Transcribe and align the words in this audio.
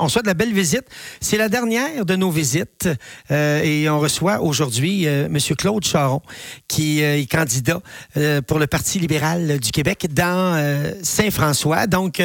On 0.00 0.08
souhaite 0.08 0.26
la 0.26 0.34
belle 0.34 0.52
visite. 0.52 0.84
C'est 1.20 1.36
la 1.36 1.48
dernière 1.48 2.04
de 2.04 2.14
nos 2.14 2.30
visites 2.30 2.88
euh, 3.32 3.62
et 3.62 3.88
on 3.90 3.98
reçoit 3.98 4.40
aujourd'hui 4.42 5.06
euh, 5.08 5.26
M. 5.26 5.38
Claude 5.56 5.84
Charon, 5.84 6.22
qui 6.68 7.02
euh, 7.02 7.18
est 7.18 7.26
candidat 7.26 7.80
euh, 8.16 8.40
pour 8.40 8.60
le 8.60 8.68
Parti 8.68 9.00
libéral 9.00 9.58
du 9.58 9.72
Québec 9.72 10.06
dans 10.12 10.38
Saint-François. 11.02 11.86
Donc, 11.86 12.22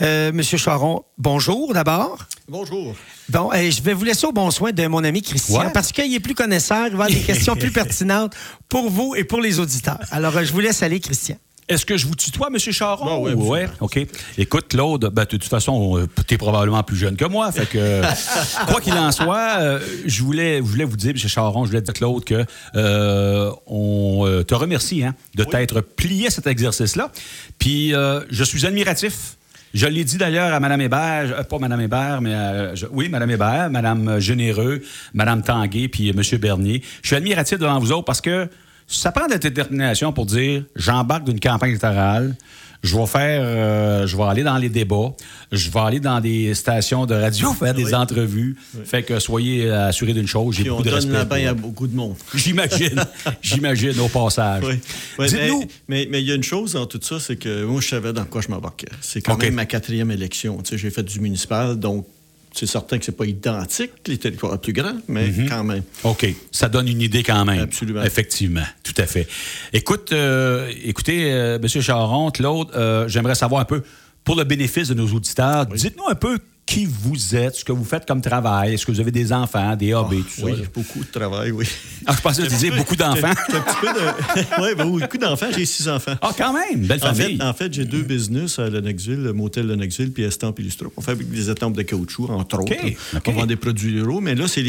M. 0.00 0.42
Charon, 0.42 1.02
bonjour 1.18 1.72
d'abord. 1.72 2.18
Bonjour. 2.48 2.94
Bon, 3.30 3.50
je 3.52 3.82
vais 3.82 3.94
vous 3.94 4.04
laisser 4.04 4.26
au 4.26 4.32
bon 4.32 4.50
soin 4.50 4.72
de 4.72 4.86
mon 4.86 5.02
ami 5.02 5.22
Christian 5.22 5.60
Ouais. 5.60 5.70
parce 5.72 5.92
qu'il 5.92 6.12
est 6.12 6.20
plus 6.20 6.34
connaisseur, 6.34 6.86
il 6.88 6.96
va 6.96 7.04
avoir 7.04 7.08
des 7.08 7.20
questions 7.20 7.56
plus 7.56 7.70
pertinentes 7.70 8.34
pour 8.68 8.90
vous 8.90 9.14
et 9.14 9.24
pour 9.24 9.40
les 9.40 9.60
auditeurs. 9.60 10.00
Alors, 10.10 10.42
je 10.44 10.52
vous 10.52 10.60
laisse 10.60 10.82
aller, 10.82 11.00
Christian. 11.00 11.36
Est-ce 11.68 11.86
que 11.86 11.96
je 11.96 12.06
vous 12.06 12.14
tutoie, 12.14 12.48
M. 12.52 12.58
Charon? 12.58 13.04
Bon, 13.06 13.22
ouais, 13.24 13.32
Ou- 13.32 13.48
ouais. 13.50 13.68
OK. 13.80 13.98
Écoute, 14.36 14.66
Claude, 14.68 15.08
ben, 15.12 15.22
de 15.22 15.28
toute 15.28 15.44
façon, 15.44 16.06
tu 16.26 16.34
es 16.34 16.36
probablement 16.38 16.82
plus 16.82 16.96
jeune 16.96 17.16
que 17.16 17.24
moi. 17.24 17.50
Fait 17.52 17.66
que, 17.66 18.02
quoi 18.70 18.80
qu'il 18.82 18.92
en 18.92 19.10
soit, 19.12 19.56
euh, 19.60 19.80
je, 20.04 20.22
voulais, 20.22 20.58
je 20.58 20.62
voulais 20.62 20.84
vous 20.84 20.96
dire, 20.96 21.10
M. 21.12 21.16
Charon, 21.16 21.64
je 21.64 21.70
voulais 21.70 21.80
dire, 21.82 21.94
Claude, 21.94 22.22
que 22.24 22.44
euh, 22.76 23.50
on 23.66 24.24
euh, 24.26 24.42
te 24.42 24.54
remercie 24.54 25.04
hein, 25.04 25.14
de 25.36 25.44
t'être 25.44 25.80
plié 25.80 26.26
à 26.26 26.30
cet 26.30 26.46
exercice-là. 26.46 27.10
Puis, 27.58 27.94
euh, 27.94 28.20
je 28.30 28.44
suis 28.44 28.66
admiratif. 28.66 29.36
Je 29.72 29.86
l'ai 29.86 30.04
dit 30.04 30.18
d'ailleurs 30.18 30.52
à 30.54 30.60
Mme 30.60 30.82
Hébert, 30.82 31.34
euh, 31.38 31.42
pas 31.42 31.58
Mme 31.58 31.80
Hébert, 31.80 32.20
mais 32.20 32.32
euh, 32.34 32.76
je- 32.76 32.86
oui, 32.92 33.08
Mme 33.08 33.30
Hébert, 33.30 33.70
Mme 33.70 34.20
Généreux, 34.20 34.82
Mme 35.14 35.42
Tanguay, 35.42 35.88
puis 35.88 36.10
M. 36.10 36.20
Bernier. 36.38 36.82
Je 37.02 37.08
suis 37.08 37.16
admiratif 37.16 37.58
devant 37.58 37.78
vous 37.80 37.90
autres 37.90 38.04
parce 38.04 38.20
que 38.20 38.48
ça 38.86 39.12
prend 39.12 39.26
de 39.26 39.32
la 39.32 39.38
détermination 39.38 40.12
pour 40.12 40.26
dire 40.26 40.64
j'embarque 40.76 41.24
d'une 41.24 41.40
campagne 41.40 41.70
électorale, 41.70 42.34
je 42.82 42.94
vais 42.98 43.06
faire, 43.06 43.40
euh, 43.42 44.06
je 44.06 44.14
vais 44.14 44.24
aller 44.24 44.42
dans 44.42 44.58
les 44.58 44.68
débats, 44.68 45.14
je 45.50 45.70
vais 45.70 45.80
aller 45.80 46.00
dans 46.00 46.20
des 46.20 46.52
stations 46.54 47.06
de 47.06 47.14
radio 47.14 47.50
faire 47.54 47.72
des 47.72 47.86
Oui. 47.86 47.94
entrevues. 47.94 48.56
Fait 48.84 49.02
que 49.02 49.18
soyez 49.20 49.70
assurés 49.70 50.12
d'une 50.12 50.26
chose, 50.26 50.54
j'ai 50.56 50.64
Puis 50.64 50.70
on 50.70 50.74
beaucoup 50.76 50.84
de 50.84 50.90
donne 50.90 50.96
respect. 50.96 51.12
la 51.14 51.24
pour 51.24 51.28
bain 51.36 51.46
à 51.46 51.54
beaucoup 51.54 51.86
de 51.86 51.96
monde. 51.96 52.14
J'imagine, 52.34 53.02
j'imagine 53.40 53.98
au 54.00 54.08
passage. 54.08 54.64
Oui. 54.66 54.74
Oui, 55.18 55.28
Dites-nous. 55.28 55.64
mais, 55.88 56.02
il 56.04 56.20
y 56.28 56.32
a 56.32 56.34
une 56.34 56.42
chose 56.42 56.74
dans 56.74 56.84
tout 56.84 57.00
ça, 57.02 57.18
c'est 57.20 57.36
que 57.36 57.64
moi, 57.64 57.80
je 57.80 57.88
savais 57.88 58.12
dans 58.12 58.26
quoi 58.26 58.42
je 58.42 58.48
m'embarquais. 58.48 58.88
C'est 59.00 59.22
quand 59.22 59.34
OK. 59.34 59.42
même 59.44 59.54
ma 59.54 59.64
quatrième 59.66 60.10
élection. 60.10 60.58
Tu 60.58 60.70
sais, 60.72 60.78
j'ai 60.78 60.90
fait 60.90 61.02
du 61.02 61.20
municipal, 61.20 61.78
donc 61.78 62.06
c'est 62.54 62.66
certain 62.66 62.98
que 62.98 63.04
c'est 63.04 63.16
pas 63.16 63.26
identique, 63.26 63.90
les 64.06 64.16
territoires 64.18 64.58
plus 64.60 64.72
grands, 64.72 64.96
mais 65.08 65.26
Mhm. 65.28 65.48
quand 65.48 65.64
même. 65.64 65.82
OK. 66.04 66.26
Ça 66.52 66.68
donne 66.68 66.88
une 66.88 67.00
idée 67.02 67.22
quand 67.22 67.44
même. 67.44 67.60
Absolument. 67.60 68.02
Effectivement. 68.04 68.62
Tout 68.82 68.94
à 68.98 69.06
fait. 69.06 69.26
Écoute, 69.72 70.12
euh, 70.12 70.70
écoutez, 70.84 71.32
euh, 71.32 71.58
M. 71.62 71.68
Charon, 71.68 72.30
Claude, 72.30 72.68
euh, 72.74 73.08
j'aimerais 73.08 73.34
savoir 73.34 73.60
un 73.60 73.64
peu, 73.64 73.82
pour 74.22 74.36
le 74.36 74.44
bénéfice 74.44 74.88
de 74.88 74.94
nos 74.94 75.08
auditeurs, 75.08 75.66
dites-nous 75.66 76.08
un 76.08 76.14
peu 76.14 76.38
qui 76.66 76.86
vous 76.86 77.36
êtes, 77.36 77.56
ce 77.56 77.64
que 77.64 77.72
vous 77.72 77.84
faites 77.84 78.06
comme 78.06 78.20
travail. 78.22 78.74
Est-ce 78.74 78.86
que 78.86 78.92
vous 78.92 79.00
avez 79.00 79.10
des 79.10 79.32
enfants, 79.32 79.76
des 79.76 79.92
hobbies, 79.92 80.22
tout 80.22 80.40
ça? 80.40 80.44
oui, 80.46 80.52
là? 80.52 80.66
beaucoup 80.74 81.00
de 81.00 81.10
travail, 81.10 81.50
oui. 81.50 81.66
Ah, 82.06 82.14
je 82.16 82.20
pensais 82.22 82.42
que 82.42 82.48
tu 82.48 82.54
disais 82.54 82.70
beaucoup 82.70 82.96
d'enfants. 82.96 83.28
Un 83.52 83.60
petit 83.60 83.76
peu 83.80 83.86
de. 83.88 84.62
oui, 84.62 84.68
ben, 84.76 84.84
beaucoup 85.00 85.18
d'enfants. 85.18 85.46
J'ai 85.54 85.66
six 85.66 85.88
enfants. 85.88 86.14
Ah, 86.22 86.30
quand 86.36 86.52
même, 86.52 86.86
belle 86.86 87.00
En 87.02 87.14
famille. 87.14 87.36
fait, 87.36 87.44
en 87.44 87.52
fait, 87.52 87.72
j'ai 87.72 87.84
deux 87.84 88.02
business 88.02 88.58
à 88.58 88.70
Lennoxville, 88.70 89.22
le 89.22 89.32
motel 89.32 89.66
Lennoxville 89.66 90.12
puis 90.12 90.24
Estampes 90.24 90.58
Illustro. 90.58 90.92
On 90.96 91.02
fabrique 91.02 91.30
des 91.30 91.50
estampes 91.50 91.76
de 91.76 91.82
caoutchouc, 91.82 92.28
entre 92.30 92.60
OK, 92.60 92.70
autres. 92.70 93.16
OK. 93.16 93.22
On 93.26 93.32
vend 93.32 93.46
des 93.46 93.56
produits 93.56 93.98
euros, 93.98 94.20
mais 94.20 94.34
là, 94.34 94.46
c'est 94.48 94.62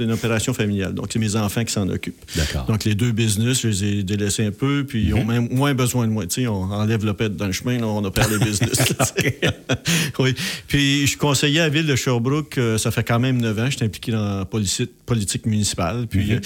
une 0.00 0.12
opération 0.12 0.54
familiale. 0.54 0.94
Donc, 0.94 1.08
c'est 1.12 1.18
mes 1.18 1.36
enfants 1.36 1.64
qui 1.64 1.72
s'en 1.72 1.88
occupent. 1.88 2.24
D'accord. 2.36 2.66
Donc, 2.66 2.84
les 2.84 2.94
deux 2.94 3.12
business, 3.12 3.62
je 3.62 3.68
les 3.68 3.84
ai 3.84 4.02
délaissés 4.02 4.46
un 4.46 4.52
peu, 4.52 4.84
puis 4.86 5.04
ils 5.04 5.14
ont 5.14 5.24
même 5.24 5.48
moins 5.50 5.74
besoin 5.74 6.06
de 6.06 6.12
moi. 6.12 6.26
Tu 6.26 6.42
sais, 6.42 6.46
on 6.46 6.62
enlève 6.62 7.04
le 7.04 7.14
pet 7.14 7.34
dans 7.34 7.46
le 7.46 7.52
chemin, 7.52 7.78
là, 7.78 7.86
on 7.86 8.04
opère 8.04 8.28
les 8.28 8.38
business. 8.38 8.88
là, 8.98 9.06
tu 9.16 9.22
sais. 9.22 9.40
oui. 10.18 10.34
Puis, 10.68 11.06
je 11.06 11.16
conseiller 11.24 11.60
à 11.60 11.64
la 11.64 11.68
ville 11.70 11.86
de 11.86 11.96
Sherbrooke, 11.96 12.58
euh, 12.58 12.76
ça 12.76 12.90
fait 12.90 13.02
quand 13.02 13.18
même 13.18 13.40
neuf 13.40 13.58
ans. 13.58 13.66
Je 13.66 13.76
suis 13.76 13.84
impliqué 13.84 14.12
dans 14.12 14.40
la 14.40 14.44
politique 14.44 15.46
municipale. 15.46 16.06
Puis, 16.06 16.34
euh, 16.34 16.40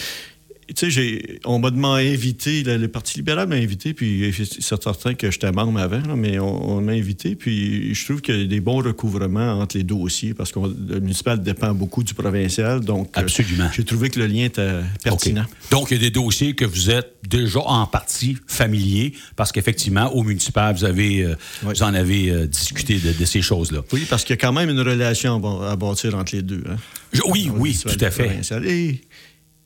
tu 0.76 0.90
sais, 0.92 1.40
on 1.44 1.58
m'a 1.58 1.70
demandé 1.70 2.12
invité, 2.12 2.62
le, 2.62 2.76
le 2.76 2.88
Parti 2.88 3.16
libéral 3.18 3.48
m'a 3.48 3.54
invité, 3.56 3.94
puis 3.94 4.32
c'est 4.36 4.62
certain 4.82 5.14
que 5.14 5.30
j'étais 5.30 5.50
membre 5.50 5.78
avant, 5.80 6.00
là, 6.06 6.14
mais 6.14 6.38
on, 6.38 6.72
on 6.76 6.80
m'a 6.82 6.92
invité, 6.92 7.34
puis 7.36 7.94
je 7.94 8.04
trouve 8.04 8.20
qu'il 8.20 8.40
y 8.40 8.44
a 8.44 8.46
des 8.46 8.60
bons 8.60 8.82
recouvrements 8.82 9.60
entre 9.60 9.76
les 9.78 9.84
dossiers, 9.84 10.34
parce 10.34 10.52
que 10.52 10.58
le 10.60 11.00
municipal 11.00 11.42
dépend 11.42 11.72
beaucoup 11.74 12.02
du 12.02 12.12
provincial, 12.14 12.80
donc 12.80 13.08
euh, 13.16 13.20
Absolument. 13.22 13.68
j'ai 13.74 13.84
trouvé 13.84 14.10
que 14.10 14.18
le 14.20 14.26
lien 14.26 14.44
était 14.44 14.70
pertinent. 15.02 15.46
Donc, 15.70 15.90
il 15.90 15.94
y 15.94 16.00
a 16.00 16.02
des 16.02 16.10
dossiers 16.10 16.54
que 16.54 16.64
vous 16.64 16.90
êtes 16.90 17.14
déjà 17.28 17.60
en 17.60 17.86
partie 17.86 18.36
familiers, 18.46 19.14
parce 19.36 19.52
qu'effectivement, 19.52 20.12
au 20.14 20.22
municipal, 20.22 20.74
vous, 20.74 20.84
avez, 20.84 21.22
euh, 21.24 21.34
Oui. 21.64 21.72
vous 21.76 21.82
en 21.82 21.94
avez 21.94 22.30
euh, 22.30 22.46
discuté 22.46 22.98
de, 22.98 23.12
de 23.12 23.24
ces 23.24 23.40
choses-là. 23.42 23.80
Oui, 23.92 24.06
parce 24.08 24.22
qu'il 24.24 24.34
y 24.34 24.38
a 24.38 24.40
quand 24.40 24.52
même 24.52 24.68
une 24.70 24.80
relation 24.80 25.36
à 25.36 25.38
bâ- 25.38 25.70
à 25.72 25.76
bâtir 25.76 26.14
entre 26.14 26.34
les 26.36 26.42
deux. 26.42 26.62
hein. 26.70 26.76
Je- 27.12 27.22
oui, 27.26 27.50
oui, 27.56 27.74
tout 27.80 28.04
à 28.04 28.10
fait. 28.10 28.38
Et 28.66 29.00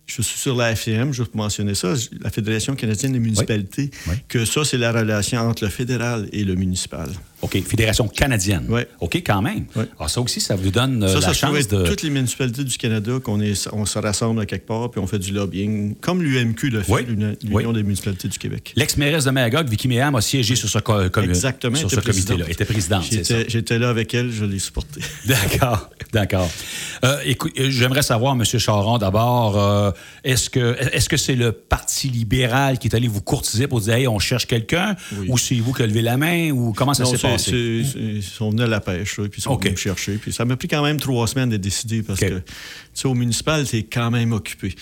je 0.06 0.20
suis 0.22 0.38
sur 0.38 0.56
la 0.56 0.72
FCM, 0.72 1.12
je 1.12 1.22
mentionner 1.34 1.74
ça, 1.74 1.94
la 2.20 2.30
Fédération 2.30 2.74
canadienne 2.74 3.12
des 3.12 3.18
municipalités, 3.18 3.90
Oui. 4.08 4.14
que 4.28 4.44
ça, 4.44 4.64
c'est 4.64 4.76
la 4.78 4.92
relation 4.92 5.40
entre 5.40 5.64
le 5.64 5.70
fédéral 5.70 6.28
et 6.32 6.44
le 6.44 6.54
municipal. 6.54 7.08
OK, 7.40 7.60
Fédération 7.64 8.06
canadienne. 8.06 8.66
Ouais. 8.68 8.86
OK, 9.00 9.16
quand 9.16 9.42
même. 9.42 9.64
Alors, 9.98 10.08
ça 10.10 10.20
aussi, 10.20 10.40
ça 10.40 10.54
vous 10.54 10.70
donne 10.70 11.02
euh, 11.02 11.08
Ça, 11.08 11.14
la 11.14 11.20
ça 11.20 11.32
chance 11.32 11.66
de... 11.66 11.84
toutes 11.84 12.02
les 12.02 12.10
municipalités 12.10 12.62
du 12.62 12.76
Canada 12.78 13.18
qu'on 13.22 13.40
est, 13.40 13.68
on 13.72 13.84
se 13.84 13.98
rassemble 13.98 14.40
à 14.40 14.46
quelque 14.46 14.66
part 14.66 14.90
puis 14.92 15.00
on 15.00 15.06
fait 15.08 15.18
du 15.18 15.32
lobbying, 15.32 15.96
comme 15.96 16.22
l'UMQ 16.22 16.70
le 16.70 16.82
fait, 16.82 16.92
Oui. 16.92 17.04
l'Union 17.08 17.34
Oui. 17.50 17.64
des 17.74 17.82
municipalités 17.82 18.28
du 18.28 18.38
Québec. 18.38 18.72
L'ex-mairesse 18.76 19.24
de 19.24 19.30
Magog, 19.30 19.69
Vicky 19.69 19.88
Méham, 19.88 20.14
a 20.14 20.20
siégé 20.20 20.54
sur 20.54 20.69
ce, 20.69 20.78
co- 20.78 21.08
com- 21.10 21.24
Exactement. 21.24 21.74
sur 21.76 21.90
ce 21.90 21.96
comité-là. 22.00 22.44
était 22.48 22.64
présidente. 22.64 23.04
J'étais, 23.48 23.78
là 23.78 23.88
avec 23.88 24.14
elle, 24.14 24.30
je 24.30 24.44
l'ai 24.44 24.58
supportée. 24.60 25.00
D'accord, 25.26 25.90
d'accord. 26.12 26.50
Euh, 27.04 27.19
écoute, 27.24 27.52
euh, 27.58 27.70
j'aimerais 27.70 28.02
savoir, 28.02 28.34
M. 28.34 28.44
Charon, 28.44 28.98
d'abord, 28.98 29.58
euh, 29.58 29.90
est-ce 30.25 30.50
que 30.50 30.76
est-ce 30.94 31.08
que 31.08 31.16
c'est 31.16 31.34
le 31.34 31.53
Parti 31.53 32.08
libéral 32.08 32.78
qui 32.78 32.88
est 32.88 32.94
allé 32.94 33.08
vous 33.08 33.20
courtiser 33.22 33.66
pour 33.66 33.80
dire, 33.80 33.94
hey, 33.94 34.08
on 34.08 34.19
cherche 34.19 34.47
quelqu'un, 34.47 34.97
Oui. 35.19 35.26
ou 35.28 35.38
c'est 35.38 35.54
vous 35.56 35.72
qui 35.72 35.82
avez 35.82 35.91
levé 35.91 36.03
la 36.03 36.16
main, 36.16 36.50
ou 36.50 36.72
comment 36.72 36.94
ça 36.94 37.04
s'est 37.04 37.19
passé? 37.19 37.50
ils 37.94 38.22
sont 38.22 38.50
venus 38.50 38.64
à 38.64 38.69
la 38.69 38.81
pêche, 38.81 39.19
là, 39.19 39.28
puis 39.28 39.41
ils 39.41 39.42
sont 39.42 39.56
venus 39.56 39.72
me 39.72 39.76
chercher. 39.76 40.16
Puis 40.16 40.32
ça 40.32 40.44
m'a 40.44 40.56
pris 40.56 40.69
quand 40.69 40.82
même 40.82 40.98
trois 41.00 41.26
semaines 41.26 41.50
de 41.50 41.56
décider 41.56 42.02
parce 42.02 42.20
que, 42.20 42.26
tu 42.38 42.42
sais, 42.94 43.08
au 43.08 43.14
municipal, 43.14 43.66
tu 43.66 43.76
es 43.78 43.82
quand 43.84 44.10
même 44.10 44.32
occupé. 44.32 44.75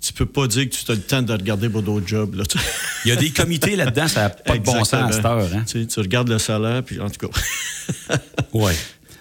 Tu 0.00 0.12
peux 0.12 0.26
pas 0.26 0.46
dire 0.46 0.68
que 0.68 0.74
tu 0.74 0.90
as 0.90 0.94
le 0.94 1.00
temps 1.00 1.22
de 1.22 1.32
regarder 1.32 1.68
pour 1.68 1.82
d'autres 1.82 2.06
jobs. 2.06 2.34
Là. 2.34 2.44
Il 3.04 3.08
y 3.08 3.12
a 3.12 3.16
des 3.16 3.30
comités 3.30 3.76
là-dedans, 3.76 4.06
ça 4.06 4.22
n'a 4.24 4.30
pas 4.30 4.58
de 4.58 4.62
bon 4.62 4.84
sens 4.84 4.94
à 4.94 5.10
cette 5.12 5.24
heure. 5.24 5.48
Hein? 5.54 5.64
Tu 5.66 5.80
sais, 5.80 5.86
tu 5.86 6.00
regardes 6.00 6.28
le 6.28 6.38
salaire, 6.38 6.82
puis 6.82 7.00
en 7.00 7.08
tout 7.08 7.26
cas. 7.28 7.38
Ouais. 8.52 8.74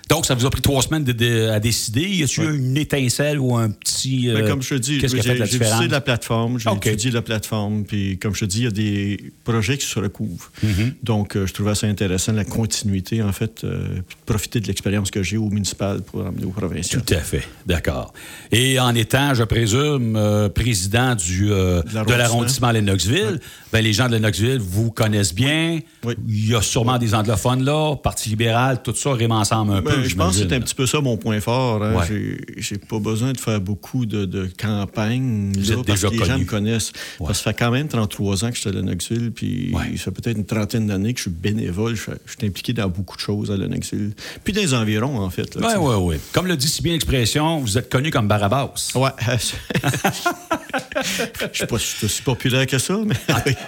Donc, 0.09 0.25
ça 0.27 0.35
vous 0.35 0.45
a 0.45 0.49
pris 0.51 0.61
trois 0.61 0.81
semaines 0.83 1.03
de- 1.03 1.11
de- 1.13 1.49
à 1.49 1.59
décider. 1.59 2.01
Y 2.01 2.23
a-t-il 2.23 2.43
eu 2.43 2.57
une 2.57 2.77
étincelle 2.77 3.39
ou 3.39 3.55
un 3.55 3.69
petit. 3.71 4.27
Ben, 4.27 4.43
euh, 4.43 4.47
comme 4.47 4.61
je 4.61 4.69
te 4.75 4.79
dis, 4.79 4.99
qu'est-ce 4.99 5.15
qui 5.15 5.19
a 5.21 5.23
fait 5.23 5.33
j'ai 5.33 5.39
la 5.39 5.45
différence? 5.47 5.87
plateforme, 6.05 6.59
j'ai 6.59 6.69
étudié 6.91 7.11
la 7.11 7.21
plateforme, 7.21 7.83
puis 7.85 8.17
comme 8.19 8.35
je 8.35 8.41
te 8.41 8.45
dis, 8.45 8.59
il 8.59 8.63
y 8.65 8.67
a 8.67 8.71
des 8.71 9.31
projets 9.43 9.77
qui 9.77 9.85
se 9.87 9.97
recouvrent. 9.99 10.51
Mm-hmm. 10.63 10.93
Donc, 11.03 11.35
euh, 11.35 11.47
je 11.47 11.53
trouvais 11.53 11.73
ça 11.73 11.87
intéressant, 11.87 12.33
la 12.33 12.45
continuité, 12.45 13.23
en 13.23 13.31
fait, 13.31 13.63
euh, 13.63 13.87
puis 14.07 14.15
de 14.19 14.25
profiter 14.25 14.59
de 14.59 14.67
l'expérience 14.67 15.09
que 15.09 15.23
j'ai 15.23 15.37
au 15.37 15.49
municipal 15.49 16.01
pour 16.01 16.21
l'emmener 16.21 16.45
au 16.45 16.49
provincial. 16.51 17.01
Tout 17.03 17.13
à 17.13 17.19
fait, 17.19 17.43
d'accord. 17.65 18.13
Et 18.51 18.79
en 18.79 18.93
étant, 18.93 19.33
je 19.33 19.43
présume, 19.43 20.15
euh, 20.15 20.49
président 20.49 21.15
du, 21.15 21.45
De 21.47 21.47
de 21.47 21.83
l'arrondissement. 21.93 22.17
l'arrondissement 22.17 22.71
Lennoxville, 22.71 23.39
ben, 23.73 23.81
les 23.83 23.93
gens 23.93 24.07
de 24.07 24.13
Lennoxville 24.13 24.59
vous 24.59 24.91
connaissent 24.91 25.33
bien. 25.33 25.79
Oui. 26.03 26.13
Il 26.27 26.49
y 26.49 26.55
a 26.55 26.61
sûrement 26.61 26.97
des 26.99 27.15
anglophones 27.15 27.63
là, 27.63 27.95
Parti 27.95 28.29
libéral, 28.29 28.81
tout 28.83 28.93
ça 28.95 29.11
rime 29.13 29.31
ensemble 29.31 29.73
un 29.73 29.81
Ben, 29.81 29.93
peu. 29.93 29.94
Je 30.03 30.15
pense 30.15 30.37
que 30.37 30.47
c'est 30.47 30.53
un 30.55 30.59
petit 30.59 30.75
peu 30.75 30.85
ça 30.85 31.01
mon 31.01 31.17
point 31.17 31.39
fort. 31.39 31.83
hein. 31.83 31.95
Ouais. 31.95 32.37
J'ai- 32.57 32.77
pas 32.77 32.99
besoin 32.99 33.31
de 33.33 33.39
faire 33.39 33.59
beaucoup 33.61 34.05
de, 34.05 34.25
de 34.25 34.47
campagne 34.61 35.51
Vous 35.57 35.71
là, 35.71 35.77
êtes 35.79 35.85
parce 35.87 36.01
que 36.01 36.07
les 36.09 36.25
gens 36.25 36.37
me 36.37 36.43
connaissent. 36.45 36.91
Ouais. 37.19 37.27
Parce 37.27 37.39
que 37.39 37.43
ça 37.45 37.51
fait 37.51 37.57
quand 37.57 37.71
même 37.71 37.87
33 37.87 38.45
ans 38.45 38.49
que 38.49 38.55
je 38.55 38.61
suis 38.61 38.69
à 38.69 38.73
Lennoxville, 38.73 39.31
puis 39.31 39.71
Ouais. 39.73 39.97
ça 39.97 40.05
fait 40.05 40.11
peut-être 40.11 40.37
une 40.37 40.45
trentaine 40.45 40.87
d'années 40.87 41.13
que 41.13 41.19
je 41.19 41.23
suis 41.23 41.31
bénévole. 41.31 41.95
Je, 41.95 42.01
suis 42.01 42.45
impliqué 42.47 42.73
dans 42.73 42.87
beaucoup 42.89 43.15
de 43.15 43.21
choses 43.21 43.49
à 43.51 43.57
Lennoxville. 43.57 44.11
Puis 44.43 44.53
dans 44.53 44.61
les 44.61 44.73
environs, 44.73 45.19
en 45.19 45.29
fait. 45.29 45.57
Oui, 45.59 45.65
oui, 45.79 45.93
oui. 45.99 46.15
Comme 46.33 46.47
le 46.47 46.57
dit 46.57 46.67
si 46.67 46.81
bien 46.83 46.93
l'expression, 46.93 47.59
vous 47.59 47.77
êtes 47.77 47.89
connu 47.89 48.11
comme 48.11 48.27
Barabbas. 48.27 48.91
Ouais. 48.95 49.09
Je 51.53 51.59
sais 51.59 51.67
pas 51.67 51.77
si 51.79 51.85
je 51.85 51.95
suis 51.97 52.05
aussi 52.05 52.21
populaire 52.21 52.65
que 52.67 52.77
ça, 52.77 52.97
mais. 53.05 53.15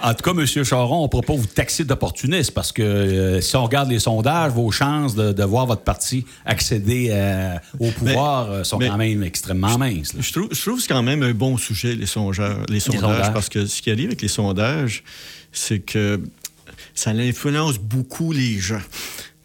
En 0.02 0.14
tout 0.14 0.22
cas, 0.22 0.30
M. 0.40 0.64
Charon, 0.64 1.00
on 1.00 1.02
ne 1.04 1.08
pourra 1.08 1.22
pas 1.22 1.34
vous 1.34 1.46
taxer 1.46 1.84
d'opportuniste 1.84 2.52
parce 2.52 2.72
que 2.72 2.82
euh, 2.82 3.40
si 3.40 3.56
on 3.56 3.64
regarde 3.64 3.90
les 3.90 3.98
sondages, 3.98 4.52
vos 4.52 4.70
chances 4.70 5.14
de, 5.14 5.32
de 5.32 5.44
voir 5.44 5.66
votre 5.66 5.82
parti 5.82 6.24
accéder 6.44 7.08
euh, 7.10 7.56
au 7.78 7.90
pouvoir 7.90 8.50
euh, 8.50 8.64
sont 8.64 8.78
mais- 8.78 8.88
quand 8.88 8.96
même 8.96 9.22
extrêmement 9.22 9.76
minces. 9.78 10.12
Je 10.18 10.32
trouve, 10.32 10.48
je 10.52 10.60
trouve 10.60 10.76
que 10.76 10.82
c'est 10.82 10.88
quand 10.88 11.02
même 11.02 11.22
un 11.22 11.32
bon 11.32 11.56
sujet, 11.56 11.94
les, 11.94 12.06
songeurs, 12.06 12.58
les 12.68 12.80
sondages, 12.80 13.00
sondages. 13.00 13.32
parce 13.32 13.48
que 13.48 13.66
ce 13.66 13.80
qui 13.82 13.90
arrive 13.90 14.06
avec 14.06 14.22
les 14.22 14.28
sondages, 14.28 15.02
c'est 15.52 15.78
que 15.80 16.20
ça 16.94 17.10
influence 17.10 17.78
beaucoup 17.78 18.32
les 18.32 18.58
gens. 18.58 18.80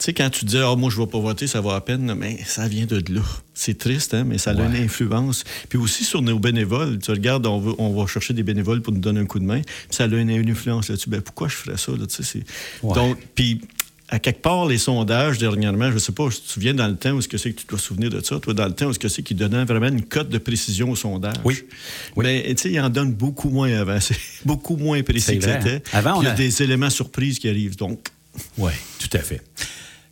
Tu 0.03 0.07
sais, 0.07 0.13
quand 0.13 0.29
tu 0.29 0.43
dis, 0.43 0.57
ah, 0.57 0.75
moi, 0.75 0.89
je 0.89 0.99
ne 0.99 1.05
vais 1.05 1.09
pas 1.09 1.19
voter, 1.21 1.47
ça 1.47 1.61
va 1.61 1.75
à 1.75 1.79
peine, 1.81 2.13
mais 2.15 2.37
ça 2.45 2.67
vient 2.67 2.85
de 2.85 3.01
là. 3.13 3.21
C'est 3.53 3.77
triste, 3.77 4.13
hein, 4.13 4.25
mais 4.25 4.37
ça 4.37 4.51
a 4.51 4.53
une 4.53 4.75
influence. 4.75 5.45
Puis 5.69 5.77
aussi 5.79 6.03
sur 6.03 6.21
nos 6.21 6.37
bénévoles. 6.39 6.99
Tu 6.99 7.09
regardes, 7.11 7.47
on, 7.47 7.57
veut- 7.61 7.75
on 7.77 7.93
va 7.97 8.05
chercher 8.05 8.33
des 8.33 8.43
bénévoles 8.43 8.81
pour 8.81 8.91
nous 8.91 8.99
donner 8.99 9.21
un 9.21 9.25
coup 9.25 9.39
de 9.39 9.45
main, 9.45 9.61
puis 9.61 9.71
ça 9.91 10.03
a 10.03 10.07
une, 10.07 10.29
une 10.29 10.49
influence 10.49 10.89
là-dessus. 10.89 11.09
Ben, 11.09 11.21
pourquoi 11.21 11.47
je 11.47 11.55
ferais 11.55 11.77
ça? 11.77 11.93
Là, 11.93 12.05
tu 12.05 12.15
sais, 12.15 12.23
c'est- 12.23 12.43
Ouais. 12.85 12.93
Donc, 12.95 13.17
puis 13.33 13.61
à 14.09 14.19
quelque 14.19 14.41
part, 14.41 14.65
les 14.65 14.77
sondages 14.77 15.37
dernièrement, 15.37 15.87
je 15.87 15.93
ne 15.93 15.99
sais 15.99 16.11
pas, 16.11 16.29
je 16.29 16.35
te 16.35 16.49
souviens 16.51 16.73
dans 16.73 16.87
le 16.89 16.97
temps 16.97 17.11
où 17.11 17.19
est-ce 17.19 17.29
que 17.29 17.37
c'est 17.37 17.53
que 17.53 17.61
tu 17.61 17.65
dois 17.67 17.79
te 17.79 17.83
souvenir 17.85 18.09
de 18.09 18.19
ça, 18.19 18.41
toi, 18.41 18.53
dans 18.53 18.65
le 18.65 18.73
temps 18.73 18.87
où 18.87 18.89
est-ce 18.91 18.99
que 18.99 19.07
c'est 19.07 19.23
qu'ils 19.23 19.37
donnaient 19.37 19.63
vraiment 19.63 19.87
une 19.87 20.03
cote 20.03 20.27
de 20.27 20.37
précision 20.37 20.91
au 20.91 20.97
sondage? 20.97 21.37
Oui. 21.45 21.63
Mais 22.17 22.43
tu 22.55 22.61
sais, 22.63 22.71
ils 22.73 22.79
en 22.81 22.89
donnent 22.89 23.13
beaucoup 23.13 23.49
moins 23.51 23.71
avant. 23.73 23.99
C'est 24.01 24.17
beaucoup 24.43 24.75
moins 24.75 25.01
précis 25.01 25.39
que 25.39 25.45
vrai, 25.45 25.59
c'était. 25.63 25.75
hein. 25.77 25.97
Avant, 25.97 26.19
Puis 26.19 26.23
il 26.23 26.25
y 26.25 26.27
on 26.27 26.31
a 26.31 26.33
a- 26.33 26.37
des 26.37 26.61
éléments 26.61 26.89
surprises 26.89 27.39
qui 27.39 27.47
arrivent. 27.47 27.77
Donc, 27.77 28.09
Oui, 28.57 28.73
tout 28.99 29.15
à 29.17 29.19
fait. 29.19 29.41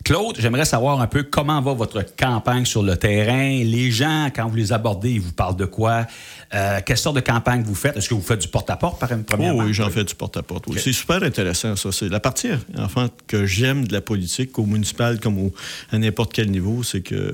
Claude, 0.04 0.36
j'aimerais 0.38 0.64
savoir 0.64 1.00
un 1.00 1.06
peu 1.06 1.22
comment 1.22 1.60
va 1.60 1.74
votre 1.74 2.04
campagne 2.16 2.64
sur 2.64 2.82
le 2.82 2.96
terrain. 2.96 3.62
Les 3.62 3.90
gens, 3.90 4.30
quand 4.34 4.48
vous 4.48 4.56
les 4.56 4.72
abordez, 4.72 5.12
ils 5.12 5.20
vous 5.20 5.32
parlent 5.32 5.56
de 5.56 5.64
quoi? 5.64 6.06
Euh, 6.54 6.80
quelle 6.84 6.96
sorte 6.98 7.16
de 7.16 7.20
campagne 7.20 7.62
vous 7.62 7.74
faites? 7.74 7.96
Est-ce 7.96 8.08
que 8.08 8.14
vous 8.14 8.20
faites 8.22 8.40
du 8.40 8.48
porte-à-porte, 8.48 8.98
par 8.98 9.08
première 9.24 9.54
Oh 9.56 9.62
oui, 9.62 9.72
j'en 9.72 9.88
fais 9.90 10.02
du 10.04 10.14
porte-à-porte. 10.14 10.64
oui. 10.66 10.80
C'est 10.82 10.92
super 10.92 11.22
intéressant, 11.22 11.76
ça. 11.76 11.92
C'est 11.92 12.08
la 12.08 12.20
partie, 12.20 12.48
enfin, 12.78 13.10
que 13.28 13.46
j'aime 13.46 13.86
de 13.86 13.92
la 13.92 14.00
politique, 14.00 14.58
au 14.58 14.66
municipal 14.66 15.20
comme 15.20 15.38
au- 15.38 15.52
à 15.92 15.98
n'importe 15.98 16.32
quel 16.32 16.50
niveau, 16.50 16.82
c'est 16.82 17.00
que 17.02 17.30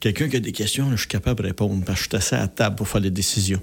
quelqu'un 0.00 0.28
qui 0.28 0.36
a 0.36 0.40
des 0.40 0.52
questions, 0.52 0.86
là, 0.90 0.92
je 0.96 1.00
suis 1.00 1.08
capable 1.08 1.42
de 1.42 1.46
répondre 1.48 1.82
parce 1.84 1.98
que 2.00 2.04
je 2.04 2.08
suis 2.10 2.16
assez 2.16 2.36
à 2.36 2.40
la 2.40 2.48
table 2.48 2.76
pour 2.76 2.88
faire 2.88 3.00
les 3.00 3.10
décisions. 3.10 3.60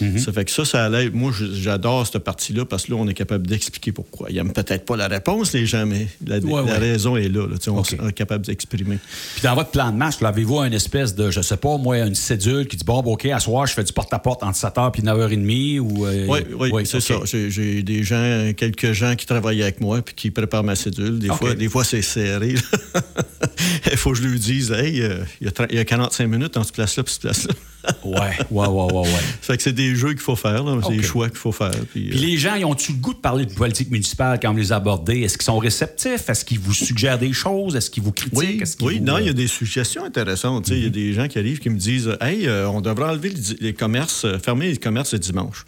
Mhm. 0.00 0.18
Ça 0.18 0.32
fait 0.32 0.44
que 0.44 0.50
ça, 0.50 0.64
ça 0.64 0.84
allait. 0.84 1.10
Moi, 1.10 1.32
j'adore 1.54 2.06
cette 2.06 2.22
partie-là 2.24 2.64
parce 2.64 2.86
que 2.86 2.92
là, 2.92 2.98
on 2.98 3.08
est 3.08 3.14
capable 3.14 3.46
d'expliquer 3.46 3.92
pourquoi. 3.92 4.28
Il 4.30 4.34
n'y 4.34 4.40
a 4.40 4.44
peut-être 4.44 4.84
pas 4.84 4.96
la 4.96 5.08
réponse, 5.08 5.52
les 5.52 5.66
gens, 5.66 5.86
mais 5.86 6.08
la, 6.26 6.38
Ouais, 6.38 6.52
la 6.66 6.72
ouais. 6.72 6.78
raison 6.78 7.16
est 7.16 7.28
là. 7.28 7.46
on 7.68 8.08
est 8.08 8.12
capable 8.12 8.44
d'exprimer. 8.46 8.98
Puis 9.34 9.42
dans 9.42 9.54
votre 9.54 9.70
plan 9.70 9.90
de 9.92 9.96
match, 9.96 10.16
avez-vous 10.22 10.58
une 10.62 10.72
espèce 10.74 11.14
de, 11.14 11.30
je 11.30 11.40
sais 11.40 11.56
pas, 11.56 11.76
moi, 11.78 11.98
une 11.98 12.14
cédule 12.14 12.66
qui 12.66 12.76
dit, 12.76 12.84
bon, 12.84 12.98
OK, 13.00 13.26
à 13.26 13.38
soir, 13.40 13.66
je 13.66 13.72
fais 13.74 13.84
du 13.84 13.92
porte-à-porte 13.92 14.42
entre 14.42 14.58
7h 14.58 14.90
puis 14.92 15.02
9h30 15.02 15.78
ou... 15.80 16.06
euh, 16.06 16.26
Oui, 16.28 16.40
oui, 16.72 16.86
c'est 16.86 16.96
OK. 16.96 17.02
ça. 17.02 17.14
J'ai- 17.48 17.82
des 17.82 18.02
gens, 18.02 18.52
quelques 18.56 18.92
gens 18.92 19.14
qui 19.14 19.26
travaillent 19.26 19.62
avec 19.62 19.80
moi 19.80 20.02
puis 20.02 20.14
qui 20.14 20.30
préparent 20.30 20.64
ma 20.64 20.74
cédule. 20.76 21.18
Des 21.18 21.28
fois, 21.28 21.54
des 21.54 21.68
fois 21.68 21.84
c'est 21.84 22.02
serré. 22.02 22.54
Il 23.90 23.96
faut 23.96 24.12
que 24.12 24.18
je 24.18 24.22
lui 24.24 24.38
dise, 24.38 24.72
hey, 24.72 25.00
euh, 25.02 25.18
il 25.40 25.46
y, 25.46 25.48
a 25.48 25.52
tra- 25.52 25.72
il 25.76 25.78
y 25.78 25.82
a 25.82 25.84
45 25.84 26.26
minutes 26.26 26.54
dans 26.54 26.64
cette 26.64 26.74
place-là 26.74 27.02
puis 27.02 27.12
cette 27.12 27.22
place-là. 27.22 27.54
Ouais, 28.04 28.18
ouais, 28.50 28.66
ouais, 28.66 28.66
ouais, 28.66 29.00
ouais. 29.00 29.06
Ça 29.12 29.20
fait 29.42 29.56
que 29.58 29.62
c'est 29.62 29.72
des 29.72 29.94
jeux 29.94 30.08
qu'il 30.08 30.18
faut 30.20 30.34
faire, 30.34 30.64
là. 30.64 30.80
c'est 30.84 30.96
des 30.96 31.04
choix 31.04 31.28
qu'il 31.28 31.38
faut 31.38 31.52
faire. 31.52 31.70
Puis, 31.70 32.08
Puis 32.08 32.18
euh, 32.18 32.26
les 32.26 32.36
gens, 32.36 32.56
ils 32.56 32.64
ont-tu 32.64 32.90
le 32.92 32.98
goût 32.98 33.14
de 33.14 33.18
parler 33.18 33.46
de 33.46 33.52
politique 33.54 33.92
municipale 33.92 34.40
quand 34.42 34.50
vous 34.50 34.58
les 34.58 34.72
abordez? 34.72 35.20
Est-ce 35.20 35.38
qu'ils 35.38 35.44
sont 35.44 35.58
réceptifs? 35.58 36.28
Est-ce 36.28 36.44
qu'ils 36.44 36.58
vous 36.58 36.74
suggèrent 36.74 37.18
des 37.18 37.32
choses? 37.32 37.76
Est-ce 37.76 37.88
qu'ils 37.88 38.02
vous 38.02 38.10
critiquent? 38.10 38.64
oui, 38.80 38.98
vous, 38.98 39.04
non, 39.04 39.14
euh, 39.14 39.20
il 39.20 39.26
y 39.26 39.30
a 39.30 39.32
des 39.32 39.46
suggestions 39.46 40.04
intéressantes. 40.04 40.64
tu 40.64 40.72
sais. 40.72 40.78
Il 40.78 40.82
y 40.82 40.86
a 40.86 40.90
des 40.90 41.12
gens 41.12 41.28
qui 41.28 41.38
arrivent 41.38 41.60
qui 41.60 41.70
me 41.70 41.78
disent 41.78 42.16
Hey, 42.20 42.48
euh, 42.48 42.68
on 42.68 42.80
devrait 42.80 43.08
enlever 43.10 43.28
les, 43.28 43.56
les 43.60 43.72
commerces, 43.72 44.24
euh, 44.24 44.38
fermer 44.40 44.66
les 44.68 44.78
commerces 44.78 45.12
le 45.12 45.20
dimanche. 45.20 45.64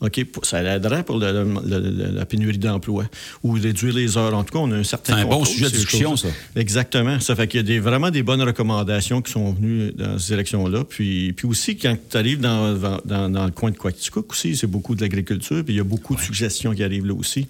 OK, 0.00 0.24
ça 0.44 0.62
aiderait 0.76 1.02
pour 1.04 1.18
le- 1.18 1.30
le- 1.32 1.78
le- 1.78 2.10
la 2.14 2.24
pénurie 2.24 2.56
d'emploi 2.56 3.04
ou 3.42 3.52
réduire 3.52 3.94
les 3.94 4.16
heures. 4.16 4.34
En 4.34 4.44
tout 4.44 4.52
cas, 4.54 4.58
on 4.60 4.70
a 4.72 4.76
un 4.76 4.82
certain 4.82 5.14
C'est 5.16 5.20
un 5.22 5.26
bon 5.26 5.44
sujet 5.44 5.66
de 5.66 5.70
discussion, 5.76 6.16
ça. 6.16 6.28
Exactement. 6.56 7.20
Ça 7.20 7.36
fait 7.36 7.46
qu'il 7.48 7.58
y 7.58 7.62
a 7.62 7.66
des, 7.66 7.80
vraiment 7.80 8.10
des 8.10 8.22
bonnes 8.22 8.42
recommandations 8.42 9.20
qui 9.22 9.30
sont 9.32 9.52
venues 9.52 9.92
dans 9.92 10.18
ces 10.18 10.32
élections-là. 10.32 10.84
Puis, 10.88 11.32
puis 11.34 11.46
aussi, 11.46 11.76
quand 11.76 11.96
tu 12.10 12.16
arrives 12.16 12.40
dans, 12.40 12.74
dans, 13.04 13.28
dans 13.28 13.44
le 13.44 13.50
coin 13.50 13.70
de 13.70 13.76
Quaticook 13.76 14.32
aussi, 14.32 14.56
c'est 14.56 14.66
beaucoup 14.66 14.94
de 14.94 15.02
l'agriculture, 15.02 15.62
puis 15.64 15.74
il 15.74 15.76
y 15.76 15.80
a 15.80 15.84
beaucoup 15.84 16.14
de 16.16 16.20
suggestions 16.20 16.72
qui 16.74 16.82
arrivent 16.82 17.06
là 17.06 17.14
aussi. 17.14 17.46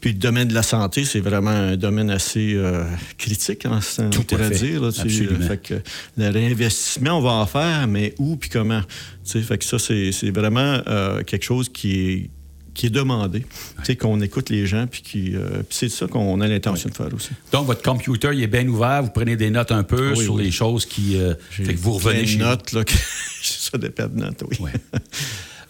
Puis 0.00 0.12
le 0.12 0.18
domaine 0.18 0.48
de 0.48 0.54
la 0.54 0.62
santé, 0.62 1.04
c'est 1.04 1.20
vraiment 1.20 1.50
un 1.50 1.76
domaine 1.76 2.10
assez 2.10 2.54
euh, 2.54 2.84
critique, 3.18 3.66
hein, 3.66 3.78
on 3.98 4.10
Tout 4.10 4.26
à 4.36 4.50
dire. 4.50 4.80
là. 4.82 4.88
Absolument. 4.88 5.46
Fait 5.46 5.58
que 5.62 5.74
le 6.16 6.28
réinvestissement, 6.30 7.18
on 7.18 7.20
va 7.22 7.32
en 7.32 7.46
faire, 7.46 7.86
mais 7.86 8.14
où 8.18 8.36
puis 8.36 8.50
comment? 8.50 8.80
Fait 9.24 9.58
que 9.58 9.64
ça, 9.64 9.78
c'est 9.78 10.12
c'est 10.12 10.30
vraiment 10.30 10.80
euh, 10.86 11.22
quelque 11.22 11.44
chose 11.44 11.68
qui 11.68 11.98
est 12.10 12.30
qui 12.74 12.86
est 12.86 12.90
demandé, 12.90 13.46
Tu 13.78 13.84
sais, 13.84 13.94
qu'on 13.96 14.20
écoute 14.20 14.50
les 14.50 14.66
gens, 14.66 14.86
puis 14.88 15.36
euh, 15.36 15.62
c'est 15.70 15.88
ça 15.88 16.08
qu'on 16.08 16.40
a 16.40 16.48
l'intention 16.48 16.88
de 16.90 16.94
faire 16.96 17.14
aussi. 17.14 17.28
Donc, 17.52 17.66
votre 17.66 17.82
computer, 17.82 18.30
il 18.34 18.42
est 18.42 18.48
bien 18.48 18.66
ouvert. 18.66 19.00
Vous 19.04 19.10
prenez 19.10 19.36
des 19.36 19.48
notes 19.48 19.70
un 19.70 19.84
peu 19.84 20.10
Oui, 20.10 20.24
sur 20.24 20.34
oui. 20.34 20.42
les 20.42 20.50
choses 20.50 20.84
qui... 20.84 21.16
euh, 21.16 21.34
fait 21.50 21.72
que 21.74 21.78
vous 21.78 21.92
revenez 21.92 22.26
chez 22.26 22.38
vous. 22.38 22.44
notes, 22.44 22.72
là, 22.72 22.82
que- 22.82 22.92
ça 23.42 23.78
dépend 23.78 24.08
de 24.08 24.16
notes, 24.16 24.42
oui. 24.50 24.56
Ouais. 24.58 24.72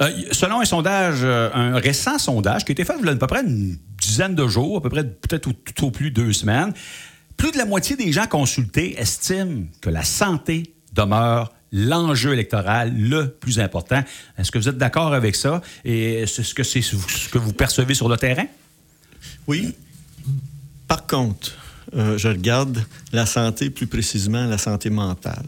Euh, 0.01 0.11
selon 0.33 0.61
un 0.61 0.65
sondage, 0.65 1.19
euh, 1.23 1.51
un 1.53 1.77
récent 1.79 2.19
sondage 2.19 2.65
qui 2.65 2.71
a 2.71 2.73
été 2.73 2.85
fait 2.87 2.95
il 2.99 3.05
y 3.05 3.09
a 3.09 3.13
à 3.13 3.17
peu 3.17 3.27
près 3.27 3.43
une 3.43 3.77
dizaine 4.01 4.35
de 4.35 4.49
jours, 4.49 4.79
à 4.79 4.81
peu 4.81 4.89
près 4.89 5.05
peut-être 5.05 5.51
tout 5.75 5.85
au 5.85 5.91
plus 5.91 6.11
deux 6.11 6.33
semaines, 6.33 6.73
plus 7.37 7.53
de 7.53 7.59
la 7.59 7.67
moitié 7.67 7.97
des 7.97 8.13
gens 8.13 8.27
consultés 8.27 8.99
estiment 8.99 9.65
que 9.83 9.91
la 9.91 10.05
santé 10.05 10.75
demeure 10.95 11.53
l'enjeu 11.75 12.33
électoral 12.33 12.95
le 12.97 13.29
plus 13.29 13.59
important. 13.59 14.03
Est-ce 14.39 14.51
que 14.51 14.59
vous 14.59 14.69
êtes 14.69 14.79
d'accord 14.79 15.13
avec 15.13 15.35
ça? 15.35 15.61
Et 15.85 16.23
est-ce 16.23 16.55
que 16.55 16.63
c'est 16.63 16.81
ce 16.81 17.29
que 17.29 17.39
vous 17.39 17.53
percevez 17.53 17.95
sur 17.95 18.09
le 18.09 18.17
terrain? 18.17 18.47
Oui. 19.47 19.75
Par 20.87 21.07
contre, 21.07 21.53
euh, 21.95 22.17
je 22.17 22.29
regarde 22.29 22.79
la 23.13 23.27
santé, 23.27 23.71
plus 23.71 23.89
précisément 23.89 24.47
la 24.47 24.59
santé 24.59 24.89
mentale. 24.89 25.45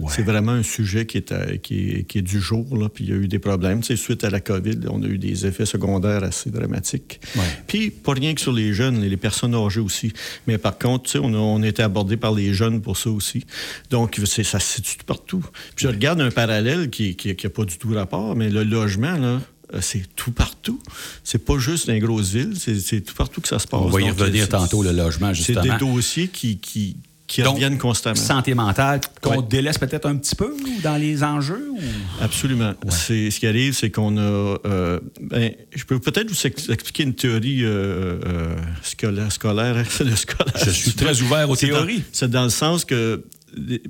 Ouais. 0.00 0.12
C'est 0.14 0.22
vraiment 0.22 0.52
un 0.52 0.62
sujet 0.62 1.06
qui 1.06 1.16
est, 1.18 1.32
à- 1.32 1.56
qui 1.56 1.90
est, 1.90 2.02
qui 2.04 2.18
est 2.18 2.22
du 2.22 2.40
jour, 2.40 2.76
là, 2.76 2.88
puis 2.88 3.04
il 3.04 3.10
y 3.10 3.12
a 3.12 3.16
eu 3.16 3.28
des 3.28 3.38
problèmes. 3.38 3.80
Tu 3.80 3.86
sais, 3.88 3.96
suite 3.96 4.24
à 4.24 4.30
la 4.30 4.40
COVID, 4.40 4.78
on 4.90 5.02
a 5.02 5.06
eu 5.06 5.18
des 5.18 5.46
effets 5.46 5.66
secondaires 5.66 6.24
assez 6.24 6.50
dramatiques. 6.50 7.20
Ouais. 7.36 7.42
Puis, 7.66 7.90
pas 7.90 8.12
rien 8.12 8.34
que 8.34 8.40
sur 8.40 8.52
les 8.52 8.72
jeunes, 8.72 9.00
les 9.00 9.16
personnes 9.16 9.54
âgées 9.54 9.80
aussi. 9.80 10.12
Mais 10.46 10.58
par 10.58 10.78
contre, 10.78 11.04
tu 11.04 11.10
sais, 11.12 11.18
on 11.22 11.32
a, 11.34 11.36
on 11.38 11.62
a 11.62 11.66
été 11.68 11.82
abordé 11.82 12.16
par 12.16 12.32
les 12.32 12.52
jeunes 12.54 12.80
pour 12.80 12.96
ça 12.96 13.10
aussi. 13.10 13.44
Donc, 13.90 14.20
c'est- 14.24 14.44
ça 14.44 14.58
se 14.60 14.74
situe 14.76 15.04
partout. 15.04 15.44
Puis, 15.76 15.84
je 15.84 15.88
regarde 15.88 16.20
un 16.20 16.30
parallèle 16.30 16.90
qui 16.90 17.16
n'a 17.26 17.50
pas 17.50 17.64
du 17.64 17.76
tout 17.78 17.92
rapport, 17.94 18.34
mais 18.36 18.48
le 18.50 18.64
logement, 18.64 19.16
là, 19.16 19.40
euh, 19.72 19.78
c'est 19.80 20.02
tout 20.16 20.32
partout. 20.32 20.80
C'est 21.22 21.44
pas 21.44 21.58
juste 21.58 21.86
dans 21.86 21.92
les 21.92 22.00
grosses 22.00 22.30
villes, 22.32 22.54
c'est 22.58 22.80
c'est 22.80 23.00
tout 23.02 23.14
partout 23.14 23.40
que 23.40 23.46
ça 23.48 23.58
se 23.60 23.66
passe. 23.68 23.80
On 23.80 23.88
va 23.88 24.00
y 24.00 24.10
revenir 24.10 24.42
c'est- 24.44 24.50
tantôt, 24.50 24.82
le 24.82 24.90
logement, 24.92 25.28
C'est 25.28 25.54
justement. 25.54 25.62
des 25.62 25.78
dossiers 25.78 26.26
qui, 26.28 26.58
qui, 26.58 26.96
qui 27.30 27.42
Donc, 27.42 27.54
reviennent 27.54 27.78
constamment. 27.78 28.16
Santé 28.16 28.54
mentale, 28.54 29.00
qu'on 29.22 29.36
Ouais. 29.38 29.46
délaisse 29.48 29.78
peut-être 29.78 30.06
un 30.06 30.16
petit 30.16 30.34
peu 30.34 30.52
dans 30.82 30.96
les 30.96 31.22
enjeux? 31.22 31.70
ou- 31.70 31.78
Absolument. 32.20 32.72
C'est, 32.88 33.30
ce 33.30 33.38
qui 33.38 33.46
arrive, 33.46 33.72
c'est 33.72 33.88
qu'on 33.90 34.16
a. 34.18 34.20
euh, 34.20 34.98
ben, 35.20 35.52
je 35.72 35.84
peux 35.84 36.00
peut-être 36.00 36.28
vous 36.28 36.46
ex- 36.46 36.68
expliquer 36.68 37.04
une 37.04 37.14
théorie 37.14 37.64
euh, 37.64 38.18
euh, 38.26 38.56
scolaire. 38.82 39.30
scolaire 39.32 39.76
le 39.76 40.16
scolaire. 40.16 40.54
Je 40.64 40.70
suis 40.70 40.92
très 40.94 41.22
ouvert 41.22 41.48
aux 41.48 41.54
dans- 41.54 41.60
théories. 41.60 42.02
C'est 42.10 42.28
dans 42.28 42.42
le 42.44 42.50
sens 42.50 42.84
que 42.84 43.22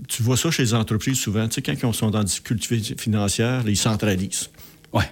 tu 0.07 0.23
vois 0.23 0.37
ça 0.37 0.51
chez 0.51 0.63
les 0.63 0.75
entreprises 0.75 1.19
souvent. 1.19 1.49
Tu 1.49 1.55
sais, 1.55 1.63
quand 1.63 1.89
ils 1.91 1.95
sont 1.95 2.15
en 2.15 2.23
difficulté 2.25 2.95
financière, 2.99 3.63
ils 3.67 3.77
centralisent. 3.77 4.51
Ouais. 4.93 5.09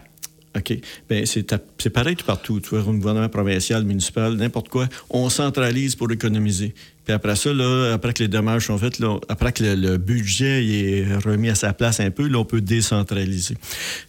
OK. 0.57 0.79
Bien, 1.09 1.25
c'est, 1.27 1.45
pareil 1.93 2.17
tout 2.17 2.25
partout. 2.25 2.59
Tu 2.61 2.71
vois, 2.71 2.81
au 2.81 2.93
gouvernement 2.93 3.29
provincial, 3.29 3.85
municipal, 3.85 4.35
n'importe 4.35 4.69
quoi, 4.69 4.89
on 5.11 5.29
centralise 5.31 5.95
pour 5.95 6.11
économiser. 6.11 6.75
Puis 7.05 7.15
après 7.15 7.37
ça, 7.37 7.53
là, 7.55 7.93
après 7.95 8.13
que 8.13 8.23
les 8.23 8.29
dommages 8.29 8.67
sont 8.67 8.77
faits, 8.77 8.99
là, 8.99 9.19
après 9.29 9.53
que 9.53 9.63
le, 9.65 9.75
le 9.77 9.97
budget 9.99 10.67
est 10.67 11.17
remis 11.25 11.49
à 11.49 11.55
sa 11.55 11.73
place 11.73 12.01
un 12.01 12.11
peu, 12.11 12.27
là, 12.29 12.39
on 12.39 12.45
peut 12.45 12.61
décentraliser. 12.61 13.57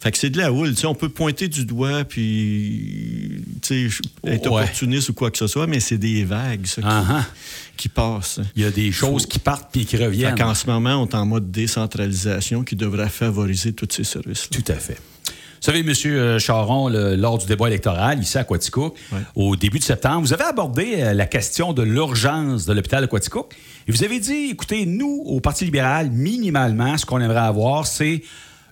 Fait 0.00 0.10
que 0.10 0.18
c'est 0.18 0.28
de 0.30 0.36
la 0.38 0.52
houle. 0.52 0.70
Tu 0.70 0.76
sais, 0.82 0.86
on 0.86 0.94
peut 0.94 1.08
pointer 1.08 1.48
du 1.48 1.64
doigt, 1.64 2.04
puis 2.04 3.42
tu 3.62 3.90
sais, 3.90 3.98
être 4.26 4.50
Ouais. 4.50 4.62
opportuniste 4.62 5.08
ou 5.10 5.14
quoi 5.14 5.30
que 5.30 5.38
ce 5.38 5.46
soit, 5.46 5.66
mais 5.66 5.80
c'est 5.80 5.98
des 5.98 6.24
vagues, 6.24 6.66
ça, 6.66 6.82
qui, 6.82 7.76
qui 7.76 7.88
passent. 7.88 8.40
Il 8.56 8.62
y 8.62 8.66
a 8.66 8.70
des 8.70 8.92
choses 8.92 9.26
qui 9.26 9.38
partent 9.38 9.70
puis 9.72 9.86
qui 9.86 9.96
Fait 9.96 10.06
reviennent. 10.06 10.34
qu'en 10.34 10.54
ce 10.54 10.66
moment, 10.66 11.02
on 11.02 11.06
est 11.06 11.14
en 11.14 11.26
mode 11.26 11.50
décentralisation 11.50 12.64
qui 12.64 12.76
devrait 12.76 13.08
favoriser 13.08 13.72
tous 13.72 13.88
ces 13.90 14.04
services. 14.04 14.48
Tout 14.50 14.64
à 14.68 14.74
fait. 14.74 14.98
Vous 15.62 15.66
savez, 15.66 15.80
M. 15.80 16.38
Charon, 16.38 16.88
le- 16.88 17.16
lors 17.16 17.36
du 17.36 17.44
débat 17.46 17.66
électoral, 17.66 18.18
ici 18.22 18.38
à 18.38 18.44
Quaticook, 18.44 18.96
au 19.34 19.56
début 19.56 19.78
de 19.78 19.84
septembre, 19.84 20.20
vous 20.22 20.32
avez 20.32 20.44
abordé 20.44 20.94
euh, 21.02 21.12
la 21.12 21.26
question 21.26 21.74
de 21.74 21.82
l'urgence 21.82 22.64
de 22.64 22.72
l'hôpital 22.72 23.02
de 23.02 23.06
Quaticook. 23.06 23.54
Et 23.86 23.92
vous 23.92 24.02
avez 24.02 24.20
dit, 24.20 24.48
écoutez, 24.52 24.86
nous, 24.86 25.22
au 25.26 25.40
Parti 25.40 25.66
libéral, 25.66 26.10
minimalement, 26.10 26.96
ce 26.96 27.04
qu'on 27.04 27.20
aimerait 27.20 27.40
avoir, 27.40 27.86
c'est 27.86 28.22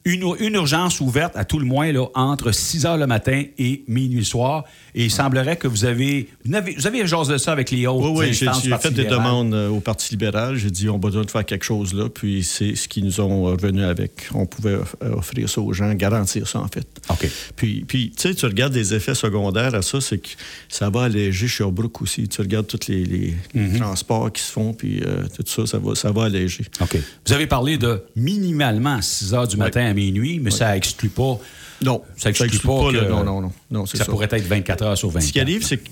une, 0.05 0.35
une 0.41 0.55
urgence 0.55 1.01
ouverte, 1.01 1.37
à 1.37 1.45
tout 1.45 1.59
le 1.59 1.65
moins, 1.65 1.93
là, 1.93 2.07
entre 2.15 2.53
6 2.53 2.87
heures 2.87 2.97
le 2.97 3.07
matin 3.07 3.45
et 3.59 3.83
minuit 3.89 4.19
le 4.19 4.25
soir. 4.25 4.65
Et 4.95 5.05
il 5.05 5.11
semblerait 5.11 5.57
que 5.57 5.69
vous 5.69 5.85
avez... 5.85 6.29
Vous 6.45 6.55
avez, 6.55 6.75
vous 6.75 6.87
avez 6.87 7.07
jasé 7.07 7.33
de 7.35 7.39
ça 7.39 7.53
avec 7.53 7.71
les 7.71 7.87
autres 7.87 8.09
Oui, 8.11 8.29
oui, 8.31 8.33
j'ai 8.35 8.77
fait 8.79 8.91
des 8.91 9.05
demandes 9.05 9.55
euh, 9.55 9.69
au 9.69 9.81
Parti 9.81 10.11
libéral. 10.13 10.57
J'ai 10.57 10.71
dit, 10.71 10.89
on 10.89 10.95
a 10.97 10.99
besoin 10.99 11.23
de 11.23 11.31
faire 11.31 11.45
quelque 11.45 11.65
chose 11.65 11.95
là. 11.95 12.09
Puis 12.09 12.43
c'est 12.45 12.75
ce 12.75 12.89
qu'ils 12.89 13.05
nous 13.05 13.21
ont 13.21 13.45
revenu 13.45 13.83
avec. 13.85 14.29
On 14.35 14.47
pouvait 14.47 14.75
euh, 15.03 15.15
offrir 15.15 15.49
ça 15.49 15.61
aux 15.61 15.73
gens, 15.73 15.93
garantir 15.95 16.49
ça, 16.49 16.61
en 16.61 16.69
fait. 16.69 16.87
OK. 17.11 17.29
Puis, 17.57 17.85
puis 17.87 18.11
tu 18.17 18.23
sais, 18.29 18.35
tu 18.35 18.47
regardes 18.47 18.73
des 18.73 18.95
effets 18.95 19.15
secondaires 19.15 19.75
à 19.75 19.83
ça, 19.83 20.01
c'est 20.01 20.19
que 20.19 20.29
ça 20.69 20.91
va 20.91 21.05
alléger 21.05 21.47
Sherbrooke 21.49 22.03
aussi. 22.03 22.29
Tu 22.29 22.41
regardes 22.41 22.67
tous 22.67 22.89
les, 22.89 23.05
les 23.05 23.35
Mhm. 23.55 23.79
transports 23.79 24.33
qui 24.33 24.43
se 24.43 24.53
font, 24.53 24.73
puis 24.73 25.01
euh, 25.03 25.25
tout 25.35 25.45
ça, 25.47 25.67
ça 25.67 25.79
va, 25.79 25.95
ça 25.95 26.11
va 26.13 26.25
alléger. 26.25 26.65
OK. 26.81 26.97
Vous 27.27 27.33
avez 27.33 27.47
parlé 27.47 27.79
de 27.79 28.03
minimalement 28.17 29.01
6 29.01 29.35
heures 29.35 29.49
du 29.49 29.57
matin 29.57 29.81
à 29.89 29.95
minuit, 29.95 30.41
mais 30.41 30.51
ça 30.51 30.77
exclut 30.77 31.11
pas... 31.11 31.39
Non, 31.81 32.03
Ça 32.17 32.31
exclut 32.31 32.59
pas 32.59 32.91
le- 32.91 33.01
que- 33.01 33.09
non, 33.09 33.23
non, 33.23 33.41
non. 33.41 33.53
non 33.71 33.87
Ça, 33.87 33.99
ça. 33.99 34.05
pourrait 34.05 34.29
être 34.31 34.47
24 34.47 34.85
heures 34.85 34.99
sur 34.99 35.11
24. 35.11 35.27
Ce 35.27 35.33
qui 35.33 35.41
arrive, 35.41 35.65
c'est 35.65 35.77
que 35.77 35.89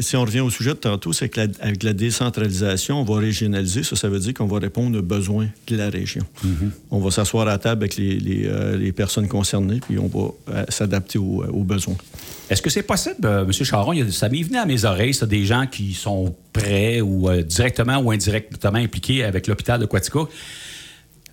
si 0.00 0.16
on 0.16 0.22
revient 0.22 0.40
au 0.40 0.50
sujet 0.50 0.70
de 0.70 0.78
tantôt, 0.78 1.12
c'est 1.12 1.28
qu'avec 1.28 1.82
la, 1.82 1.92
décentralisation, 1.92 3.00
on 3.00 3.04
va 3.04 3.20
régionaliser. 3.20 3.82
Ça, 3.82 3.96
ça 3.96 4.08
veut 4.08 4.18
dire 4.18 4.34
qu'on 4.34 4.46
va 4.46 4.58
répondre 4.58 4.98
aux 4.98 5.02
besoins 5.02 5.48
de 5.66 5.76
la 5.76 5.88
région. 5.88 6.24
Mm-hmm. 6.44 6.70
On 6.90 6.98
va 6.98 7.10
s'asseoir 7.10 7.48
à 7.48 7.58
table 7.58 7.84
avec 7.84 7.96
les, 7.96 8.18
les, 8.18 8.92
personnes 8.92 9.28
concernées, 9.28 9.80
puis 9.80 9.98
on 9.98 10.08
va 10.08 10.64
s'adapter 10.68 11.18
aux, 11.18 11.64
besoins. 11.64 11.96
Est-ce 12.50 12.62
que 12.62 12.70
c'est 12.70 12.82
possible, 12.82 13.26
M. 13.26 13.52
Charon? 13.52 13.94
Ça 14.10 14.28
m'est 14.28 14.42
venu 14.42 14.56
à 14.56 14.66
mes 14.66 14.84
oreilles, 14.84 15.14
c'est 15.14 15.28
des 15.28 15.44
gens 15.44 15.66
qui 15.66 15.92
sont 15.92 16.34
prêts 16.52 17.00
ou 17.00 17.30
directement 17.42 17.98
ou 17.98 18.10
indirectement 18.10 18.78
impliqués 18.78 19.24
avec 19.24 19.46
l'hôpital 19.46 19.80
de 19.80 19.86
Quatico. 19.86 20.28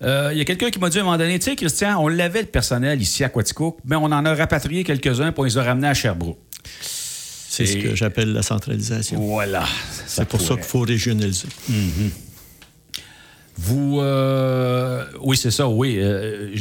Euh, 0.02 0.30
il 0.32 0.38
y 0.38 0.40
a 0.40 0.44
quelqu'un 0.44 0.70
qui 0.70 0.78
m'a 0.78 0.90
dit 0.90 0.98
à 0.98 1.00
un 1.00 1.04
moment 1.04 1.16
donné, 1.16 1.38
tu 1.38 1.46
sais, 1.46 1.56
Christian, 1.56 1.98
on 2.02 2.08
l'avait 2.08 2.42
le 2.42 2.48
personnel 2.48 3.00
ici 3.00 3.24
à 3.24 3.28
Quatico, 3.28 3.78
mais 3.84 3.96
on 3.96 4.04
en 4.04 4.24
a 4.24 4.34
rapatrié 4.34 4.84
quelques-uns 4.84 5.32
pour 5.32 5.44
les 5.44 5.56
a 5.56 5.62
ramenés 5.62 5.88
à 5.88 5.94
Sherbrooke. 5.94 6.38
C'est 6.78 7.64
ce 7.64 7.78
que 7.78 7.94
j'appelle 7.94 8.32
la 8.32 8.42
centralisation. 8.42 9.18
Voilà. 9.18 9.64
C'est 10.06 10.28
pour 10.28 10.40
ça 10.42 10.54
qu'il 10.54 10.64
faut 10.64 10.80
régionaliser. 10.80 11.48
Mm-hmm. 11.70 12.10
Vous, 13.58 14.00
euh, 14.00 15.06
oui, 15.22 15.38
c'est 15.38 15.50
ça, 15.50 15.66
oui. 15.66 15.96
Euh, 15.98 16.54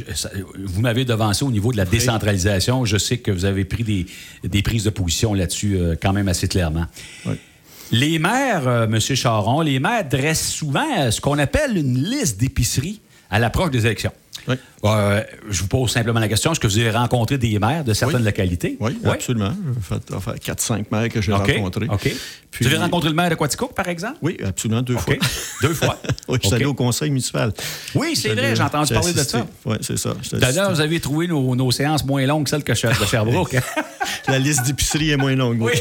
vous 0.63 0.80
m'avez 0.80 1.04
devancé 1.04 1.44
au 1.44 1.51
niveau 1.51 1.74
de 1.74 1.77
la 1.77 1.84
décentralisation. 1.84 2.86
Je 2.86 2.96
sais 2.96 3.18
que 3.18 3.32
vous 3.32 3.44
avez 3.44 3.65
pris 3.65 3.84
des, 3.84 4.62
prises 4.62 4.86
de 4.86 4.89
position 4.89 5.34
là-dessus 5.34 5.77
quand 6.01 6.13
même 6.13 6.30
assez 6.30 6.48
clairement. 6.48 6.86
Les 7.92 8.18
maires, 8.18 8.88
M. 8.89 8.98
Charon, 8.98 9.60
les 9.60 9.80
maires 9.80 10.08
dressent 10.08 10.54
souvent 10.54 11.12
ce 11.12 11.20
qu'on 11.20 11.38
appelle 11.38 11.75
une 11.75 12.01
liste 12.01 12.39
d'épiceries 12.39 13.01
à 13.36 13.39
l'approche 13.39 13.70
des 13.70 13.86
élections. 13.86 14.13
Oui. 14.48 14.56
Euh, 14.86 15.22
je 15.50 15.62
vous 15.62 15.68
pose 15.68 15.92
simplement 15.92 16.20
la 16.22 16.30
question 16.30 16.51
est-ce 16.51 16.60
que 16.60 16.68
vous 16.68 16.77
avez 16.77 16.92
rencontré 16.92 17.38
des 17.38 17.60
maires 17.60 17.84
de 17.84 17.94
certaines 17.94 18.24
localités? 18.24 18.77
Oui, 18.80 18.98
absolument. 19.04 19.51
J'ai 19.89 20.20
fait 20.20 20.51
4-5 20.51 20.86
maires 20.89 21.10
que 21.10 21.20
j'ai 21.20 21.34
rencontrés. 21.34 21.88
OK. 21.89 22.15
Puis... 22.51 22.65
Vous 22.65 22.68
avez 22.68 22.77
rencontré 22.82 23.10
le 23.10 23.15
maire 23.15 23.30
de 23.30 23.36
Quaticook, 23.36 23.74
par 23.74 23.89
exemple? 23.89 24.18
Oui, 24.22 24.38
absolument, 24.46 24.82
deux 24.82 24.96
fois. 24.96 25.15
deux 25.62 25.74
fois? 25.74 26.00
Oui, 26.30 26.39
je 26.42 26.48
suis 26.48 26.56
allé 26.56 26.65
au 26.65 26.74
conseil 26.74 27.10
municipal. 27.10 27.54
Oui, 27.94 28.15
c'est 28.15 28.34
vrai, 28.34 28.56
j'ai 28.56 28.63
entendu 28.63 28.94
parler 28.94 29.13
de 29.13 29.20
ça. 29.20 29.46
Oui, 29.65 29.75
c'est 29.82 29.98
ça. 29.98 30.13
D'ailleurs, 30.34 30.72
vous 30.72 30.80
avez 30.80 31.00
trouvé 31.01 31.27
nos, 31.27 31.72
séances 31.72 32.06
moins 32.06 32.25
longues 32.25 32.46
que 32.46 32.50
celles 32.50 32.63
que 32.63 32.72
de 32.72 33.06
Sherbrooke. 33.10 33.58
la 34.27 34.39
liste 34.39 34.65
d'épicerie 34.65 35.12
est 35.12 35.18
moins 35.18 35.36
longue. 35.36 35.62
oui. 35.62 35.74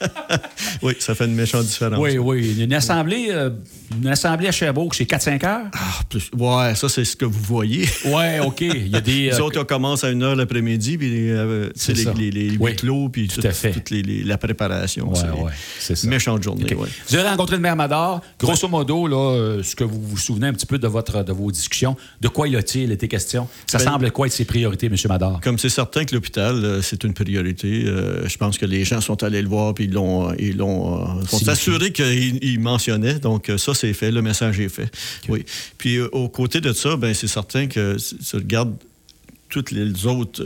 oui, 0.82 0.94
ça 0.98 1.14
fait 1.14 1.24
une 1.24 1.34
méchante 1.34 1.64
différence. 1.64 1.98
Oui, 1.98 2.18
oui. 2.18 2.62
Une 2.62 2.72
assemblée, 2.72 3.28
euh, 3.30 3.50
une 3.96 4.08
assemblée 4.08 4.48
à 4.48 4.52
Sherbrooke, 4.52 4.94
c'est 4.94 5.04
4-5 5.04 5.46
heures? 5.46 5.66
Ah, 5.72 6.00
plus. 6.08 6.30
Ouais, 6.36 6.74
ça, 6.74 6.88
c'est 6.88 7.04
ce 7.04 7.16
que 7.16 7.24
vous 7.24 7.42
voyez. 7.42 7.86
oui, 8.04 8.38
OK. 8.44 8.60
Il 8.60 8.88
y 8.88 8.96
a 8.96 9.00
des. 9.00 9.18
Les 9.28 9.34
euh, 9.34 9.42
autres, 9.42 9.60
on 9.60 9.64
commence 9.64 10.04
à 10.04 10.08
1 10.08 10.22
heure 10.22 10.36
l'après-midi, 10.36 10.96
puis 10.96 11.30
euh, 11.30 11.70
c'est 11.74 11.92
les, 11.92 12.30
les, 12.30 12.50
les, 12.50 12.76
clos, 12.76 13.08
puis 13.08 13.26
tout, 13.26 13.42
toute 13.42 13.90
les, 13.90 14.22
la 14.22 14.38
préparation. 14.38 15.10
Oui, 15.12 15.20
oui. 15.38 15.50
C'est 15.78 15.96
ça. 15.96 16.08
Méchante 16.08 16.42
journée, 16.42 16.64
oui. 16.78 16.88
Vous 17.08 17.16
avez 17.16 17.28
rencontré 17.28 17.56
le 17.56 17.62
maire 17.62 17.76
Mador. 17.76 18.22
Grosso 18.38 18.68
modo, 18.68 19.06
là, 19.06 19.60
ce 19.62 19.74
que 19.74 19.84
vous 19.84 20.00
vous 20.00 20.16
souvenez 20.16 20.46
un 20.46 20.52
petit 20.52 20.66
peu 20.66 20.78
de, 20.78 20.86
votre, 20.86 21.24
de 21.24 21.32
vos 21.32 21.50
discussions, 21.50 21.96
de 22.20 22.28
quoi 22.28 22.48
il 22.48 22.56
a-t-il 22.56 22.92
été 22.92 23.08
question? 23.08 23.48
Ça 23.66 23.78
ben, 23.78 23.84
semble 23.84 24.10
quoi 24.12 24.26
être 24.26 24.32
ses 24.32 24.44
priorités, 24.44 24.86
M. 24.86 24.94
Mador? 25.08 25.40
Comme 25.40 25.58
c'est 25.58 25.68
certain 25.68 26.04
que 26.04 26.14
l'hôpital, 26.14 26.80
c'est 26.82 27.02
une 27.04 27.14
priorité, 27.14 27.84
je 27.84 28.36
pense 28.36 28.56
que 28.56 28.66
les 28.66 28.84
gens 28.84 29.00
sont 29.00 29.22
allés 29.24 29.42
le 29.42 29.48
voir, 29.48 29.74
puis 29.74 29.87
ils 29.88 29.94
l'ont 29.94 30.32
l'ont 30.58 31.20
euh, 31.20 31.50
assuré 31.50 31.92
qu'il 31.92 32.60
mentionnait. 32.60 33.18
Donc, 33.18 33.48
euh, 33.48 33.58
ça, 33.58 33.74
c'est 33.74 33.92
fait. 33.92 34.10
Le 34.10 34.22
message 34.22 34.60
est 34.60 34.68
fait. 34.68 34.90
Oui. 35.28 35.44
Puis, 35.78 35.96
euh, 35.96 36.08
au 36.12 36.28
côté 36.28 36.60
de 36.60 36.72
ça, 36.72 36.96
ben, 36.96 37.14
c'est 37.14 37.28
certain 37.28 37.66
que 37.66 37.96
tu 37.96 38.36
regardes 38.36 38.74
toutes 39.48 39.70
les 39.70 40.04
autres. 40.04 40.44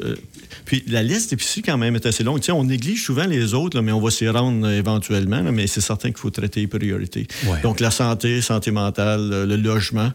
puis 0.65 0.85
la 0.87 1.03
liste 1.03 1.31
d'épiceries, 1.31 1.63
quand 1.63 1.77
même, 1.77 1.97
est 1.97 2.07
assez 2.07 2.23
longue. 2.23 2.41
on 2.51 2.63
néglige 2.63 3.05
souvent 3.05 3.27
les 3.27 3.53
autres, 3.53 3.81
mais 3.81 3.91
on 3.91 4.01
va 4.01 4.13
s'y 4.13 4.29
rendre 4.29 4.69
éventuellement. 4.71 5.43
mais 5.43 5.67
c'est 5.67 5.81
certain 5.81 6.11
qu'il 6.11 6.19
faut 6.19 6.31
traiter 6.31 6.61
les 6.61 6.67
priorités. 6.69 7.27
Donc, 7.65 7.81
la 7.81 7.91
santé, 7.91 8.41
santé 8.41 8.71
mentale, 8.71 9.47
le 9.49 9.57
logement, 9.57 10.13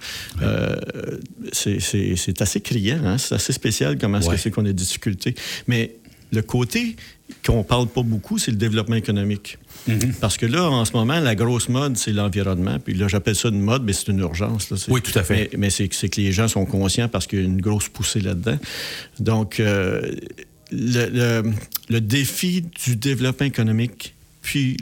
c'est 1.52 2.42
assez 2.42 2.62
criant. 2.62 3.02
Hein. 3.04 3.18
C'est 3.18 3.36
assez 3.36 3.52
spécial 3.52 3.98
comment 3.98 4.20
est-ce 4.20 4.30
que 4.30 4.38
c'est 4.38 4.52
qu'on 4.52 4.64
a 4.64 4.70
des 4.70 4.74
difficultés. 4.74 5.36
Mais 5.68 5.98
le 6.32 6.42
côté 6.42 6.96
qu'on 7.46 7.64
parle 7.64 7.88
pas 7.88 8.04
beaucoup, 8.04 8.38
c'est 8.38 8.52
le 8.52 8.58
développement 8.58 8.96
économique. 8.96 9.58
Mhm. 9.88 10.14
Parce 10.20 10.38
que 10.38 10.46
là, 10.46 10.70
en 10.70 10.86
ce 10.86 10.94
moment, 10.94 11.20
la 11.20 11.36
grosse 11.36 11.70
mode, 11.70 11.98
c'est 11.98 12.14
l'environnement. 12.14 12.78
Puis 12.80 12.94
là, 12.94 13.08
j'appelle 13.08 13.36
ça 13.36 13.50
une 13.50 13.62
mode, 13.62 13.84
mais 13.84 13.94
c'est 13.94 14.10
une 14.10 14.20
urgence. 14.20 14.74
Oui, 14.88 15.02
tout 15.02 15.18
à 15.18 15.24
fait. 15.24 15.50
Mais, 15.58 15.70
c'est 15.70 15.88
que 15.88 16.22
les 16.22 16.32
gens 16.32 16.48
sont 16.48 16.66
conscients 16.66 17.08
parce 17.08 17.28
qu'il 17.28 17.40
y 17.40 17.42
a 17.42 17.46
une 17.46 17.62
grosse 17.62 17.90
poussée 17.90 18.22
là-dedans. 18.22 18.58
Donc, 19.20 19.60
euh, 19.60 20.02
le, 20.72 22.00
défi 22.00 22.64
du 22.86 22.96
développement 22.96 23.46
économique 23.46 24.14
puis 24.48 24.78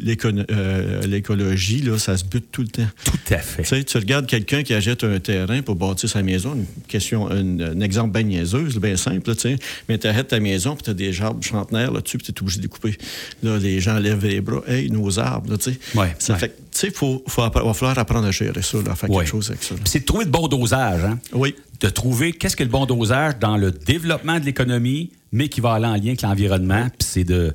euh, 0.52 1.02
l'écologie, 1.08 1.82
là, 1.82 1.98
ça 1.98 2.16
se 2.16 2.24
bute 2.24 2.52
tout 2.52 2.62
le 2.62 2.68
temps. 2.68 2.88
Tout 3.04 3.34
à 3.34 3.40
fait. 3.40 3.64
Tu, 3.64 3.70
sais, 3.70 3.84
tu 3.84 3.98
regardes 3.98 4.28
quelqu'un 4.28 4.62
qui 4.62 4.76
achète 4.76 5.04
un 5.04 5.20
terrain 5.20 5.64
pour 5.64 5.74
bâtir 5.74 6.08
sa 6.08 6.22
maison, 6.22 6.54
une 6.54 6.68
question, 6.88 7.32
un, 7.32 7.80
exemple 7.80 8.12
bien 8.12 8.22
niaiseuse, 8.22 8.78
bien 8.78 8.96
simple, 8.96 9.34
tu 9.34 9.42
sais, 9.42 9.56
mais 9.90 9.98
tu 9.98 10.06
achètes 10.06 10.28
ta 10.28 10.40
maison, 10.40 10.76
puis 10.76 10.84
tu 10.84 10.92
as 10.92 10.94
des 10.94 11.20
arbres 11.20 11.44
centenaires 11.44 11.92
là-dessus, 11.92 12.20
puis 12.20 12.28
tu 12.28 12.32
es 12.32 12.42
obligé 12.44 12.58
de 12.58 12.62
découper. 12.62 12.96
Là, 13.42 13.58
les 13.58 13.80
gens 13.80 13.98
lèvent 13.98 14.24
les 14.24 14.40
bras. 14.40 14.62
Hey, 14.68 14.92
nos 14.92 15.18
arbres, 15.18 15.58
tu 15.58 15.72
sais. 15.72 15.80
Ouais, 15.96 16.14
ça 16.20 16.36
fait 16.36 16.56
tu 16.72 16.92
sais, 16.92 16.94
il 17.02 17.20
va 17.38 17.74
falloir 17.74 17.98
apprendre 17.98 18.28
à 18.28 18.32
gérer 18.32 18.62
ça, 18.62 18.78
à 18.80 18.96
faire 18.96 19.10
quelque 19.10 19.26
chose 19.26 19.50
avec 19.50 19.64
ça. 19.64 19.76
C'est 19.86 20.02
de 20.02 20.06
trouver 20.06 20.26
le 20.26 20.32
bon 20.32 20.48
dosage, 20.48 21.06
hein? 21.06 21.18
Oui. 21.34 21.56
De 21.80 21.90
trouver 21.90 22.32
qu'est-ce 22.32 22.56
que 22.56 22.64
le 22.64 22.70
bon 22.70 22.86
dosage 22.86 23.38
dans 23.40 23.58
le 23.58 23.72
développement 23.72 24.40
de 24.40 24.46
l'économie, 24.46 25.12
mais 25.32 25.50
qui 25.50 25.60
va 25.60 25.74
aller 25.74 25.86
en 25.86 25.96
lien 25.96 26.08
avec 26.08 26.22
l'environnement. 26.22 26.88
Puis 26.98 27.08
c'est 27.08 27.24
de, 27.26 27.54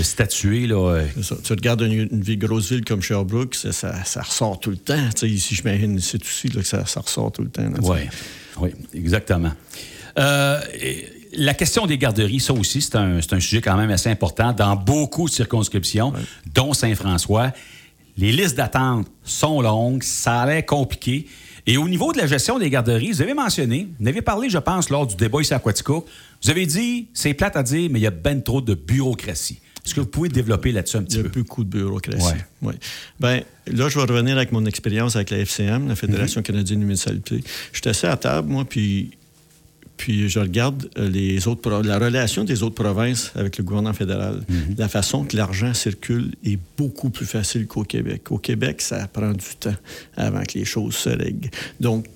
statuer. 0.00 0.66
Là, 0.66 1.02
Tu 1.42 1.52
regardes 1.52 1.82
une, 1.82 2.08
grosse 2.36 2.70
ville 2.70 2.84
comme 2.84 3.02
Sherbrooke, 3.02 3.54
ça, 3.54 3.72
ça, 3.72 4.22
ressort 4.22 4.60
tout 4.60 4.70
le 4.70 4.76
temps. 4.76 5.08
Tu 5.10 5.20
sais, 5.20 5.28
ici, 5.28 5.54
je 5.56 5.64
m'imagine 5.64 5.98
c'est 6.00 6.22
aussi 6.22 6.48
là, 6.48 6.60
que 6.60 6.66
ça, 6.66 6.84
ressort 7.00 7.32
tout 7.32 7.42
le 7.42 7.50
temps. 7.50 7.68
Oui, 7.82 7.98
oui, 8.60 8.70
exactement. 8.94 9.52
Euh, 10.18 10.60
la 11.32 11.54
question 11.54 11.86
des 11.86 11.98
garderies, 11.98 12.40
ça 12.40 12.52
aussi, 12.52 12.80
c'est 12.80 12.96
un, 12.96 13.18
un, 13.18 13.40
sujet 13.40 13.60
quand 13.60 13.76
même 13.76 13.90
assez 13.90 14.10
important 14.10 14.52
dans 14.52 14.76
beaucoup 14.76 15.28
de 15.28 15.34
circonscriptions, 15.34 16.12
dont 16.54 16.72
Saint-François. 16.72 17.52
Les 18.16 18.32
listes 18.32 18.56
d'attente 18.56 19.06
sont 19.22 19.60
longues, 19.60 20.02
ça 20.02 20.40
a 20.40 20.46
l'air 20.46 20.66
compliqué. 20.66 21.26
Et 21.66 21.76
au 21.76 21.88
niveau 21.88 22.12
de 22.12 22.18
la 22.18 22.26
gestion 22.26 22.58
des 22.58 22.70
garderies, 22.70 23.12
vous 23.12 23.22
avez 23.22 23.34
mentionné, 23.34 23.88
vous 23.98 24.08
avez 24.08 24.22
parlé, 24.22 24.50
je 24.50 24.58
pense, 24.58 24.90
lors 24.90 25.06
du 25.06 25.16
débat 25.16 25.40
ici 25.40 25.54
à 25.54 25.58
Quatico, 25.58 26.06
vous 26.42 26.50
avez 26.50 26.66
dit, 26.66 27.08
c'est 27.12 27.34
plate 27.34 27.56
à 27.56 27.62
dire, 27.62 27.90
mais 27.90 27.98
il 27.98 28.02
y 28.02 28.06
a 28.06 28.10
bien 28.10 28.38
trop 28.40 28.60
de 28.60 28.74
bureaucratie. 28.74 29.60
Est-ce 29.84 29.94
que 29.94 30.00
vous 30.00 30.06
pouvez 30.06 30.28
développer 30.28 30.70
là-dessus 30.70 30.98
un 30.98 31.02
petit 31.02 31.16
peu? 31.16 31.22
Il 31.22 31.26
y 31.26 31.28
a 31.28 31.42
beaucoup 31.42 31.64
de 31.64 31.70
bureaucratie. 31.70 32.34
Oui. 32.60 32.74
Ben, 33.18 33.42
là, 33.66 33.88
je 33.88 33.98
vais 33.98 34.04
revenir 34.04 34.36
avec 34.36 34.52
mon 34.52 34.66
expérience 34.66 35.16
avec 35.16 35.30
la 35.30 35.38
FCM, 35.38 35.88
la 35.88 35.96
Fédération 35.96 36.40
mhm. 36.40 36.44
canadienne 36.46 36.80
de 36.80 36.84
municipalité. 36.84 37.42
J'étais 37.72 37.90
assis 37.90 38.06
à 38.06 38.16
table, 38.16 38.48
moi, 38.50 38.64
puis 38.68 39.12
puis 39.98 40.30
je 40.30 40.38
regarde 40.38 40.88
euh, 40.96 41.10
les 41.10 41.46
autres 41.48 41.82
la 41.82 41.98
relation 41.98 42.44
des 42.44 42.62
autres 42.62 42.76
provinces 42.76 43.32
avec 43.34 43.58
le 43.58 43.64
gouvernement 43.64 43.92
fédéral. 43.92 44.42
Mhm. 44.48 44.76
La 44.78 44.88
façon 44.88 45.24
que 45.24 45.36
l'argent 45.36 45.74
circule 45.74 46.32
est 46.44 46.58
beaucoup 46.78 47.10
plus 47.10 47.26
facile 47.26 47.66
qu'au 47.66 47.84
Québec. 47.84 48.30
Au 48.30 48.38
Québec, 48.38 48.80
ça 48.80 49.06
prend 49.08 49.32
du 49.32 49.56
temps 49.58 49.76
avant 50.16 50.42
que 50.44 50.58
les 50.58 50.64
choses 50.64 50.94
se 50.94 51.10
règlent. 51.10 51.50
Donc, 51.80 52.06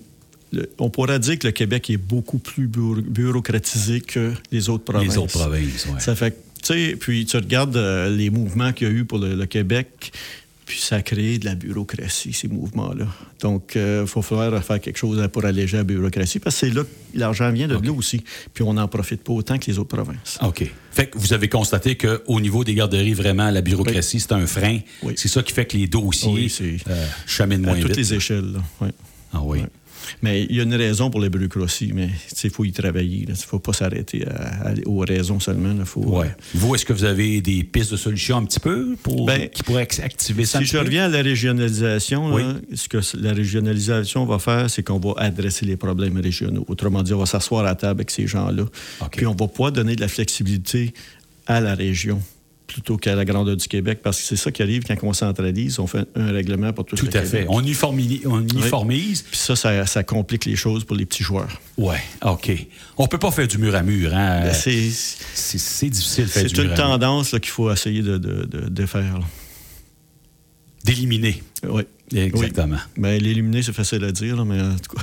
on 0.78 0.90
pourrait 0.90 1.18
dire 1.18 1.38
que 1.38 1.46
le 1.46 1.52
Québec 1.52 1.90
est 1.90 1.96
beaucoup 1.96 2.38
plus 2.38 2.68
bureaucratisé 2.68 4.00
que 4.00 4.32
les 4.50 4.68
autres 4.68 4.84
provinces. 4.84 5.12
Les 5.12 5.18
autres 5.18 5.38
provinces, 5.38 5.86
oui. 5.90 5.96
Ça 5.98 6.14
fait 6.14 6.36
tu 6.62 6.74
sais, 6.74 6.96
puis 6.96 7.26
tu 7.26 7.36
regardes 7.36 7.76
euh, 7.76 8.08
les 8.08 8.30
mouvements 8.30 8.72
qu'il 8.72 8.86
y 8.86 8.90
a 8.90 8.94
eu 8.94 9.04
pour 9.04 9.18
le 9.18 9.46
Québec, 9.46 10.12
puis 10.72 10.80
ça 10.80 10.96
a 10.96 11.02
créé 11.02 11.38
de 11.38 11.44
la 11.44 11.54
bureaucratie, 11.54 12.32
ces 12.32 12.48
mouvements-là. 12.48 13.06
Donc, 13.40 13.72
il 13.74 13.80
euh, 13.82 14.06
faut 14.06 14.22
falloir 14.22 14.64
faire 14.64 14.80
quelque 14.80 14.96
chose 14.96 15.22
pour 15.30 15.44
alléger 15.44 15.76
la 15.76 15.84
bureaucratie, 15.84 16.38
parce 16.38 16.58
que 16.58 16.66
c'est 16.66 16.72
là 16.72 16.82
que 16.82 16.88
l'argent 17.18 17.52
vient 17.52 17.68
de 17.68 17.74
là 17.74 17.92
aussi. 17.92 18.24
Puis 18.54 18.64
on 18.64 18.72
n'en 18.72 18.88
profite 18.88 19.22
pas 19.22 19.34
autant 19.34 19.58
que 19.58 19.66
les 19.66 19.78
autres 19.78 19.94
provinces. 19.94 20.38
OK. 20.40 20.64
Fait 20.90 21.08
que 21.08 21.18
vous 21.18 21.34
avez 21.34 21.50
constaté 21.50 21.98
qu'au 21.98 22.40
niveau 22.40 22.64
des 22.64 22.72
garderies, 22.72 23.12
vraiment, 23.12 23.50
la 23.50 23.60
bureaucratie, 23.60 24.18
c'est 24.18 24.32
un 24.32 24.46
frein. 24.46 24.78
C'est 25.14 25.28
ça 25.28 25.42
qui 25.42 25.52
fait 25.52 25.66
que 25.66 25.76
les 25.76 25.86
dossiers 25.86 26.32
oui, 26.32 26.80
euh, 26.88 27.06
cheminent 27.26 27.66
moins 27.66 27.76
à 27.76 27.82
toutes 27.82 27.96
les 27.96 28.14
échelles. 28.14 28.50
Là. 28.52 28.88
Ah 29.34 29.42
oui. 29.42 29.60
Mais 30.21 30.45
il 30.49 30.57
y 30.57 30.61
a 30.61 30.62
une 30.64 30.75
raison 30.75 31.11
pour 31.11 31.21
les 31.21 31.31
bureaucraties, 31.31 31.92
mais 31.95 32.11
il 32.45 32.50
faut 32.50 32.64
y 32.64 32.73
travailler. 32.73 33.25
Il 33.25 33.31
ne 33.31 33.35
faut 33.35 33.59
pas 33.59 33.73
s'arrêter 33.73 34.25
aux 34.87 34.99
raisons 34.99 35.40
seulement. 35.40 35.85
faut, 35.85 36.23
euh, 36.23 36.26
Vous, 36.54 36.75
est-ce 36.75 36.85
que 36.85 36.92
vous 36.92 37.04
avez 37.04 37.40
des 37.40 37.64
pistes 37.64 37.92
de 37.92 37.97
solutions 37.97 38.37
un 38.37 38.45
petit 38.45 38.61
peu 38.61 38.97
pour, 39.02 39.26
ben, 39.26 39.49
qui 39.49 39.62
pourraient 39.62 39.88
activer 40.02 40.45
ça? 40.45 40.59
Si 40.59 40.66
je 40.66 40.78
reviens 40.78 41.07
à 41.07 41.09
la 41.09 41.23
régionalisation, 41.23 42.37
ce 42.75 42.88
que 42.88 42.99
la 43.19 43.33
régionalisation 43.33 44.25
va 44.26 44.38
faire, 44.38 44.69
c'est 44.71 44.83
qu'on 44.83 44.99
va 44.99 45.14
adresser 45.16 45.66
les 45.66 45.76
problèmes 45.76 46.19
régionaux. 46.19 46.64
Autrement 46.69 47.02
dit, 47.02 47.14
on 47.14 47.19
va 47.19 47.26
s'asseoir 47.26 47.66
à 47.66 47.75
table 47.75 48.00
avec 48.00 48.11
ces 48.11 48.26
gens-là. 48.26 48.64
Puis 49.11 49.26
on 49.26 49.35
va 49.35 49.49
pouvoir 49.49 49.73
donner 49.73 49.97
de 49.97 50.00
la 50.00 50.09
flexibilité 50.09 50.92
à 51.47 51.61
la 51.61 51.75
région 51.75 52.21
plutôt 52.66 52.97
qu'à 52.97 53.14
la 53.14 53.25
grandeur 53.25 53.57
du 53.57 53.69
Québec, 53.69 54.00
parce 54.02 54.19
que 54.19 54.25
c'est 54.25 54.37
ça 54.37 54.50
qui 54.50 54.62
arrive 54.62 54.85
quand 54.85 54.97
on 55.02 55.12
centralise, 55.12 55.78
on 55.78 55.87
fait 55.87 56.07
un 56.14 56.33
règlement 56.33 56.73
pour 56.73 56.85
tout, 56.85 56.97
tout 56.97 57.07
le 57.07 57.12
Québec. 57.12 57.31
Tout 57.31 57.37
à 57.37 57.40
fait. 57.40 57.47
On 57.49 57.61
uniformise. 57.61 59.23
Puis 59.23 59.38
ça, 59.38 59.57
ça, 59.87 60.02
complique 60.02 60.45
les 60.45 60.57
choses 60.57 60.85
pour 60.85 60.97
les 60.97 61.07
petits 61.07 61.23
joueurs. 61.23 61.61
Oui, 61.76 61.97
OK. 62.25 62.50
On 62.97 63.07
peut 63.07 63.19
pas 63.19 63.31
faire 63.31 63.49
du 63.49 63.59
mur 63.59 63.75
à 63.75 63.83
mur. 63.83 64.14
Hein? 64.14 64.42
Ben, 64.45 64.54
c'est 64.54 65.88
difficile 65.88 66.25
de 66.25 66.31
faire 66.31 66.45
du 66.45 66.54
mur. 66.54 66.57
C'est 66.57 66.62
une 66.62 66.75
tendance 66.75 67.31
qu'il 67.31 67.47
faut 67.47 67.71
essayer 67.71 68.02
de, 68.02 68.19
de, 68.19 68.45
de 68.45 68.87
faire. 68.87 69.21
d'éliminer. 70.85 71.42
Oui. 71.69 71.83
Exactement. 72.14 72.78
Mais 72.97 73.19
l'éliminer, 73.19 73.62
c'est 73.62 73.73
facile 73.73 74.04
à 74.04 74.12
dire, 74.12 74.45
mais 74.45 74.61
en 74.61 74.76
tout 74.76 74.97
cas. 74.97 75.02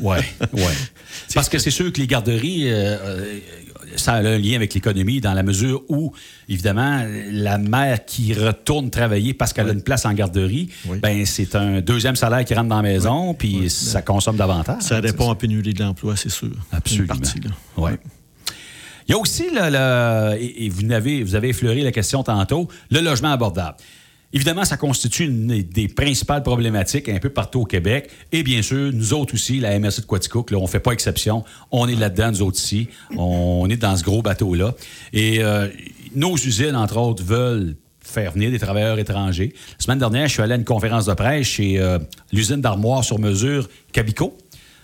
Oui, 0.00 0.18
oui. 0.52 0.62
Parce 1.34 1.48
que 1.48 1.58
c'est 1.58 1.70
sûr 1.70 1.92
que 1.92 2.00
les 2.00 2.06
garderies, 2.06 2.70
euh, 2.70 2.96
euh, 3.00 3.40
ça 3.96 4.14
a 4.14 4.18
un 4.18 4.38
lien 4.38 4.56
avec 4.56 4.74
l'économie 4.74 5.20
dans 5.20 5.34
la 5.34 5.42
mesure 5.42 5.82
où, 5.88 6.12
évidemment, 6.48 7.04
la 7.30 7.58
mère 7.58 8.04
qui 8.04 8.34
retourne 8.34 8.90
travailler 8.90 9.34
parce 9.34 9.52
qu'elle 9.52 9.68
a 9.68 9.72
une 9.72 9.82
place 9.82 10.04
en 10.06 10.12
garderie, 10.12 10.68
ben 11.02 11.24
c'est 11.26 11.54
un 11.54 11.80
deuxième 11.80 12.16
salaire 12.16 12.44
qui 12.44 12.54
rentre 12.54 12.68
dans 12.68 12.76
la 12.76 12.82
maison, 12.82 13.34
puis 13.34 13.70
ça 13.70 14.02
consomme 14.02 14.36
davantage. 14.36 14.82
Ça 14.82 15.00
répond 15.00 15.30
à 15.30 15.34
pénurie 15.34 15.74
de 15.74 15.82
l'emploi, 15.82 16.16
c'est 16.16 16.30
sûr. 16.30 16.50
Absolument. 16.72 17.14
Oui. 17.76 17.92
Il 19.06 19.12
y 19.12 19.14
a 19.14 19.18
aussi, 19.18 19.44
le, 19.52 20.36
et 20.40 20.68
vous 20.70 20.90
avez, 20.90 21.22
vous 21.22 21.34
avez 21.34 21.50
effleuré 21.50 21.82
la 21.82 21.92
question 21.92 22.22
tantôt, 22.22 22.68
le 22.90 23.00
logement 23.00 23.32
abordable. 23.32 23.76
Évidemment, 24.34 24.64
ça 24.64 24.76
constitue 24.76 25.26
une 25.26 25.62
des 25.62 25.86
principales 25.86 26.42
problématiques 26.42 27.08
un 27.08 27.20
peu 27.20 27.30
partout 27.30 27.60
au 27.60 27.64
Québec. 27.64 28.10
Et 28.32 28.42
bien 28.42 28.62
sûr, 28.62 28.92
nous 28.92 29.14
autres 29.14 29.34
aussi, 29.34 29.60
la 29.60 29.78
MRC 29.78 30.00
de 30.00 30.06
Quaticook, 30.06 30.50
là, 30.50 30.58
on 30.58 30.62
ne 30.62 30.66
fait 30.66 30.80
pas 30.80 30.90
exception. 30.90 31.44
On 31.70 31.86
est 31.86 31.94
là-dedans, 31.94 32.32
nous 32.32 32.42
autres 32.42 32.58
ici. 32.58 32.88
On 33.16 33.68
est 33.70 33.76
dans 33.76 33.96
ce 33.96 34.02
gros 34.02 34.22
bateau-là. 34.22 34.74
Et 35.12 35.44
euh, 35.44 35.68
nos 36.16 36.34
usines, 36.34 36.74
entre 36.74 36.96
autres, 36.96 37.22
veulent 37.22 37.76
faire 38.00 38.32
venir 38.32 38.50
des 38.50 38.58
travailleurs 38.58 38.98
étrangers. 38.98 39.54
La 39.78 39.84
semaine 39.84 40.00
dernière, 40.00 40.26
je 40.26 40.32
suis 40.32 40.42
allé 40.42 40.54
à 40.54 40.56
une 40.56 40.64
conférence 40.64 41.06
de 41.06 41.14
presse 41.14 41.46
chez 41.46 41.78
euh, 41.78 42.00
l'usine 42.32 42.60
d'armoire 42.60 43.04
sur 43.04 43.20
mesure 43.20 43.68
Cabico. 43.92 44.36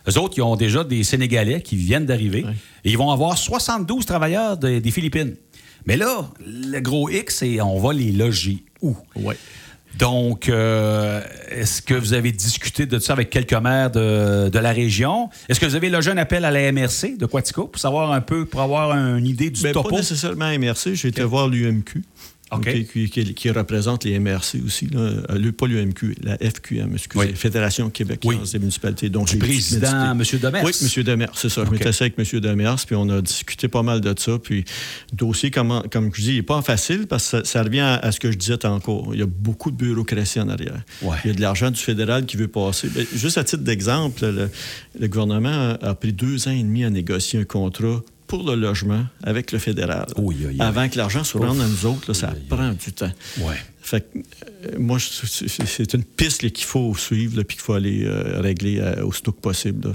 Eux 0.09 0.17
autres, 0.17 0.35
ils 0.37 0.43
ont 0.43 0.55
déjà 0.55 0.85
des 0.85 1.03
Sénégalais 1.03 1.61
qui 1.61 1.75
viennent 1.75 2.07
d'arriver. 2.07 2.47
Et 2.85 2.91
ils 2.91 2.97
vont 2.99 3.11
avoir 3.11 3.37
72 3.37 4.07
travailleurs 4.07 4.57
des 4.57 4.91
Philippines. 4.93 5.35
Mais 5.87 5.97
là, 5.97 6.29
le 6.47 6.81
gros 6.81 7.09
X, 7.09 7.37
c'est 7.37 7.61
on 7.61 7.79
va 7.79 7.93
les 7.93 8.13
loger 8.13 8.65
où? 8.83 8.97
Oui. 9.17 9.35
Donc, 9.99 10.49
euh, 10.49 11.21
est-ce 11.51 11.83
que 11.83 11.95
vous 11.95 12.13
avez 12.13 12.33
discuté 12.33 12.87
de 12.87 12.99
ça 12.99 13.13
avec 13.13 13.29
quelques 13.29 13.55
maires 13.55 13.91
de, 13.91 14.51
la 14.59 14.73
région? 14.73 15.31
Est-ce 15.49 15.59
que 15.59 15.67
vous 15.67 15.75
avez 15.75 15.91
logé 15.91 16.11
un 16.11 16.17
appel 16.17 16.45
à 16.45 16.51
la 16.51 16.73
MRC 16.73 17.17
de 17.19 17.27
Quatico 17.27 17.67
pour 17.67 17.81
savoir 17.81 18.13
un 18.13 18.21
peu, 18.21 18.45
pour 18.47 18.61
avoir 18.61 18.93
une 18.93 19.27
idée 19.27 19.51
du 19.51 19.63
Bien, 19.63 19.73
topo? 19.73 19.91
Pas 19.91 19.97
nécessairement 19.97 20.51
MRC. 20.57 20.95
J'ai 20.95 21.09
été 21.09 21.23
voir 21.23 21.49
l'UMQ 21.49 22.03
qui, 22.59 23.51
représente 23.51 24.05
les 24.05 24.19
MRC 24.19 24.57
aussi, 24.65 24.87
là. 24.87 25.01
Euh, 25.01 25.53
pas 25.53 25.67
l'UMQ, 25.67 26.17
la 26.23 26.37
FQM, 26.39 26.95
excusez, 26.95 27.27
oui. 27.27 27.35
Fédération 27.35 27.91
québécoise 27.91 28.53
des 28.53 28.59
municipalités. 28.59 29.09
Donc, 29.09 29.33
le 29.33 29.39
président, 29.39 30.13
M. 30.13 30.23
Demers. 30.41 30.65
Oui, 30.65 30.73
M. 30.81 31.03
Demers, 31.03 31.33
c'est 31.35 31.49
ça. 31.49 31.65
Je 31.65 31.71
m'étais 31.71 31.89
assis 31.89 32.05
avec 32.05 32.19
M. 32.19 32.41
Demers, 32.41 32.77
puis 32.87 32.97
on 32.97 33.09
a 33.09 33.21
discuté 33.21 33.69
pas 33.69 33.83
mal 33.83 34.01
de 34.01 34.15
ça. 34.19 34.39
Puis, 34.39 34.65
le 35.13 35.17
dossier, 35.17 35.51
comme, 35.51 35.83
comme 35.91 36.11
je 36.15 36.23
dis, 36.23 36.31
il 36.31 36.37
n'est 36.37 36.43
pas 36.43 36.63
facile 36.63 37.07
parce 37.07 37.31
que 37.31 37.45
ça, 37.45 37.63
revient 37.63 37.99
à, 38.03 38.13
ce 38.13 38.21
que 38.21 38.31
je 38.33 38.37
disais 38.37 38.59
tantôt. 38.59 39.11
Il 39.13 39.21
y 39.21 39.23
a 39.23 39.27
beaucoup 39.27 39.71
de 39.71 39.77
bureaucratie 39.77 40.41
en 40.41 40.49
arrière. 40.49 40.83
Il 41.03 41.29
y 41.29 41.31
a 41.31 41.35
de 41.35 41.41
l'argent 41.41 41.71
du 41.71 41.81
fédéral 41.81 42.27
qui 42.27 42.37
veut 42.37 42.49
passer. 42.49 42.89
Juste 43.15 43.39
à 43.39 43.45
titre 43.45 43.63
d'exemple, 43.63 44.27
le, 44.27 44.51
le, 44.99 45.09
gouvernement 45.09 45.77
a 45.81 45.95
pris 45.95 46.13
deux 46.13 46.49
ans 46.49 46.53
et 46.53 46.63
demi 46.63 46.85
à 46.85 46.91
négocier 46.91 47.41
un 47.41 47.45
contrat 47.45 48.03
pour 48.31 48.49
le 48.49 48.55
logement 48.55 49.05
avec 49.25 49.51
le 49.51 49.59
fédéral. 49.59 50.07
Avant 50.61 50.89
que 50.89 50.97
l'argent 50.97 51.25
se 51.25 51.37
rende 51.37 51.61
à 51.61 51.67
nous 51.67 51.85
autres, 51.85 52.13
ça 52.13 52.33
prend 52.49 52.71
du 52.71 52.93
temps. 52.93 53.11
Ouais. 53.39 53.57
Fait 53.83 54.07
euh, 54.15 54.77
moi, 54.79 54.99
c'est 55.01 55.95
une 55.95 56.05
piste 56.05 56.49
qu'il 56.53 56.65
faut 56.65 56.95
suivre 56.95 57.43
puis 57.43 57.57
qu'il 57.57 57.65
faut 57.65 57.73
aller 57.73 58.05
euh, 58.05 58.41
régler 58.41 58.79
euh, 58.79 59.05
au 59.05 59.13
stock 59.13 59.35
possible. 59.41 59.93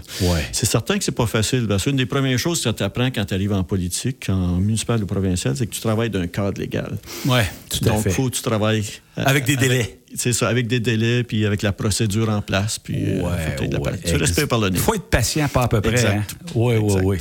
C'est 0.52 0.66
certain 0.66 0.98
que 0.98 1.04
c'est 1.06 1.14
pas 1.14 1.28
facile. 1.28 1.66
Parce 1.66 1.86
une 1.86 1.96
des 1.96 2.06
premières 2.06 2.38
choses 2.38 2.62
que 2.62 2.70
tu 2.70 2.84
apprends 2.84 3.10
quand 3.10 3.24
tu 3.24 3.34
arrives 3.34 3.54
en 3.54 3.64
politique, 3.64 4.28
en 4.28 4.58
municipal 4.58 5.02
ou 5.02 5.06
provincial, 5.06 5.56
c'est 5.56 5.66
que 5.66 5.74
tu 5.74 5.80
travailles 5.80 6.10
d'un 6.10 6.28
cadre 6.28 6.60
légal. 6.60 6.98
Oui, 7.26 7.40
tout 7.70 7.78
à 7.78 7.84
fait. 7.84 7.86
Donc, 7.86 8.04
il 8.06 8.12
faut 8.12 8.30
que 8.30 8.36
tu 8.36 8.42
travailles... 8.42 8.84
Avec 9.16 9.46
des 9.46 9.56
délais. 9.56 10.00
C'est 10.14 10.34
ça, 10.34 10.50
avec 10.50 10.68
des 10.68 10.82
délais, 10.82 11.24
puis 11.24 11.46
avec 11.46 11.62
la 11.62 11.72
procédure 11.72 12.30
en 12.30 12.42
place, 12.42 12.80
puis 12.80 12.96
ouais, 12.96 13.68
de 13.68 13.78
la... 13.78 13.98
tu 13.98 14.16
respectes 14.16 14.50
par 14.50 14.60
le 14.60 14.70
nez. 14.70 14.78
Il 14.78 14.82
faut 14.82 14.94
être 14.94 15.10
patient, 15.10 15.48
pas 15.48 15.64
à 15.64 15.68
peu 15.70 15.80
près. 15.80 16.22
Oui, 16.54 16.76
oui, 16.76 17.02
oui. 17.04 17.18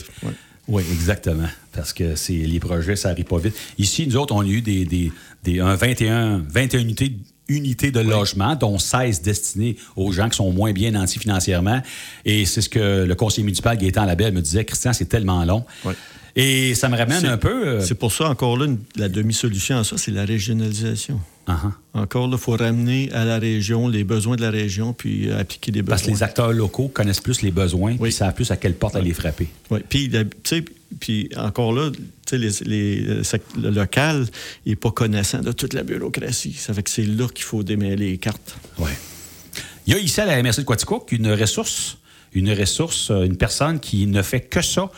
Oui, 0.67 0.83
exactement. 0.93 1.49
Parce 1.73 1.93
que 1.93 2.15
c'est 2.15 2.33
les 2.33 2.61
projets, 2.61 2.97
ça 2.97 3.11
n'arrive 3.11 3.25
pas 3.25 3.39
vite. 3.39 3.55
Ici, 3.79 4.07
nous 4.07 4.17
autres, 4.17 4.35
on 4.35 4.41
a 4.41 4.47
eu 4.47 4.63
des, 4.63 4.85
des, 4.85 5.13
des 5.43 5.61
un 5.61 5.75
21, 5.75 6.39
21 6.49 6.81
unités 6.81 7.13
unités 7.49 7.91
de 7.91 8.01
logement, 8.01 8.57
dont 8.57 8.79
16 8.79 9.23
destinées 9.23 9.77
aux 9.97 10.13
gens 10.13 10.29
qui 10.29 10.37
sont 10.37 10.51
moins 10.51 10.73
bien 10.73 10.93
nantis 10.93 11.19
financièrement. 11.19 11.83
Et 12.25 12.47
c'est 12.47 12.63
ce 12.63 12.69
que 12.69 13.05
le 13.05 13.15
conseiller 13.15 13.45
municipal 13.45 13.77
Gaétan 13.77 14.07
Labelle 14.07 14.33
me 14.33 14.41
disait, 14.41 14.65
Christian, 14.65 14.93
c'est 14.93 15.05
tellement 15.09 15.45
long. 15.45 15.65
Et 16.37 16.75
ça 16.75 16.89
me 16.89 16.97
ramène 16.97 17.27
un 17.27 17.37
peu... 17.37 17.69
Euh, 17.69 17.81
c'est 17.81 17.95
pour 17.95 18.13
ça, 18.13 18.29
encore 18.29 18.57
là, 18.57 18.67
la 18.97 19.09
demi-solution 19.09 19.79
à 19.79 19.85
ça, 19.85 19.99
c'est 19.99 20.11
la 20.11 20.25
régionalisation. 20.25 21.21
Uh-huh. 21.47 21.73
Encore 21.93 22.27
là, 22.27 22.37
il 22.37 22.43
faut 22.43 22.57
ramener 22.57 23.13
à 23.13 23.25
la 23.25 23.39
région 23.39 23.89
les 23.89 24.05
besoins 24.05 24.37
de 24.37 24.43
la 24.43 24.51
région 24.51 24.93
puis 24.93 25.29
euh, 25.29 25.41
appliquer 25.41 25.73
des 25.73 25.83
besoins. 25.83 25.97
Parce 25.97 26.03
que 26.03 26.11
les 26.11 26.23
acteurs 26.23 26.53
locaux 26.53 26.89
connaissent 26.89 27.21
plus 27.21 27.43
les 27.43 27.51
besoins 27.51 27.97
puis 27.97 28.13
savent 28.13 28.35
plus 28.35 28.51
à 28.51 28.57
quelle 28.57 28.75
porte 28.75 28.97
aller 28.97 29.13
frapper. 29.13 29.49
Oui, 29.71 29.81
puis, 29.89 30.11
puis 31.01 31.29
encore 31.37 31.73
là, 31.73 31.91
les, 32.33 32.51
les, 32.65 33.07
euh, 33.09 33.23
le 33.61 33.71
local 33.71 34.27
n'est 34.65 34.77
pas 34.77 34.91
connaissant 34.91 35.41
de 35.41 35.53
toute 35.53 35.75
la 35.75 35.83
bureaucratie. 35.83 36.55
Ça 36.55 36.73
fait 36.73 36.83
que 36.83 36.91
c'est 36.91 37.05
là 37.05 37.29
qu'il 37.29 37.45
faut 37.45 37.63
démêler 37.63 38.11
les 38.11 38.19
cartes. 38.19 38.57
Oui. 38.79 38.91
Il 39.87 39.93
y 39.93 39.97
a 39.97 39.99
ici 39.99 40.21
à 40.21 40.25
la 40.25 40.43
MRC 40.43 40.61
de 40.61 40.63
Quaticook 40.63 41.13
une 41.13 41.31
ressource, 41.33 41.99
une 42.33 42.51
ressource, 42.53 43.11
une 43.11 43.37
personne 43.37 43.81
qui 43.81 44.07
ne 44.07 44.23
fait 44.23 44.41
que 44.41 44.63
ça 44.63 44.91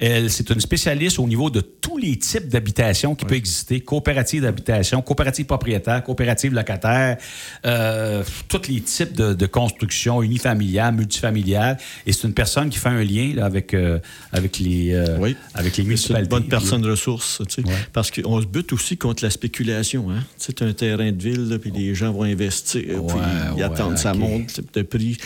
elle, 0.00 0.30
c'est 0.30 0.48
une 0.50 0.60
spécialiste 0.60 1.18
au 1.18 1.26
niveau 1.26 1.50
de 1.50 1.60
tous 1.60 1.98
les 1.98 2.16
types 2.18 2.48
d'habitation 2.48 3.14
qui 3.14 3.26
peuvent 3.26 3.36
exister. 3.36 3.80
Coopérative 3.80 4.42
d'habitation, 4.42 5.02
coopérative 5.02 5.44
propriétaire, 5.44 6.02
coopérative 6.02 6.54
locataire, 6.54 7.18
euh, 7.66 8.24
tous 8.48 8.68
les 8.68 8.80
types 8.80 9.12
de, 9.12 9.34
de 9.34 9.46
construction 9.46 10.22
unifamiliale, 10.22 10.94
multifamiliale. 10.94 11.76
Et 12.06 12.12
c'est 12.12 12.26
une 12.26 12.34
personne 12.34 12.70
qui 12.70 12.78
fait 12.78 12.88
un 12.88 13.04
lien 13.04 13.32
là, 13.34 13.44
avec, 13.44 13.74
euh, 13.74 13.98
avec, 14.32 14.58
les, 14.58 14.94
euh, 14.94 15.18
oui. 15.18 15.36
avec 15.54 15.76
les 15.76 15.84
municipalités. 15.84 16.30
C'est 16.30 16.36
une 16.36 16.40
bonne 16.42 16.48
personne 16.48 16.84
ressource. 16.86 17.42
Tu 17.48 17.62
sais, 17.62 17.68
Parce 17.92 18.10
qu'on 18.10 18.40
se 18.40 18.46
bute 18.46 18.72
aussi 18.72 18.96
contre 18.96 19.22
la 19.22 19.30
spéculation. 19.30 20.10
Hein? 20.10 20.24
C'est 20.38 20.62
un 20.62 20.72
terrain 20.72 21.12
de 21.12 21.22
ville, 21.22 21.58
puis 21.60 21.70
les 21.70 21.94
gens 21.94 22.10
vont 22.12 22.22
investir, 22.22 22.82
puis 22.82 23.18
ils 23.56 23.62
attendent, 23.62 23.98
ça 23.98 24.14
monte 24.14 24.60
de 24.72 24.82
prix. 24.82 25.18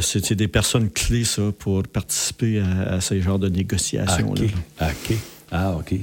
C'est 0.00 0.32
des 0.34 0.48
personnes 0.48 0.90
clés, 0.90 1.24
ça, 1.24 1.42
pour 1.58 1.82
participer 1.84 2.60
à, 2.60 3.00
ces 3.00 3.20
genres 3.20 3.38
de 3.38 3.48
négociations. 3.48 4.30
OK. 4.30 4.42
OK. 4.80 5.16
Ah, 5.52 5.72
OK. 5.72 5.94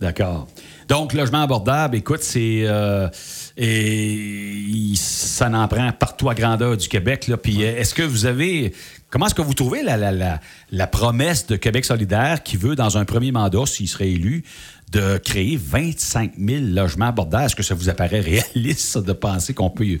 D'accord. 0.00 0.46
Donc, 0.88 1.14
logement 1.14 1.42
abordable, 1.42 1.96
écoute, 1.96 2.22
c'est. 2.22 2.64
Euh, 2.66 3.08
et 3.56 4.92
ça 4.94 5.48
en 5.48 5.66
prend 5.68 5.90
partout 5.92 6.28
à 6.28 6.34
grandeur 6.34 6.76
du 6.76 6.88
Québec. 6.88 7.28
Là. 7.28 7.36
Puis, 7.36 7.62
est-ce 7.62 7.94
que 7.94 8.02
vous 8.02 8.26
avez. 8.26 8.72
Comment 9.08 9.26
est-ce 9.26 9.34
que 9.34 9.42
vous 9.42 9.54
trouvez 9.54 9.82
la, 9.82 9.96
la, 9.96 10.12
la, 10.12 10.40
la, 10.70 10.86
promesse 10.86 11.46
de 11.46 11.56
Québec 11.56 11.84
solidaire 11.84 12.42
qui 12.42 12.56
veut, 12.56 12.74
dans 12.74 12.98
un 12.98 13.04
premier 13.04 13.32
mandat, 13.32 13.64
s'il 13.64 13.88
serait 13.88 14.10
élu, 14.10 14.44
de 14.92 15.16
créer 15.18 15.56
25 15.56 16.32
000 16.38 16.64
logements 16.66 17.06
abordables? 17.06 17.46
Est-ce 17.46 17.56
que 17.56 17.62
ça 17.62 17.74
vous 17.74 17.88
apparaît 17.88 18.20
réaliste 18.54 18.98
de 18.98 19.12
penser 19.12 19.54
qu'on 19.54 19.70
peut. 19.70 19.98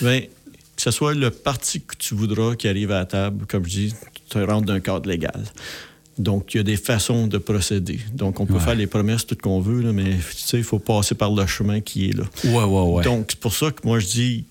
Bien, 0.00 0.22
que 0.78 0.82
ce 0.82 0.92
soit 0.92 1.12
le 1.12 1.30
parti 1.30 1.80
que 1.80 1.96
tu 1.98 2.14
voudras 2.14 2.54
qui 2.54 2.68
arrive 2.68 2.92
à 2.92 3.00
la 3.00 3.04
table, 3.04 3.46
comme 3.48 3.64
je 3.64 3.70
dis, 3.70 3.94
tu 4.30 4.40
rentres 4.44 4.66
d'un 4.66 4.78
cadre 4.78 5.08
légal. 5.08 5.42
Donc, 6.18 6.54
il 6.54 6.58
y 6.58 6.60
a 6.60 6.62
des 6.62 6.76
façons 6.76 7.26
de 7.26 7.36
procéder. 7.36 7.98
Donc, 8.14 8.38
on 8.38 8.46
peut 8.46 8.60
faire 8.60 8.76
les 8.76 8.86
promesses 8.86 9.26
tout 9.26 9.34
qu'on 9.34 9.60
veut, 9.60 9.92
mais 9.92 10.16
il 10.52 10.62
faut 10.62 10.78
passer 10.78 11.16
par 11.16 11.32
le 11.32 11.44
chemin 11.48 11.80
qui 11.80 12.10
est 12.10 12.12
là. 12.12 12.22
Ouais, 12.44 12.62
ouais, 12.62 12.92
ouais. 12.92 13.02
Donc, 13.02 13.26
c'est 13.30 13.40
pour 13.40 13.54
ça 13.54 13.72
que 13.72 13.84
moi, 13.84 13.98
je 13.98 14.06
dis, 14.06 14.44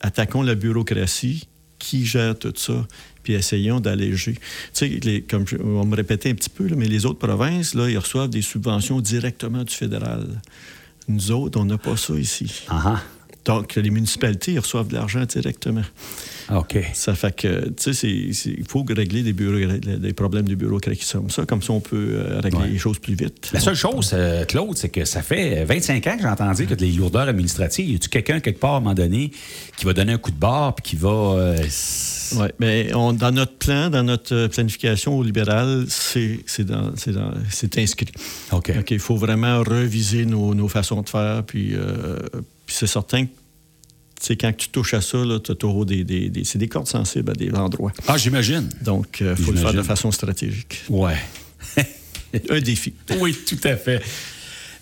attaquons 0.00 0.42
la 0.42 0.56
bureaucratie 0.56 1.46
qui 1.78 2.06
gère 2.06 2.36
tout 2.36 2.52
ça, 2.56 2.84
puis 3.22 3.34
essayons 3.34 3.78
d'alléger. 3.78 4.34
Tu 4.74 5.00
sais, 5.00 5.24
comme 5.30 5.44
on 5.62 5.78
va 5.78 5.84
me 5.84 5.94
répéter 5.94 6.30
un 6.30 6.34
petit 6.34 6.50
peu, 6.50 6.66
mais 6.76 6.88
les 6.88 7.06
autres 7.06 7.20
provinces, 7.20 7.74
là, 7.74 7.88
ils 7.88 7.98
reçoivent 7.98 8.30
des 8.30 8.42
subventions 8.42 9.00
directement 9.00 9.62
du 9.62 9.72
fédéral. 9.72 10.26
Nous 11.06 11.30
autres, 11.30 11.60
on 11.60 11.64
n'a 11.64 11.78
pas 11.78 11.96
ça 11.96 12.14
ici. 12.14 12.64
Uh 12.68 12.96
donc, 13.44 13.74
les 13.74 13.90
municipalités 13.90 14.56
reçoivent 14.58 14.88
de 14.88 14.94
l'argent 14.94 15.24
directement. 15.24 15.82
OK. 16.54 16.78
Ça 16.92 17.14
fait 17.14 17.34
que, 17.34 17.68
tu 17.70 17.92
sais, 17.92 18.08
il 18.08 18.64
faut 18.68 18.84
régler 18.88 19.22
des, 19.22 19.32
bureaux, 19.32 19.78
des 19.78 20.12
problèmes 20.12 20.48
de 20.48 20.54
bureaucratie 20.54 21.06
comme 21.12 21.30
ça. 21.30 21.44
Comme 21.44 21.62
ça, 21.62 21.72
on 21.72 21.80
peut 21.80 22.10
euh, 22.12 22.40
régler 22.40 22.68
les 22.68 22.78
choses 22.78 23.00
plus 23.00 23.14
vite. 23.14 23.50
La 23.52 23.58
seule 23.58 23.74
chose, 23.74 24.12
euh, 24.14 24.44
Claude, 24.44 24.76
c'est 24.76 24.90
que 24.90 25.04
ça 25.04 25.22
fait 25.22 25.64
25 25.64 26.06
ans 26.06 26.16
que 26.16 26.22
j'entends 26.22 26.52
dire 26.52 26.68
que 26.68 26.74
des 26.74 26.92
lourdeurs 26.92 27.28
administratives, 27.28 27.90
y 27.90 27.94
a-tu 27.96 28.08
quelqu'un 28.08 28.38
quelque 28.38 28.60
part 28.60 28.74
à 28.74 28.76
un 28.76 28.80
moment 28.80 28.94
donné 28.94 29.32
qui 29.76 29.86
va 29.86 29.92
donner 29.92 30.12
un 30.12 30.18
coup 30.18 30.30
de 30.30 30.38
barre 30.38 30.76
puis 30.76 30.90
qui 30.90 30.96
va. 30.96 31.08
Euh, 31.08 31.56
oui, 32.36 32.46
mais 32.60 32.90
dans 32.92 33.32
notre 33.32 33.56
plan, 33.56 33.90
dans 33.90 34.04
notre 34.04 34.46
planification 34.46 35.18
au 35.18 35.22
libéral, 35.22 35.86
c'est 35.88 36.38
inscrit. 37.76 38.12
OK. 38.52 38.72
Il 38.90 38.98
faut 39.00 39.16
vraiment 39.16 39.58
reviser 39.60 40.26
nos, 40.26 40.54
nos, 40.54 40.68
façons 40.68 41.02
de 41.02 41.08
faire, 41.08 41.42
puis 41.44 41.74
c'est 42.72 42.86
certain 42.86 43.26
que 43.26 44.34
quand 44.34 44.56
tu 44.56 44.68
touches 44.68 44.94
à 44.94 45.00
ça, 45.00 45.18
tu 45.42 45.50
as 45.50 45.84
des, 45.84 46.04
des, 46.04 46.28
des 46.28 46.44
c'est 46.44 46.58
des 46.58 46.68
cordes 46.68 46.86
sensibles 46.86 47.30
à 47.30 47.34
des 47.34 47.50
endroits. 47.52 47.92
Ah, 48.06 48.16
j'imagine. 48.16 48.68
Donc, 48.82 49.18
il 49.20 49.26
euh, 49.26 49.36
faut 49.36 49.52
le 49.52 49.58
faire 49.58 49.74
de 49.74 49.82
façon 49.82 50.10
stratégique. 50.10 50.82
Ouais. 50.88 51.16
Un 52.50 52.60
défi. 52.60 52.94
Oui, 53.20 53.36
tout 53.46 53.58
à 53.64 53.76
fait. 53.76 54.02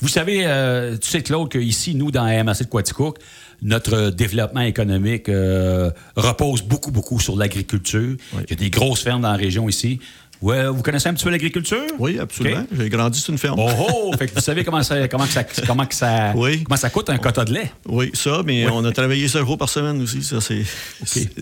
Vous 0.01 0.09
savez, 0.09 0.47
euh, 0.47 0.97
tu 0.97 1.11
sais, 1.11 1.23
Claude, 1.23 1.51
qu'ici, 1.51 1.95
nous, 1.95 2.11
dans 2.11 2.25
la 2.25 2.43
MAC 2.43 2.61
de 2.61 2.65
Quaticook, 2.65 3.19
notre 3.63 4.11
développement 4.11 4.63
économique 4.63 5.29
euh, 5.29 5.91
repose 6.17 6.63
beaucoup, 6.63 6.91
beaucoup 6.91 7.21
sur 7.21 7.37
l'agriculture. 7.37 8.17
Oui. 8.33 8.43
Il 8.47 8.51
y 8.51 8.53
a 8.55 8.57
des 8.57 8.71
grosses 8.71 9.03
fermes 9.03 9.23
dans 9.23 9.33
la 9.33 9.37
région 9.37 9.69
ici. 9.69 10.01
Ouais, 10.43 10.67
vous 10.69 10.81
connaissez 10.83 11.09
un 11.09 11.13
petit 11.15 11.25
peu 11.25 11.31
l'agriculture? 11.31 11.83
Oui, 11.99 12.19
absolument. 12.19 12.65
J'ai 12.75 12.89
grandi 12.89 13.21
sur 13.21 13.31
une 13.33 13.39
ferme. 13.39 13.59
Oh, 13.61 13.69
oh! 13.79 14.13
Fait 14.19 14.27
que 14.27 14.35
vous 14.35 14.41
savez 14.41 14.65
comment 14.65 14.83
ça, 14.83 15.07
comment 15.07 15.27
que 15.27 15.33
ça, 15.33 15.45
comment 15.67 15.85
que 15.85 15.95
ça, 15.95 16.33
Oui. 16.35 16.63
comment 16.65 16.79
ça 16.79 16.89
coûte 16.89 17.11
un 17.11 17.19
quota 17.19 17.45
de 17.45 17.53
lait? 17.53 17.71
Oui, 17.87 18.11
ça, 18.15 18.41
mais 18.45 18.67
on 18.71 18.83
a 18.87 18.91
travaillé 18.93 19.29
5 19.29 19.45
jours 19.45 19.59
par 19.59 19.69
semaine 19.69 20.01
aussi. 20.01 20.23
Ça, 20.23 20.41
c'est 20.41 20.63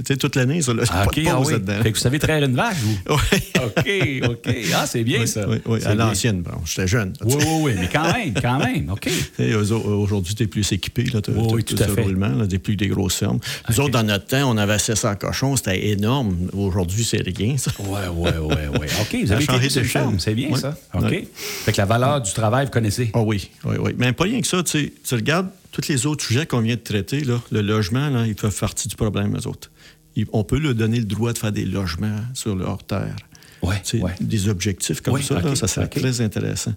tu 0.05 0.19
toute 0.19 0.35
l'année, 0.35 0.63
ça. 0.63 0.75
Là, 0.75 0.83
Ah, 0.91 1.05
pas 1.05 1.11
ah 1.31 1.41
oui. 1.41 1.53
là-dedans. 1.53 1.83
Fait 1.83 1.93
que 1.93 1.97
vous 1.97 2.03
savez 2.03 2.19
traire 2.19 2.43
une 2.43 2.57
vache, 2.57 2.77
vous? 2.81 2.99
Oui. 3.09 4.23
OK, 4.25 4.31
OK. 4.31 4.55
Ah, 4.75 4.87
c'est 4.87 5.05
bien, 5.05 5.25
ça. 5.27 5.47
oui, 5.67 5.85
à 5.85 5.95
l'ancienne. 5.95 6.43
Bon, 6.43 6.59
J'étais 6.65 6.89
jeune. 6.89 7.13
Oui, 7.25 7.35
oui, 7.39 7.47
oui, 7.63 7.73
mais 7.79 7.89
quand 7.93 8.13
même, 8.13 8.35
quand 8.35 8.59
même, 8.59 8.91
OK. 8.91 9.09
Tu 9.37 9.55
Aujourd'hui, 9.55 10.35
tu 10.35 10.43
es 10.43 10.47
plus 10.49 10.71
équipé. 10.73 11.05
Là, 11.05 11.21
t'as- 11.21 11.31
Oui, 11.33 11.47
t'as 11.49 11.55
oui, 11.55 11.65
tout 11.65 11.77
à 11.83 11.87
fait. 11.87 12.03
roulement, 12.03 12.31
des 12.47 12.59
plus 12.59 12.75
des 12.77 12.89
grosses 12.89 13.15
fermes. 13.17 13.39
Nous 13.69 13.79
autres, 13.81 13.91
dans 13.93 14.03
notre 14.03 14.27
temps, 14.27 14.51
on 14.51 14.57
avait 14.57 14.79
700 14.79 15.15
cochons. 15.17 15.55
C'était 15.57 15.89
énorme. 15.89 16.37
Aujourd'hui, 16.53 17.05
c'est 17.05 17.23
rien, 17.23 17.57
ça. 17.57 17.71
Oui, 17.79 18.01
oui, 18.13 18.31
oui, 18.43 18.55
oui. 18.81 18.88
OK, 19.01 19.17
vous 19.25 19.33
avez 19.33 19.45
changé 19.45 19.69
de 19.69 20.19
c'est 20.19 20.35
bien, 20.35 20.49
Oui. 20.53 20.59
ça. 20.61 20.77
OK. 20.95 21.03
Oui. 21.11 21.29
Fait 21.35 21.73
que 21.73 21.77
la 21.79 21.85
valeur 21.87 22.21
du 22.21 22.33
travail, 22.33 22.67
vous 22.67 22.73
connaissez. 22.73 23.11
Ah 23.15 23.21
oui, 23.23 23.51
oui, 23.65 23.77
oui. 23.81 23.93
Mais 23.99 24.13
pas 24.13 24.25
rien 24.25 24.41
que 24.41 24.47
ça. 24.47 24.63
Tu, 24.63 24.71
sais, 24.71 24.93
tu 25.07 25.15
regardes 25.15 25.49
tous 25.73 25.89
les 25.89 26.07
autres 26.07 26.25
sujets 26.25 26.47
qu'on 26.47 26.61
vient 26.61 26.75
de 26.77 26.81
traiter. 26.81 27.21
Là, 27.21 27.41
le 27.53 27.61
logement, 27.63 28.09
là, 28.11 28.27
ils 28.27 28.39
font 28.39 28.51
partie 28.51 28.89
du 28.89 28.97
problème, 28.97 29.37
eux 29.37 29.47
autres. 29.49 29.71
Ils- 30.17 30.27
on 30.33 30.43
peut 30.45 30.59
leur 30.59 30.75
donner 30.75 30.99
le 30.99 31.05
droit 31.05 31.33
de 31.33 31.39
faire 31.39 31.53
des 31.53 31.65
logements 31.65 32.21
sur 32.35 32.57
leur 32.57 32.83
terre. 32.85 33.15
Oui. 33.61 33.75
Des 34.21 34.49
objectifs 34.49 35.01
comme 35.01 35.21
ça, 35.21 35.41
là, 35.41 35.57
ça 35.57 35.67
serait 35.67 35.89
très 35.89 36.21
intéressant. 36.21 36.71
Tu 36.71 36.77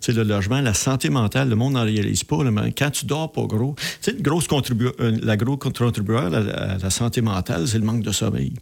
sais, 0.00 0.12
le 0.12 0.22
logement, 0.22 0.60
la 0.60 0.74
santé 0.74 1.10
mentale, 1.10 1.48
le 1.48 1.56
monde 1.56 1.72
n'en 1.72 1.82
réalise 1.82 2.22
pas. 2.22 2.44
là, 2.44 2.52
mais 2.52 2.70
quand 2.72 2.90
tu 2.90 3.04
dors 3.04 3.32
pas 3.32 3.42
gros, 3.46 3.74
tu 3.76 3.84
sais, 4.00 4.16
une 4.16 4.22
grosse 4.22 4.46
contribu- 4.46 4.92
euh, 5.00 5.18
la 5.22 5.36
grosse 5.36 5.58
à 5.66 6.28
la, 6.30 6.38
à 6.38 6.78
la 6.78 6.90
santé 6.90 7.20
mentale, 7.20 7.66
c'est 7.66 7.78
le 7.78 7.84
manque 7.84 8.02
de 8.04 8.12
sommeil. 8.12 8.52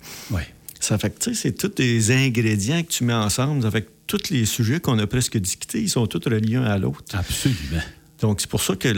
Ça 0.80 0.96
fait 0.98 1.10
que, 1.10 1.18
tu 1.24 1.34
sais, 1.34 1.40
c'est 1.42 1.52
tous 1.52 1.68
des 1.68 2.10
ingrédients 2.12 2.82
que 2.82 2.88
tu 2.88 3.04
mets 3.04 3.12
ensemble. 3.12 3.62
Ça 3.62 3.70
fait 3.70 3.82
que 3.82 3.88
tous 4.06 4.30
les 4.30 4.46
sujets 4.46 4.80
qu'on 4.80 4.98
a 4.98 5.06
presque 5.06 5.36
discutés, 5.38 5.80
ils 5.82 5.88
sont 5.88 6.06
tous 6.06 6.28
reliés 6.28 6.56
un 6.56 6.64
à 6.64 6.78
l'autre. 6.78 7.02
Absolument. 7.14 7.82
Donc, 8.20 8.40
c'est 8.40 8.50
pour 8.50 8.60
ça 8.62 8.74
que 8.74 8.88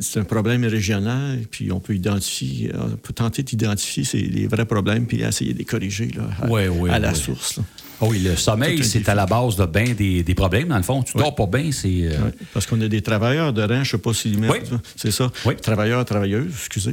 c'est 0.00 0.20
un 0.20 0.24
problème 0.24 0.64
régional, 0.64 1.40
puis 1.50 1.72
on 1.72 1.80
peut 1.80 1.94
identifier, 1.96 2.70
on 2.78 2.96
peut 2.96 3.12
tenter 3.12 3.42
d'identifier 3.42 4.04
ces- 4.04 4.20
les 4.20 4.46
vrais 4.46 4.66
problèmes, 4.66 5.06
puis 5.06 5.20
essayer 5.22 5.52
de 5.52 5.58
les 5.58 5.64
corriger 5.64 6.08
là, 6.14 6.28
à, 6.40 6.48
Ouais, 6.48 6.68
ouais, 6.68 6.90
à 6.90 6.98
la 7.00 7.08
ouais. 7.08 7.14
source. 7.14 7.56
là. 7.56 7.64
Ah 8.04 8.06
oui, 8.10 8.18
le 8.18 8.34
sommeil, 8.34 8.82
c'est 8.82 9.08
à 9.08 9.14
la 9.14 9.26
base 9.26 9.54
de 9.54 9.64
bien 9.64 9.94
des, 9.94 10.24
des 10.24 10.34
problèmes, 10.34 10.66
dans 10.68 10.76
le 10.76 10.82
fond. 10.82 11.04
Tu 11.04 11.16
dors 11.16 11.34
pas 11.36 11.46
bien, 11.46 11.70
c'est. 11.70 11.88
euh, 11.88 12.10
Ouais, 12.24 12.32
parce 12.52 12.66
qu'on 12.66 12.80
a 12.80 12.88
des 12.88 13.00
travailleurs 13.00 13.52
de 13.52 13.62
rang, 13.62 13.68
je 13.68 13.78
ne 13.78 13.84
sais 13.84 13.98
pas 13.98 14.12
s'ils 14.12 14.38
mettent, 14.40 14.50
Oui. 14.72 14.78
c'est 14.96 15.12
ça. 15.12 15.30
Oui. 15.46 15.54
Travailleurs, 15.56 16.04
travailleuses, 16.04 16.50
excusez. 16.52 16.92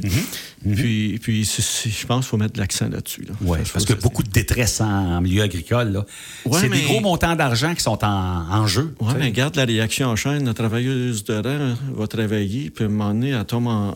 Puis, 0.72 1.18
puis 1.20 1.44
c'est- 1.44 1.90
je 1.90 2.06
pense 2.06 2.24
qu'il 2.26 2.30
faut 2.30 2.36
mettre 2.36 2.60
l'accent 2.60 2.88
là-dessus. 2.88 3.22
Là. 3.22 3.34
Ça, 3.40 3.72
parce 3.72 3.84
ça, 3.86 3.94
que 3.94 4.00
beaucoup 4.00 4.22
de 4.22 4.30
détresse 4.30 4.80
en, 4.80 4.86
en 5.16 5.20
milieu 5.20 5.42
agricole. 5.42 5.90
là. 5.92 6.06
Ouais, 6.46 6.60
c'est 6.60 6.68
mais- 6.68 6.78
des 6.78 6.84
gros 6.84 7.00
montants 7.00 7.34
d'argent 7.34 7.74
qui 7.74 7.82
sont 7.82 7.98
en, 8.04 8.06
en 8.48 8.66
jeu. 8.68 8.94
Oui, 9.00 9.12
mais 9.18 9.24
regarde 9.26 9.56
la 9.56 9.64
réaction 9.64 10.06
en 10.08 10.14
chaîne. 10.16 10.44
La 10.46 10.54
travailleuse 10.54 11.24
de 11.24 11.34
rang 11.34 11.74
va 11.96 12.06
travailler, 12.06 12.70
puis 12.70 12.84
à 12.84 12.86
un 12.86 12.90
moment 12.90 13.08
donné, 13.08 13.30
elle 13.30 13.44
tombe 13.44 13.66
en, 13.66 13.92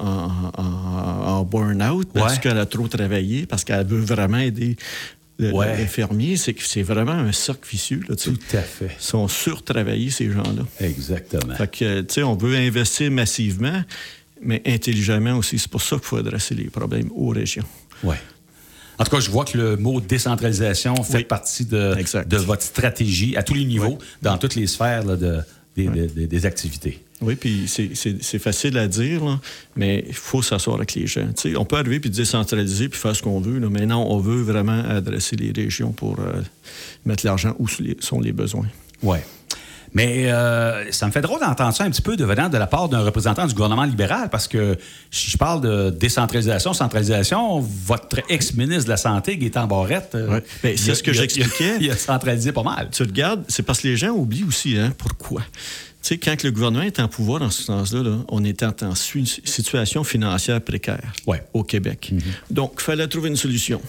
en- 0.59 1.45
burn-out 1.45 2.09
parce 2.13 2.39
qu'elle 2.39 2.59
a 2.59 2.67
trop 2.67 2.89
travaillé, 2.89 3.47
parce 3.47 3.63
qu'elle 3.65 3.87
veut 3.87 4.01
vraiment 4.01 4.39
aider 4.39 4.77
le- 5.39 5.53
Ouais. 5.53 5.89
C'est 6.37 6.55
que 6.55 6.63
c'est 6.63 6.83
vraiment 6.83 7.13
un 7.13 7.33
cercle 7.33 7.69
vicieux. 7.69 8.01
Là. 8.09 8.15
Tout 8.17 8.37
à 8.53 8.61
fait. 8.63 8.91
Ils 8.99 9.03
sont 9.05 9.27
surtravaillés, 9.29 10.11
ces 10.11 10.31
gens-là. 10.31 10.63
Exactement. 10.81 11.55
Fait 11.55 11.71
que, 11.71 12.01
tu 12.03 12.15
sais, 12.15 12.23
on 12.23 12.37
veut 12.37 12.57
investir 12.57 13.11
massivement, 13.11 13.83
mais 14.41 14.63
intelligemment 14.67 15.37
aussi. 15.39 15.59
C'est 15.59 15.71
pour 15.71 15.83
ça 15.83 15.97
qu'il 15.97 16.05
faut 16.05 16.17
adresser 16.17 16.55
les 16.55 16.65
problèmes 16.71 17.11
aux 17.15 17.29
régions. 17.31 17.65
Ouais. 18.03 18.17
En 18.99 19.05
tout 19.05 19.11
cas, 19.11 19.21
je 19.21 19.31
vois 19.31 19.45
que 19.45 19.59
le 19.59 19.77
mot 19.77 20.01
décentralisation 20.01 20.95
fait 21.03 21.17
Oui. 21.19 21.25
partie 21.25 21.65
de, 21.65 21.97
votre 22.37 22.63
stratégie 22.63 23.37
à 23.37 23.43
tous 23.43 23.55
les 23.55 23.65
niveaux, 23.65 23.99
dans 24.23 24.39
toutes 24.39 24.55
les 24.55 24.69
sphères 24.69 25.05
là, 25.05 25.17
de, 25.17 25.41
des, 25.77 25.89
des- 25.89 26.07
des- 26.07 26.27
des 26.29 26.47
activités. 26.47 27.04
Oui, 27.25 27.37
puis 27.37 27.65
c'est- 27.67 28.39
facile 28.39 28.77
à 28.79 28.87
dire, 28.89 29.25
là, 29.25 29.41
mais 29.77 30.05
il 30.07 30.15
faut 30.15 30.43
s'asseoir 30.43 30.77
avec 30.77 30.95
les 30.95 31.07
gens. 31.07 31.27
On 31.57 31.65
peut 31.65 31.77
arriver 31.77 32.01
puis 32.01 32.11
décentraliser 32.11 32.89
puis 32.89 32.99
faire 33.01 33.17
ce 33.17 33.23
qu'on 33.23 33.41
veut, 33.41 33.59
là, 33.59 33.69
mais 33.71 33.87
non, 33.87 34.07
on 34.11 34.19
veut 34.19 34.43
vraiment 34.43 34.83
adresser 34.89 35.37
les 35.37 35.53
régions 35.53 35.93
pour 35.93 36.19
euh, 36.21 36.43
mettre 37.07 37.25
l'argent 37.27 37.55
où 37.59 37.67
sont 38.01 38.21
les- 38.21 38.33
besoins. 38.33 38.67
Oui. 39.03 39.19
Mais 39.97 40.29
euh, 40.33 40.91
ça 40.91 41.07
me 41.07 41.13
fait 41.13 41.21
drôle 41.21 41.39
d'entendre 41.39 41.73
ça 41.73 41.85
un 41.85 41.91
petit 41.91 42.03
peu 42.03 42.17
de 42.17 42.25
venant 42.25 42.49
de 42.49 42.59
la 42.59 42.67
part 42.67 42.89
d'un 42.89 43.03
représentant 43.05 43.47
du 43.47 43.55
gouvernement 43.55 43.85
libéral, 43.85 44.29
parce 44.29 44.49
que 44.49 44.77
si 45.13 45.31
je 45.31 45.37
parle 45.39 45.61
de 45.61 45.91
décentralisation, 45.91 46.73
centralisation, 46.73 47.61
votre 47.61 48.19
ex-ministre 48.29 48.87
de 48.87 48.91
la 48.91 48.97
Santé, 48.97 49.37
Gaétan 49.39 49.69
Barrette, 49.69 50.11
euh, 50.17 50.29
Ouais. 50.33 50.43
Ben, 50.65 50.77
c'est 50.77 50.97
ce 50.97 51.03
que 51.05 51.13
j'expliquais. 51.13 51.77
Il 51.81 51.91
a 51.93 51.97
centralisé 51.97 52.51
pas 52.51 52.65
mal. 52.65 52.89
Tu 52.91 53.05
regardes, 53.05 53.45
c'est 53.47 53.63
parce 53.63 53.83
que 53.83 53.87
les 53.89 53.97
gens 53.97 54.11
oublient 54.11 54.43
aussi, 54.49 54.77
hein, 54.77 54.93
pourquoi. 54.99 55.43
Sais, 56.05 56.19
quand 56.19 56.43
le 56.43 56.51
gouvernement 56.51 56.85
est 56.85 57.01
en 57.01 57.09
pouvoir 57.09 57.41
dans 57.41 57.49
ce 57.49 57.63
sens-là, 57.63 58.03
là, 58.03 58.19
on 58.29 58.45
est 58.45 58.63
en, 58.63 58.95
situation 58.95 60.05
financière 60.05 60.61
précaire 60.61 61.15
Ouais. 61.27 61.43
au 61.55 61.65
Québec. 61.65 62.13
Donc, 62.51 62.75
il 62.77 62.83
fallait 62.83 63.09
trouver 63.09 63.31
une 63.31 63.37
solution. 63.37 63.81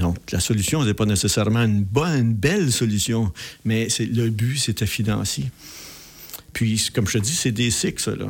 Donc, 0.00 0.16
la 0.32 0.40
solution 0.40 0.84
n'est 0.84 0.94
pas 0.94 1.06
nécessairement 1.06 1.62
une 1.62 1.84
bonne, 1.84 2.18
une 2.18 2.34
belle 2.34 2.72
solution, 2.72 3.32
mais 3.64 3.88
c'est, 3.88 4.06
le 4.06 4.30
but, 4.30 4.56
c'était 4.56 4.84
financier. 4.84 5.44
Puis, 6.52 6.90
comme 6.94 7.06
je 7.06 7.14
te 7.18 7.22
dis, 7.24 7.32
c'est 7.34 7.50
des 7.50 7.70
cycles, 7.70 8.02
ça, 8.02 8.14
là. 8.14 8.26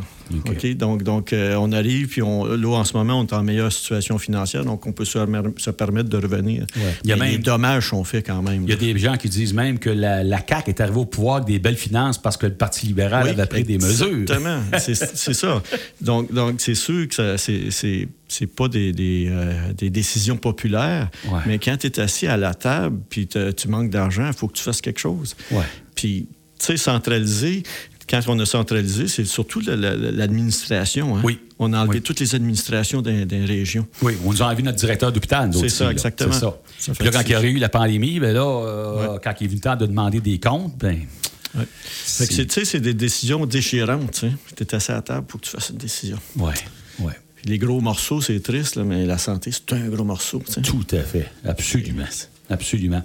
OK. 0.48 0.66
Donc, 0.76 1.02
donc 1.02 1.32
euh, 1.32 1.56
on 1.56 1.72
arrive, 1.72 2.06
puis 2.06 2.22
on, 2.22 2.44
là, 2.44 2.68
en 2.78 2.84
ce 2.84 2.96
moment, 2.96 3.18
on 3.20 3.26
est 3.26 3.32
en 3.32 3.42
meilleure 3.42 3.72
situation 3.72 4.16
financière, 4.16 4.64
donc 4.64 4.86
on 4.86 4.92
peut 4.92 5.04
se, 5.04 5.18
se 5.58 5.70
permettre 5.70 6.08
de 6.08 6.16
revenir. 6.16 6.64
Ouais. 6.76 6.82
Il 7.02 7.10
y 7.10 7.12
a 7.12 7.16
Mais 7.16 7.26
les 7.26 7.32
même- 7.32 7.42
dommages 7.42 7.88
sont 7.88 8.04
faits 8.04 8.26
quand 8.26 8.40
même. 8.40 8.62
Il 8.62 8.70
y 8.70 8.72
a 8.72 8.76
des 8.76 8.96
gens 8.96 9.16
qui 9.16 9.28
disent 9.28 9.52
même 9.52 9.78
que 9.80 9.90
la, 9.90 10.22
la 10.22 10.38
CAQ 10.38 10.70
est 10.70 10.80
arrivée 10.80 11.00
au 11.00 11.04
pouvoir 11.04 11.36
avec 11.36 11.48
des 11.48 11.58
belles 11.58 11.76
finances 11.76 12.16
parce 12.16 12.36
que 12.36 12.46
le 12.46 12.54
Parti 12.54 12.86
libéral 12.86 13.24
Oui, 13.24 13.30
avait 13.30 13.46
pris 13.46 13.64
des 13.64 13.76
mesures. 13.78 14.06
Exactement, 14.06 14.60
c'est 14.78 15.34
ça. 15.34 15.62
Donc, 16.00 16.32
donc 16.32 16.60
c'est 16.60 16.76
sûr 16.76 17.08
que 17.08 17.36
c'est- 17.36 17.70
c'est 18.28 18.46
pas 18.46 18.68
des, 18.68 18.92
des, 18.92 19.26
euh, 19.30 19.72
des 19.76 19.90
décisions 19.90 20.36
populaires, 20.36 21.10
Ouais. 21.28 21.40
mais 21.46 21.58
quand 21.58 21.76
tu 21.76 21.88
es 21.88 22.00
assis 22.00 22.28
à 22.28 22.36
la 22.36 22.54
table 22.54 22.98
puis 23.10 23.26
tu 23.26 23.68
manques 23.68 23.90
d'argent, 23.90 24.28
il 24.28 24.32
faut 24.32 24.46
que 24.48 24.54
tu 24.56 24.62
fasses 24.62 24.80
quelque 24.80 25.00
chose. 25.00 25.34
Ouais. 25.50 25.64
Puis, 25.94 26.28
tu 26.58 26.66
sais, 26.66 26.76
centraliser, 26.76 27.64
quand 28.08 28.20
on 28.28 28.38
a 28.38 28.46
centralisé, 28.46 29.08
c'est 29.08 29.24
surtout 29.24 29.60
la- 29.60 29.76
la- 29.76 29.94
l'administration. 29.96 31.16
hein. 31.16 31.20
Oui. 31.24 31.38
On 31.58 31.72
a 31.72 31.78
enlevé 31.80 31.96
Oui. 31.98 32.02
toutes 32.02 32.20
les 32.20 32.34
administrations 32.34 33.02
d'un 33.02 33.24
d'un 33.24 33.46
région. 33.46 33.86
Oui, 34.02 34.14
on 34.24 34.32
nous 34.32 34.42
a 34.42 34.46
enlevé 34.46 34.62
notre 34.62 34.78
directeur 34.78 35.12
d'hôpital. 35.12 35.48
nous 35.48 35.60
C'est 35.60 35.68
ça, 35.68 35.84
là. 35.84 35.92
exactement. 35.92 36.32
C'est 36.32 36.40
ça. 36.40 36.56
Ça 36.78 36.92
Puis 36.94 37.04
là, 37.04 37.10
quand 37.12 37.20
il 37.22 37.30
y 37.30 37.36
aurait 37.36 37.44
c'est- 37.48 37.52
eu 37.52 37.58
la 37.58 37.68
pandémie, 37.68 38.18
ben 38.20 38.32
là, 38.34 38.40
euh, 38.44 39.18
quand 39.22 39.34
il 39.40 39.44
est 39.44 39.46
venu 39.48 39.56
le 39.56 39.60
temps 39.62 39.76
de 39.76 39.86
demander 39.86 40.20
des 40.20 40.38
comptes, 40.40 40.76
ben, 40.78 40.98
Ouais. 41.54 41.66
Fait 41.82 42.26
que 42.26 42.32
c'est- 42.32 42.46
tu 42.46 42.52
sais, 42.54 42.64
c'est 42.64 42.80
des 42.80 42.94
décisions 42.94 43.44
déchirantes. 43.44 44.24
Tu 44.56 44.62
es 44.62 44.74
assis 44.74 44.90
à 44.90 44.94
la 44.94 45.02
table 45.02 45.26
pour 45.26 45.38
que 45.38 45.44
tu 45.44 45.50
fasses 45.52 45.68
une 45.68 45.76
décision. 45.76 46.18
ouais. 46.36 46.54
Puis 47.36 47.50
les 47.50 47.58
gros 47.58 47.80
morceaux, 47.80 48.20
c'est 48.22 48.40
triste, 48.40 48.76
là, 48.76 48.84
mais 48.84 49.04
la 49.04 49.18
santé, 49.18 49.50
c'est 49.52 49.72
un 49.74 49.88
gros 49.88 50.04
morceau. 50.04 50.42
Tout 50.62 50.86
à 50.92 51.00
fait. 51.02 51.28
Absolument. 51.44 52.04
Absolument. 52.48 53.02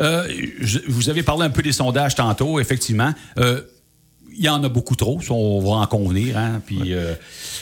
Euh, 0.00 0.28
je- 0.60 0.78
vous 0.88 1.08
avez 1.10 1.22
parlé 1.22 1.44
un 1.46 1.50
peu 1.50 1.62
des 1.62 1.72
sondages 1.72 2.14
tantôt, 2.14 2.60
effectivement. 2.60 3.12
Euh, 3.38 3.62
il 4.36 4.44
y 4.44 4.48
en 4.48 4.62
a 4.62 4.68
beaucoup 4.68 4.94
trop, 4.94 5.20
on 5.30 5.60
va 5.60 5.78
en 5.82 5.86
convenir. 5.86 6.36
Hein? 6.38 6.60
Puis, 6.64 6.92
euh, 6.94 7.14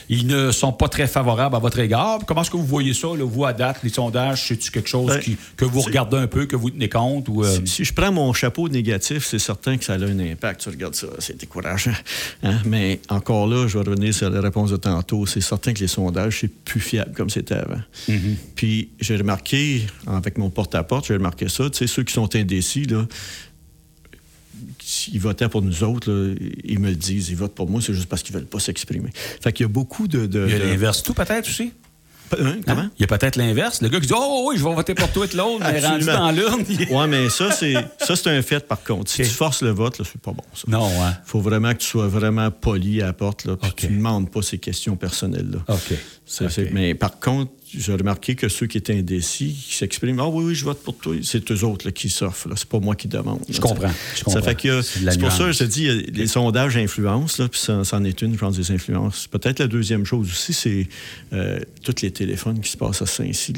ils 0.08 0.26
ne 0.26 0.50
sont 0.52 0.72
pas 0.72 0.88
très 0.88 1.06
favorables 1.06 1.56
à 1.56 1.58
votre 1.58 1.78
égard. 1.78 2.18
Comment 2.26 2.42
est-ce 2.42 2.50
que 2.50 2.56
vous 2.56 2.66
voyez 2.66 2.92
ça, 2.94 3.08
là, 3.08 3.24
vous, 3.24 3.44
à 3.44 3.52
date, 3.52 3.78
les 3.82 3.88
sondages? 3.90 4.46
C'est-tu 4.48 4.70
quelque 4.70 4.88
chose 4.88 5.06
Ben, 5.08 5.20
qui- 5.20 5.36
que 5.56 5.64
vous 5.64 5.80
regardez 5.80 6.16
un 6.18 6.26
peu, 6.26 6.46
que 6.46 6.56
vous 6.56 6.70
tenez 6.70 6.88
compte? 6.88 7.28
Ou, 7.28 7.44
euh, 7.44 7.56
Si, 7.64 7.66
si 7.66 7.84
je 7.84 7.94
prends 7.94 8.12
mon 8.12 8.32
chapeau 8.32 8.68
négatif, 8.68 9.24
c'est 9.26 9.38
certain 9.38 9.76
que 9.78 9.84
ça 9.84 9.94
a 9.94 9.96
un 9.96 10.18
impact. 10.18 10.60
Tu 10.62 10.68
regardes 10.68 10.94
ça, 10.94 11.06
c'est 11.18 11.38
décourageant. 11.38 11.92
Hein? 12.42 12.58
Mais 12.66 13.00
encore 13.08 13.46
là, 13.46 13.66
je 13.68 13.78
vais 13.78 13.84
revenir 13.88 14.12
sur 14.14 14.28
la 14.30 14.40
réponse 14.40 14.70
de 14.70 14.76
tantôt. 14.76 15.24
C'est 15.26 15.40
certain 15.40 15.72
que 15.72 15.80
les 15.80 15.88
sondages, 15.88 16.40
c'est 16.42 16.48
plus 16.64 16.80
fiable 16.80 17.12
comme 17.16 17.30
c'était 17.30 17.54
avant. 17.54 17.80
Puis 18.54 18.90
j'ai 19.00 19.16
remarqué, 19.16 19.82
avec 20.06 20.38
mon 20.38 20.50
porte-à-porte, 20.50 21.06
j'ai 21.06 21.14
remarqué 21.14 21.48
ça. 21.48 21.70
Tu 21.70 21.78
sais, 21.78 21.86
ceux 21.86 22.02
qui 22.02 22.12
sont 22.12 22.34
indécis, 22.36 22.84
là, 22.84 23.06
s'ils 25.10 25.20
votaient 25.20 25.48
pour 25.48 25.62
nous 25.62 25.82
autres, 25.84 26.10
là, 26.10 26.34
ils 26.64 26.78
me 26.78 26.90
le 26.90 26.96
disent. 26.96 27.28
Ils 27.30 27.36
votent 27.36 27.54
pour 27.54 27.68
moi, 27.70 27.80
c'est 27.80 27.94
juste 27.94 28.08
parce 28.08 28.22
qu'ils 28.22 28.34
veulent 28.34 28.44
pas 28.46 28.58
s'exprimer. 28.60 29.10
Fait 29.14 29.52
qu'il 29.52 29.64
y 29.64 29.68
a 29.68 29.72
beaucoup 29.72 30.08
de... 30.08 30.26
de- 30.26 30.44
il 30.46 30.52
y 30.52 30.54
a 30.54 30.58
de- 30.58 30.64
l'inverse 30.64 31.02
tout, 31.02 31.14
peut-être, 31.14 31.48
aussi? 31.48 31.72
Hein? 32.38 32.56
Comment? 32.66 32.80
Hein? 32.82 32.90
Il 32.98 33.02
y 33.02 33.04
a 33.04 33.06
peut-être 33.06 33.36
l'inverse. 33.36 33.80
Le 33.82 33.88
gars 33.88 34.00
qui 34.00 34.06
dit 34.06 34.12
Oh 34.16 34.46
oui, 34.48 34.56
je 34.58 34.64
vais 34.64 34.74
voter 34.74 34.94
pour 34.94 35.10
toi 35.12 35.26
et 35.30 35.36
l'autre, 35.36 35.60
mais 35.60 35.80
rendu 35.86 36.06
dans 36.06 36.30
l'urne. 36.30 36.64
il- 36.68 36.86
Oui, 36.90 37.08
mais 37.08 37.28
ça, 37.30 37.50
c'est 37.50 37.74
ça, 37.98 38.16
c'est 38.16 38.28
un 38.30 38.42
fait, 38.42 38.66
par 38.66 38.82
contre. 38.82 39.10
Si 39.10 39.22
tu 39.22 39.28
forces 39.28 39.62
le 39.62 39.70
vote, 39.70 40.00
c'est 40.04 40.20
pas 40.20 40.32
bon, 40.32 40.42
ça. 40.54 40.64
Non, 40.68 40.86
hein? 41.02 41.14
faut 41.24 41.40
vraiment 41.40 41.72
que 41.72 41.78
tu 41.78 41.86
sois 41.86 42.08
vraiment 42.08 42.50
poli 42.50 43.02
à 43.02 43.06
la 43.06 43.12
porte, 43.12 43.44
là, 43.44 43.56
puis 43.56 43.72
tu 43.76 43.86
ne 43.88 43.96
demandes 43.96 44.30
pas 44.30 44.42
ces 44.42 44.58
questions 44.58 44.96
personnelles-là. 44.96 45.58
OK. 45.68 45.98
Mais 46.72 46.94
par 46.94 47.18
contre, 47.20 47.52
j'ai 47.76 47.92
remarqué 47.92 48.34
que 48.36 48.48
ceux 48.48 48.66
qui 48.66 48.78
étaient 48.78 48.96
indécis, 48.96 49.52
qui 49.68 49.74
s'expriment, 49.76 50.20
ah 50.20 50.28
oui, 50.28 50.44
oui, 50.46 50.54
je 50.54 50.64
vote 50.64 50.82
pour 50.82 50.96
toi, 50.96 51.14
c'est 51.22 51.50
eux 51.50 51.64
autres 51.64 51.86
là, 51.86 51.92
qui 51.92 52.08
s'offrent. 52.08 52.48
C'est 52.56 52.68
pas 52.68 52.78
moi 52.78 52.94
qui 52.94 53.06
demande. 53.08 53.40
Je 53.48 53.60
comprends. 53.60 53.90
Je 54.16 54.22
comprends. 54.24 54.40
Ça 54.40 54.46
fait 54.46 54.54
que 54.54 54.82
c'est 54.82 55.18
pour 55.18 55.32
ça 55.32 55.44
que 55.44 55.52
je 55.52 55.58
te 55.58 55.64
dis, 55.64 55.88
les 56.12 56.26
sondages 56.26 56.76
influencent, 56.76 57.46
puis 57.48 57.60
ça, 57.60 57.82
en 57.92 58.04
est 58.04 58.22
une, 58.22 58.32
je 58.34 58.38
pense, 58.38 58.56
des 58.56 58.70
influences. 58.70 59.26
Peut-être 59.26 59.58
la 59.58 59.66
deuxième 59.66 60.04
chose 60.04 60.28
aussi, 60.30 60.52
c'est 60.52 60.88
euh, 61.32 61.58
tous 61.82 62.02
les 62.02 62.10
téléphones 62.16 62.60
qui 62.60 62.70
se 62.70 62.76
passent 62.76 63.02
à 63.02 63.06
Saint-Cy. 63.06 63.54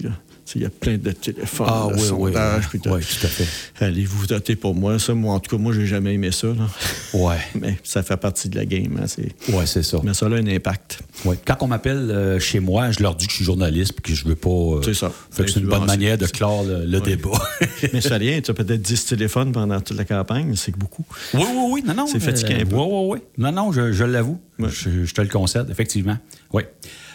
Il 0.54 0.62
y 0.62 0.64
a 0.64 0.70
plein 0.70 0.96
de 0.96 1.10
téléphones, 1.12 1.66
ah, 1.68 1.88
de 1.90 1.94
oui, 1.94 2.08
sondages. 2.08 2.68
Oui, 2.72 2.80
oui, 2.86 3.00
tout 3.00 3.26
à 3.26 3.28
fait. 3.28 3.84
Allez-vous 3.84 4.26
voter 4.26 4.56
pour 4.56 4.74
moi? 4.74 4.98
Ça, 4.98 5.14
moi, 5.14 5.34
en 5.34 5.40
tout 5.40 5.54
cas, 5.54 5.60
moi, 5.60 5.72
j'ai 5.74 5.86
jamais 5.86 6.14
aimé 6.14 6.32
ça. 6.32 6.48
Là. 6.48 6.68
Ouais. 7.12 7.36
Mais 7.54 7.76
ça 7.82 8.02
fait 8.02 8.16
partie 8.16 8.48
de 8.48 8.56
la 8.56 8.64
game. 8.64 8.98
Hein, 9.02 9.22
oui, 9.48 9.64
c'est 9.66 9.82
ça. 9.82 9.98
Mais 10.02 10.14
ça 10.14 10.26
a 10.26 10.30
un 10.30 10.46
impact. 10.46 11.00
Ouais. 11.24 11.38
Quand 11.44 11.56
on 11.60 11.66
m'appelle 11.66 12.10
euh, 12.10 12.40
chez 12.40 12.60
moi, 12.60 12.90
je 12.90 13.02
leur 13.02 13.14
dis 13.14 13.26
que 13.26 13.32
je 13.32 13.36
suis 13.36 13.44
journaliste 13.44 13.94
et 13.98 14.02
que 14.02 14.14
je 14.14 14.24
veux 14.24 14.36
pas. 14.36 14.48
Euh, 14.48 14.80
c'est 14.82 14.94
ça. 14.94 15.12
C'est 15.30 15.56
une 15.56 15.66
bonne 15.66 15.86
manière 15.86 16.16
de 16.16 16.26
clore 16.26 16.64
le, 16.64 17.00
débat. 17.00 17.30
mais 17.92 18.00
ça 18.00 18.16
rien. 18.16 18.40
Tu 18.40 18.50
as 18.50 18.54
peut-être 18.54 18.80
10 18.80 19.04
téléphones 19.04 19.52
pendant 19.52 19.80
toute 19.80 19.98
la 19.98 20.04
campagne. 20.04 20.54
C'est 20.56 20.76
beaucoup. 20.76 21.04
Oui, 21.34 21.42
oui, 21.46 21.68
oui. 21.72 21.82
Non, 21.86 21.94
non. 21.94 22.06
C'est 22.06 22.20
fatiguant 22.20 22.56
un 22.60 22.64
peu. 22.64 22.76
Oui, 22.76 22.86
oui, 22.88 23.06
oui. 23.10 23.18
Non, 23.36 23.52
non, 23.52 23.72
je, 23.72 23.92
je 23.92 24.04
l'avoue. 24.04 24.40
Je, 24.58 25.04
je, 25.04 25.14
te 25.14 25.20
le 25.20 25.28
concède, 25.28 25.68
effectivement. 25.70 26.16
Oui. 26.52 26.64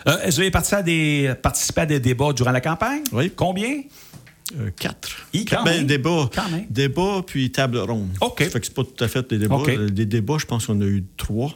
Euh, 0.07 0.17
Est-ce 0.19 0.27
que 0.27 0.35
vous 0.35 0.41
avez 0.41 0.51
participé 0.51 0.77
à, 0.77 0.83
des, 0.83 1.33
participé 1.41 1.81
à 1.81 1.85
des 1.85 1.99
débats 1.99 2.33
durant 2.33 2.51
la 2.51 2.61
campagne? 2.61 3.03
Oui. 3.11 3.31
Combien? 3.35 3.81
Euh, 4.59 4.69
quatre. 4.77 5.09
Quand 5.49 5.63
ben, 5.63 5.77
même. 5.77 5.85
débat, 5.87 6.29
Quand 6.33 6.49
même. 6.49 6.65
débat, 6.69 7.21
puis 7.25 7.51
table 7.51 7.77
ronde. 7.79 8.09
OK. 8.21 8.43
Fait 8.43 8.59
que 8.59 8.65
c'est 8.65 8.73
pas 8.73 8.83
tout 8.83 9.03
à 9.03 9.07
fait 9.07 9.27
des 9.29 9.39
débats. 9.39 9.55
OK. 9.55 9.85
Des 9.91 10.05
débats, 10.05 10.37
je 10.37 10.45
pense 10.45 10.67
qu'on 10.67 10.79
a 10.81 10.85
eu 10.85 11.03
trois. 11.17 11.51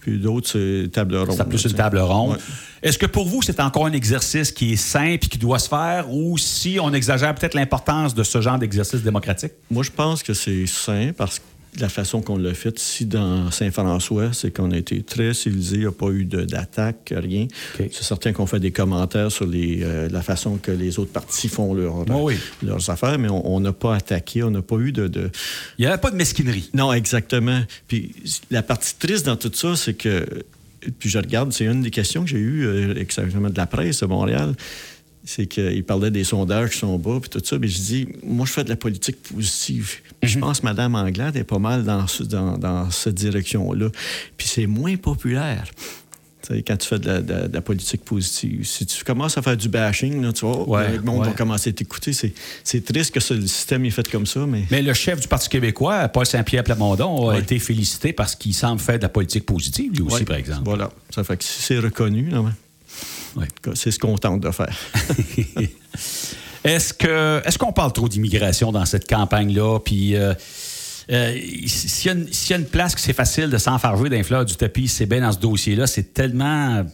Puis 0.00 0.18
d'autres, 0.18 0.48
c'est 0.48 0.88
table 0.92 1.16
ronde. 1.16 1.34
C'est 1.36 1.48
plus 1.48 1.64
une 1.64 1.74
table 1.74 1.98
ronde. 1.98 2.32
Ouais. 2.32 2.38
Est-ce 2.82 2.96
que 2.96 3.06
pour 3.06 3.26
vous, 3.26 3.42
c'est 3.42 3.60
encore 3.60 3.86
un 3.86 3.92
exercice 3.92 4.52
qui 4.52 4.72
est 4.72 4.76
simple 4.76 5.26
et 5.26 5.28
qui 5.28 5.38
doit 5.38 5.58
se 5.58 5.68
faire? 5.68 6.10
Ou 6.10 6.38
si 6.38 6.78
on 6.80 6.92
exagère 6.94 7.34
peut-être 7.34 7.54
l'importance 7.54 8.14
de 8.14 8.22
ce 8.22 8.40
genre 8.40 8.58
d'exercice 8.58 9.02
démocratique? 9.02 9.52
Moi, 9.70 9.82
je 9.82 9.90
pense 9.90 10.22
que 10.22 10.32
c'est 10.32 10.66
sain 10.66 11.10
parce 11.16 11.40
que 11.40 11.44
la 11.80 11.88
façon 11.88 12.22
qu'on 12.22 12.36
l'a 12.38 12.54
fait 12.54 12.80
ici 12.80 13.04
dans 13.06 13.50
Saint-François, 13.50 14.32
c'est 14.32 14.50
qu'on 14.50 14.70
a 14.72 14.76
été 14.76 15.02
très 15.02 15.32
civilisé, 15.34 15.76
il 15.76 15.80
n'y 15.80 15.86
a 15.86 15.92
pas 15.92 16.08
eu 16.10 16.24
d'attaque, 16.24 17.12
rien. 17.14 17.46
C'est 17.76 18.02
certain 18.02 18.32
qu'on 18.32 18.46
fait 18.46 18.58
des 18.58 18.70
commentaires 18.72 19.30
sur 19.30 19.46
les, 19.46 19.80
euh, 19.82 20.08
la 20.10 20.22
façon 20.22 20.56
que 20.56 20.70
les 20.72 20.98
autres 20.98 21.12
partis 21.12 21.48
font 21.48 21.74
leur- 21.74 22.08
Oui, 22.08 22.34
oui. 22.34 22.36
leurs 22.66 22.88
affaires, 22.90 23.18
mais 23.18 23.28
on 23.30 23.60
n'a 23.60 23.72
pas 23.72 23.94
attaqué, 23.96 24.42
on 24.42 24.50
n'a 24.50 24.62
pas 24.62 24.76
eu 24.76 24.92
de- 24.92 25.08
de, 25.08 25.30
Il 25.78 25.82
n'y 25.82 25.86
avait 25.86 25.98
pas 26.00 26.10
de 26.10 26.16
mesquinerie. 26.16 26.70
Non, 26.74 26.92
exactement. 26.92 27.62
Puis 27.86 28.12
la 28.50 28.62
partie 28.62 28.94
triste 28.98 29.26
dans 29.26 29.36
tout 29.36 29.52
ça, 29.54 29.76
c'est 29.76 29.94
que. 29.94 30.26
Puis 31.00 31.10
je 31.10 31.18
regarde, 31.18 31.52
c'est 31.52 31.64
une 31.64 31.82
des 31.82 31.90
questions 31.90 32.22
que 32.22 32.30
j'ai 32.30 32.38
eues 32.38 32.64
euh, 32.64 32.94
exactement 32.96 33.50
de 33.50 33.56
la 33.56 33.66
presse 33.66 34.00
de 34.00 34.06
Montréal. 34.06 34.54
C'est 35.24 35.46
qu'ils 35.46 35.84
parlaient 35.84 36.10
des 36.10 36.24
sondages 36.24 36.70
qui 36.70 36.78
sont 36.78 36.98
bas, 36.98 37.18
puis 37.20 37.28
tout 37.28 37.42
ça. 37.44 37.58
Mais 37.58 37.68
je 37.68 37.78
dis, 37.78 38.08
moi, 38.24 38.46
je 38.46 38.52
fais 38.52 38.64
de 38.64 38.70
la 38.70 38.76
politique 38.76 39.16
positive. 39.22 39.96
Puis 40.20 40.30
Je 40.30 40.38
pense 40.38 40.60
que 40.60 40.66
Mme 40.66 40.94
Anglade 40.94 41.36
est 41.36 41.44
pas 41.44 41.58
mal 41.58 41.84
dans, 41.84 42.06
ce- 42.06 42.22
dans, 42.22 42.56
dans 42.56 42.90
cette 42.90 43.14
direction-là. 43.16 43.88
Puis 44.36 44.48
c'est 44.48 44.66
moins 44.66 44.96
populaire. 44.96 45.64
Tu 46.40 46.54
sais, 46.54 46.62
quand 46.62 46.76
tu 46.76 46.88
fais 46.88 46.98
de 46.98 47.06
la, 47.06 47.20
de- 47.20 47.48
de 47.48 47.52
la 47.52 47.60
politique 47.60 48.04
positive. 48.04 48.64
Si 48.64 48.86
tu 48.86 49.04
commences 49.04 49.36
à 49.36 49.42
faire 49.42 49.56
du 49.56 49.68
bashing, 49.68 50.22
là, 50.22 50.32
tu 50.32 50.46
vois, 50.46 50.66
Ouais, 50.68 50.92
le 50.96 51.02
monde 51.02 51.20
ouais. 51.20 51.26
va 51.26 51.32
commencer 51.32 51.70
à 51.70 51.72
t'écouter. 51.74 52.12
C'est, 52.12 52.32
triste 52.84 53.12
que 53.12 53.20
ce- 53.20 53.34
le 53.34 53.46
système 53.46 53.84
est 53.84 53.90
fait 53.90 54.08
comme 54.08 54.24
ça, 54.24 54.46
mais. 54.46 54.64
Mais 54.70 54.80
le 54.80 54.94
chef 54.94 55.20
du 55.20 55.28
Parti 55.28 55.48
québécois, 55.48 56.08
Paul 56.08 56.24
Saint-Pierre 56.24 56.64
Plamondon, 56.64 57.28
a 57.28 57.32
Ouais. 57.34 57.40
été 57.40 57.58
félicité 57.58 58.12
parce 58.14 58.34
qu'il 58.34 58.54
semble 58.54 58.80
faire 58.80 58.96
de 58.98 59.02
la 59.02 59.08
politique 59.10 59.44
positive, 59.44 59.92
lui 59.92 60.02
aussi, 60.02 60.24
par 60.24 60.36
exemple. 60.36 60.62
Voilà. 60.64 60.90
Ça 61.10 61.22
fait 61.24 61.36
que 61.36 61.44
si 61.44 61.60
c'est 61.60 61.78
reconnu, 61.80 62.30
là, 62.30 62.42
Ouais. 63.36 63.46
c'est 63.74 63.90
ce 63.90 63.98
qu'on 63.98 64.16
tente 64.18 64.40
de 64.40 64.50
faire. 64.50 64.76
Est-ce 66.64 67.58
qu'on 67.58 67.72
parle 67.72 67.92
trop 67.92 68.08
d'immigration 68.08 68.72
dans 68.72 68.84
cette 68.84 69.08
campagne-là? 69.08 69.78
Puis 69.80 70.16
euh, 70.16 70.34
euh, 71.10 71.38
s'il 71.66 72.06
y, 72.06 72.08
a 72.10 72.18
une- 72.18 72.32
s'il 72.32 72.50
y 72.50 72.54
a 72.54 72.58
une 72.58 72.66
place 72.66 72.94
que 72.94 73.00
c'est 73.00 73.12
facile 73.12 73.48
de 73.48 73.58
s'enfarger 73.58 74.08
d'un 74.08 74.22
fleur 74.22 74.44
du 74.44 74.56
tapis, 74.56 74.88
c'est 74.88 75.06
bien 75.06 75.20
dans 75.20 75.32
ce 75.32 75.38
dossier-là. 75.38 75.86
C'est 75.86 76.12
tellement. 76.12 76.84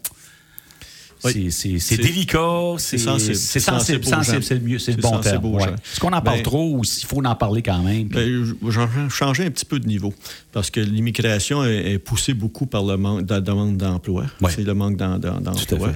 Oui. 1.24 1.50
C'est- 1.50 1.96
délicat, 1.96 2.74
c'est 2.78 2.98
sensible. 2.98 3.34
c'est 3.34 3.60
sensible, 3.60 4.04
c'est 4.42 4.54
le 4.54 4.60
mieux, 4.60 4.78
c'est 4.78 4.92
le 4.92 5.02
bon 5.02 5.18
terme. 5.18 5.44
ouais. 5.46 5.62
Est-ce 5.64 6.00
qu'on 6.00 6.12
en 6.12 6.20
parle 6.20 6.38
Ben- 6.38 6.42
trop 6.42 6.76
ou 6.76 6.84
s'il 6.84 7.06
faut 7.06 7.24
en 7.24 7.34
parler 7.34 7.62
quand 7.62 7.82
même? 7.82 8.08
Ben, 8.08 8.44
je- 8.44 8.70
J'ai 8.70 8.80
changé 9.10 9.44
un 9.44 9.50
petit 9.50 9.64
peu 9.64 9.78
de 9.80 9.87
niveau 9.87 10.12
parce 10.52 10.70
que 10.70 10.80
l'immigration 10.80 11.64
est, 11.64 11.92
est 11.92 11.98
poussée 11.98 12.34
beaucoup 12.34 12.66
par 12.66 12.84
le 12.84 12.96
manque, 12.96 13.28
la 13.30 13.40
demande 13.40 13.76
d'emploi. 13.76 14.24
Ouais. 14.40 14.50
C'est 14.54 14.62
le 14.64 14.74
manque 14.74 14.96
d'emploi. 14.96 15.92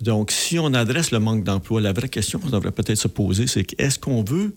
Donc, 0.00 0.30
si 0.32 0.58
on 0.58 0.74
adresse 0.74 1.10
le 1.12 1.20
manque 1.20 1.44
d'emploi, 1.44 1.80
la 1.80 1.92
vraie 1.92 2.08
question 2.08 2.38
qu'on 2.38 2.50
devrait 2.50 2.72
peut-être 2.72 2.98
se 2.98 3.08
poser, 3.08 3.46
c'est 3.46 3.64
est-ce 3.78 3.98
qu'on 3.98 4.22
veut 4.24 4.54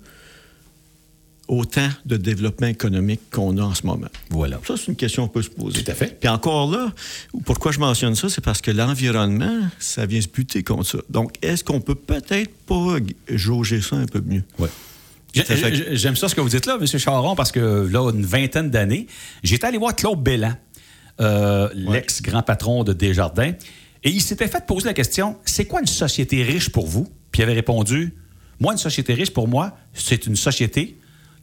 autant 1.48 1.90
de 2.06 2.18
développement 2.18 2.68
économique 2.68 3.22
qu'on 3.32 3.58
a 3.58 3.62
en 3.62 3.74
ce 3.74 3.86
moment? 3.86 4.08
Voilà. 4.30 4.60
Ça, 4.68 4.76
c'est 4.78 4.88
une 4.88 4.96
question 4.96 5.24
qu'on 5.28 5.34
peut 5.34 5.42
se 5.42 5.50
poser. 5.50 5.84
Tout 5.84 5.92
à 5.92 5.94
fait. 5.96 6.20
Puis 6.20 6.28
encore 6.30 6.70
là, 6.72 6.92
pourquoi 7.46 7.72
je 7.72 7.80
mentionne 7.80 8.16
ça, 8.16 8.30
c'est 8.30 8.44
parce 8.44 8.62
que 8.62 8.72
l'environnement, 8.72 9.62
ça 9.80 10.06
vient 10.06 10.20
se 10.22 10.28
buter 10.28 10.64
contre 10.64 10.86
ça. 10.86 10.98
Donc, 11.10 11.34
est-ce 11.42 11.64
qu'on 11.64 11.80
peut 11.82 11.96
peut-être 11.96 12.52
pas 12.66 12.98
jauger 13.30 13.82
ça 13.82 13.96
un 13.96 14.06
peu 14.06 14.22
mieux? 14.22 14.44
J'ai- 15.34 15.96
J'aime 15.98 16.16
ça 16.16 16.28
ce 16.30 16.36
que 16.36 16.42
vous 16.42 16.50
dites 16.50 16.66
là, 16.66 16.78
M. 16.82 16.86
Charon, 16.88 17.36
parce 17.36 17.52
que 17.52 17.88
là, 17.92 18.10
une 18.12 18.26
vingtaine 18.26 18.70
d'années, 18.70 19.08
j'étais 19.44 19.68
allé 19.68 19.78
voir 19.78 19.96
Claude 19.96 20.22
Bellan, 20.24 20.54
euh, 21.22 21.70
l'ex-grand 21.76 22.42
patron 22.44 22.84
de 22.84 22.94
Desjardins, 22.94 23.54
et 24.04 24.10
il 24.10 24.22
s'était 24.22 24.48
fait 24.48 24.66
poser 24.66 24.86
la 24.86 24.94
question 24.94 25.38
c'est 25.46 25.66
quoi 25.66 25.80
une 25.82 25.88
société 25.88 26.44
riche 26.44 26.70
pour 26.70 26.88
vous? 26.88 27.08
Puis 27.32 27.42
il 27.42 27.44
avait 27.44 27.54
répondu 27.54 28.14
moi, 28.60 28.72
une 28.72 28.80
société 28.80 29.14
riche 29.14 29.30
pour 29.32 29.48
moi, 29.48 29.78
c'est 29.94 30.26
une 30.26 30.36
société 30.36 30.98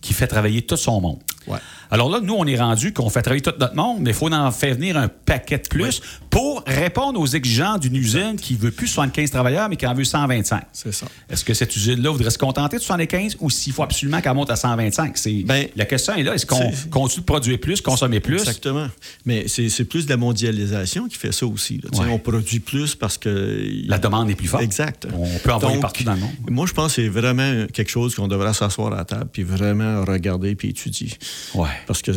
qui 0.04 0.12
fait 0.12 0.26
travailler 0.26 0.60
tout 0.60 0.76
son 0.76 1.00
monde. 1.00 1.18
Ouais. 1.46 1.58
Alors 1.90 2.10
là, 2.10 2.20
nous, 2.22 2.34
on 2.34 2.46
est 2.46 2.58
rendu 2.58 2.92
qu'on 2.92 3.08
fait 3.08 3.22
travailler 3.22 3.40
tout 3.40 3.54
notre 3.58 3.74
monde, 3.74 3.98
mais 4.00 4.10
il 4.10 4.14
faut 4.14 4.30
en 4.30 4.50
faire 4.50 4.74
venir 4.74 4.98
un 4.98 5.08
paquet 5.08 5.56
de 5.56 5.66
plus 5.68 6.02
pour 6.28 6.53
répondre 6.66 7.20
aux 7.20 7.26
exigences 7.26 7.80
d'une 7.80 7.96
usine 7.96 8.36
qui 8.36 8.54
veut 8.54 8.70
plus 8.70 8.86
75 8.88 9.30
travailleurs, 9.30 9.68
mais 9.68 9.76
qui 9.76 9.86
en 9.86 9.94
veut 9.94 10.04
125. 10.04 10.62
C'est 10.72 10.92
ça. 10.92 11.06
Est-ce 11.28 11.44
que 11.44 11.54
cette 11.54 11.74
usine-là 11.76 12.10
voudrait 12.10 12.30
se 12.30 12.38
contenter 12.38 12.76
de 12.76 12.82
75 12.82 13.36
ou 13.40 13.50
s'il 13.50 13.72
faut 13.72 13.82
absolument 13.82 14.20
qu'elle 14.20 14.34
monte 14.34 14.50
à 14.50 14.56
125? 14.56 15.16
C'est, 15.18 15.42
Ben, 15.44 15.66
la 15.76 15.84
question 15.84 16.14
est 16.14 16.22
là. 16.22 16.34
Est-ce 16.34 16.46
qu'on 16.46 16.70
continue 16.90 17.20
de 17.20 17.26
produire 17.26 17.58
plus, 17.60 17.80
consommer 17.80 18.20
plus? 18.20 18.38
Exactement. 18.40 18.88
Mais 19.26 19.46
c'est 19.48 19.68
c'est 19.68 19.84
plus 19.84 20.04
de 20.06 20.10
la 20.10 20.16
mondialisation 20.16 21.08
qui 21.08 21.16
fait 21.18 21.32
ça 21.32 21.46
aussi. 21.46 21.80
là. 21.82 21.98
Ouais. 21.98 22.10
On 22.10 22.18
produit 22.18 22.60
plus 22.60 22.94
parce 22.94 23.18
que... 23.18 23.64
La 23.86 23.98
demande 23.98 24.30
est 24.30 24.34
plus 24.34 24.48
forte. 24.48 24.62
Exact. 24.62 25.06
On 25.12 25.26
peut 25.38 25.52
envoyer 25.52 25.74
Donc, 25.76 25.82
partout 25.82 26.04
dans 26.04 26.14
le 26.14 26.20
monde. 26.20 26.30
Moi, 26.48 26.66
je 26.66 26.72
pense 26.72 26.94
que 26.94 27.02
c'est 27.02 27.08
vraiment 27.08 27.66
quelque 27.72 27.90
chose 27.90 28.14
qu'on 28.14 28.28
devrait 28.28 28.54
s'asseoir 28.54 28.92
à 28.92 28.96
la 28.96 29.04
table 29.04 29.28
puis 29.32 29.42
vraiment 29.42 30.04
regarder 30.04 30.54
puis 30.54 30.68
étudier. 30.70 31.10
Ouais. 31.54 31.68
Parce 31.86 32.02
que 32.02 32.12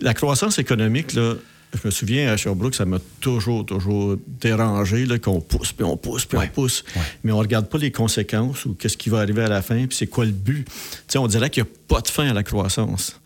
la 0.00 0.14
croissance 0.14 0.58
économique, 0.58 1.12
là, 1.14 1.34
je 1.74 1.80
me 1.86 1.90
souviens 1.90 2.32
à 2.32 2.36
Sherbrooke, 2.36 2.74
ça 2.74 2.84
m'a 2.84 2.98
toujours, 3.20 3.64
toujours 3.66 4.16
dérangé 4.40 5.06
qu'on 5.18 5.40
pousse, 5.40 5.72
puis 5.72 5.84
on 5.84 5.96
pousse, 5.96 6.24
puis 6.24 6.38
Ouais. 6.38 6.48
on 6.50 6.54
pousse. 6.54 6.84
Ouais. 6.96 7.02
Mais 7.24 7.32
on 7.32 7.38
regarde 7.38 7.68
pas 7.68 7.78
les 7.78 7.92
conséquences 7.92 8.64
ou 8.64 8.74
qu'est-ce 8.74 8.96
qui 8.96 9.10
va 9.10 9.18
arriver 9.20 9.42
à 9.42 9.48
la 9.48 9.60
fin, 9.62 9.86
puis 9.86 9.96
c'est 9.96 10.06
quoi 10.06 10.24
le 10.24 10.32
but. 10.32 10.66
On 11.16 11.26
dirait 11.26 11.50
qu'il 11.50 11.62
n'y 11.62 11.68
a 11.68 11.72
pas 11.88 12.00
de 12.00 12.08
fin 12.08 12.28
à 12.28 12.32
la 12.32 12.42
croissance. 12.42 13.20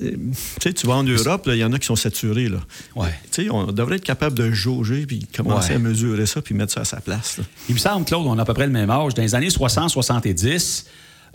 Euh, 0.00 0.12
Tu 0.12 0.62
sais, 0.62 0.72
tu 0.72 0.86
vas 0.86 0.94
en 0.94 1.02
Europe, 1.02 1.44
il 1.52 1.56
y 1.58 1.64
en 1.64 1.72
a 1.74 1.78
qui 1.78 1.86
sont 1.86 1.96
saturés. 1.96 2.48
Là. 2.48 2.60
Ouais. 2.96 3.10
On 3.50 3.64
devrait 3.72 3.96
être 3.96 4.04
capable 4.04 4.38
de 4.38 4.50
jauger 4.50 5.04
puis 5.04 5.26
commencer 5.36 5.70
Ouais. 5.70 5.74
à 5.74 5.78
mesurer 5.78 6.24
ça 6.24 6.40
puis 6.40 6.54
mettre 6.54 6.72
ça 6.72 6.80
à 6.80 6.84
sa 6.84 7.00
place. 7.02 7.36
là. 7.38 7.44
Il 7.68 7.74
me 7.74 7.78
semble, 7.80 8.06
Claude, 8.06 8.26
on 8.26 8.38
a 8.38 8.42
à 8.42 8.44
peu 8.46 8.54
près 8.54 8.66
le 8.66 8.72
même 8.72 8.88
âge. 8.90 9.12
Dans 9.14 9.20
les 9.22 9.34
années 9.34 9.50
60-70, 9.50 10.86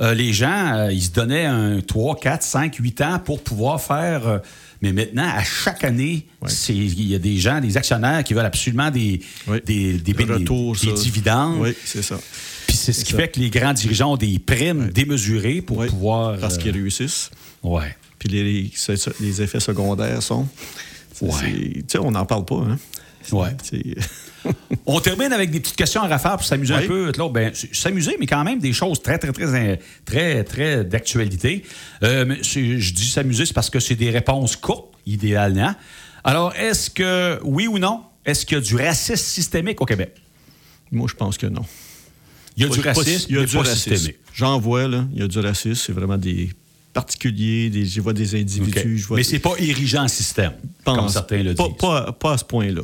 euh, 0.02 0.14
les 0.14 0.34
gens, 0.34 0.74
euh, 0.76 0.92
ils 0.92 1.04
se 1.04 1.12
donnaient 1.12 1.46
un 1.46 1.82
3, 1.82 2.16
4, 2.20 2.44
5, 2.44 2.76
8 2.76 3.02
ans 3.02 3.20
pour 3.24 3.44
pouvoir 3.44 3.82
faire. 3.82 4.28
euh, 4.28 4.40
mais 4.82 4.94
maintenant, 4.94 5.28
à 5.28 5.44
chaque 5.44 5.84
année, 5.84 6.26
il 6.70 7.10
y 7.10 7.16
a 7.16 7.20
des 7.20 7.38
gens, 7.38 7.60
des 7.60 7.78
actionnaires 7.78 8.24
qui 8.24 8.34
veulent 8.34 8.46
absolument 8.46 8.92
des, 8.92 9.22
Oui. 9.48 9.58
des, 9.66 9.94
des, 9.94 10.14
Le 10.14 10.26
des- 10.26 10.34
retour, 10.34 10.76
des 10.76 10.96
ça. 10.96 11.04
dividendes. 11.04 11.60
Oui, 11.62 11.74
c'est 11.84 12.02
ça. 12.04 12.20
Puis 12.68 12.76
c'est 12.78 12.94
ce 12.94 13.04
qui 13.06 13.12
ça. 13.14 13.18
fait 13.18 13.30
que 13.30 13.40
les 13.40 13.50
grands 13.50 13.74
dirigeants 13.74 14.14
ont 14.14 14.18
des 14.18 14.38
primes 14.40 14.90
démesurées 14.90 15.62
pour 15.62 15.78
Oui, 15.78 15.88
pouvoir. 15.88 16.38
Parce 16.38 16.56
euh, 16.56 16.58
qu'ils 16.60 16.72
réussissent. 16.72 17.32
ouais. 17.64 17.96
Puis 18.20 18.30
les, 18.30 18.72
les 19.20 19.42
effets 19.42 19.60
secondaires 19.60 20.22
sont. 20.24 20.48
Ouais. 21.22 21.32
c'est- 21.40 21.74
Tu 21.74 21.84
sais, 21.88 21.98
on 22.00 22.12
n'en 22.12 22.26
parle 22.26 22.46
pas, 22.46 22.56
hein? 22.68 22.78
Ouais. 23.32 23.56
On 24.86 25.00
termine 25.00 25.34
avec 25.34 25.52
des 25.52 25.60
petites 25.60 25.76
questions 25.76 26.02
à 26.02 26.08
rafale 26.08 26.38
pour 26.38 26.46
s'amuser 26.46 26.74
un 26.74 26.88
peu. 26.88 27.12
Ben, 27.32 27.52
s'amuser, 27.54 28.16
mais 28.20 28.26
quand 28.26 28.44
même 28.44 28.60
des 28.60 28.74
choses 28.74 29.02
très, 29.02 29.18
très, 29.18 29.32
très, 29.32 29.80
très, 30.06 30.44
très 30.44 30.84
d'actualité. 30.86 31.64
Euh, 32.04 32.36
je 32.42 32.94
dis 32.94 33.10
s'amuser, 33.10 33.46
c'est 33.46 33.54
parce 33.54 33.70
que 33.70 33.80
c'est 33.80 33.96
des 33.96 34.10
réponses 34.10 34.56
courtes, 34.56 34.94
idéalement. 35.06 35.74
Alors, 36.24 36.54
est-ce 36.56 36.90
que, 36.90 37.40
oui 37.44 37.68
ou 37.68 37.80
non, 37.80 38.04
est-ce 38.26 38.46
qu'il 38.46 38.58
y 38.58 38.62
a 38.62 38.64
du 38.64 38.76
racisme 38.76 39.16
systémique 39.16 39.82
au 39.82 39.86
Québec? 39.86 40.14
Moi, 40.92 41.08
je 41.10 41.16
pense 41.16 41.38
que 41.38 41.48
non. 41.48 41.66
Il 42.56 42.64
y 42.64 42.66
a 42.66 42.70
du 42.70 42.80
racisme, 42.80 43.28
il 43.30 43.36
y 43.36 43.40
a 43.40 43.46
du 43.46 43.58
racisme. 43.58 43.96
systémique. 43.96 44.18
J'en 44.34 44.60
vois, 44.60 44.88
là. 44.88 45.06
Il 45.14 45.20
y 45.20 45.24
a 45.24 45.28
du 45.28 45.40
racisme. 45.40 45.76
C'est 45.76 45.94
vraiment 45.94 46.18
des 46.18 46.50
particuliers. 47.02 47.70
Des, 47.70 47.86
je 47.86 48.02
vois 48.02 48.14
des 48.14 48.36
individus. 48.40 48.98
Je 48.98 49.08
vois 49.08 49.18
Mais 49.18 49.24
c'est 49.24 49.40
pas 49.40 49.54
érigé 49.60 49.98
en 49.98 50.08
système, 50.08 50.54
comme 50.86 50.98
pense- 50.98 51.14
certains 51.14 51.44
le 51.44 51.54
disent. 51.54 51.68
Pas, 51.80 52.12
pas 52.12 52.34
à 52.34 52.38
ce 52.38 52.44
point-là. 52.46 52.82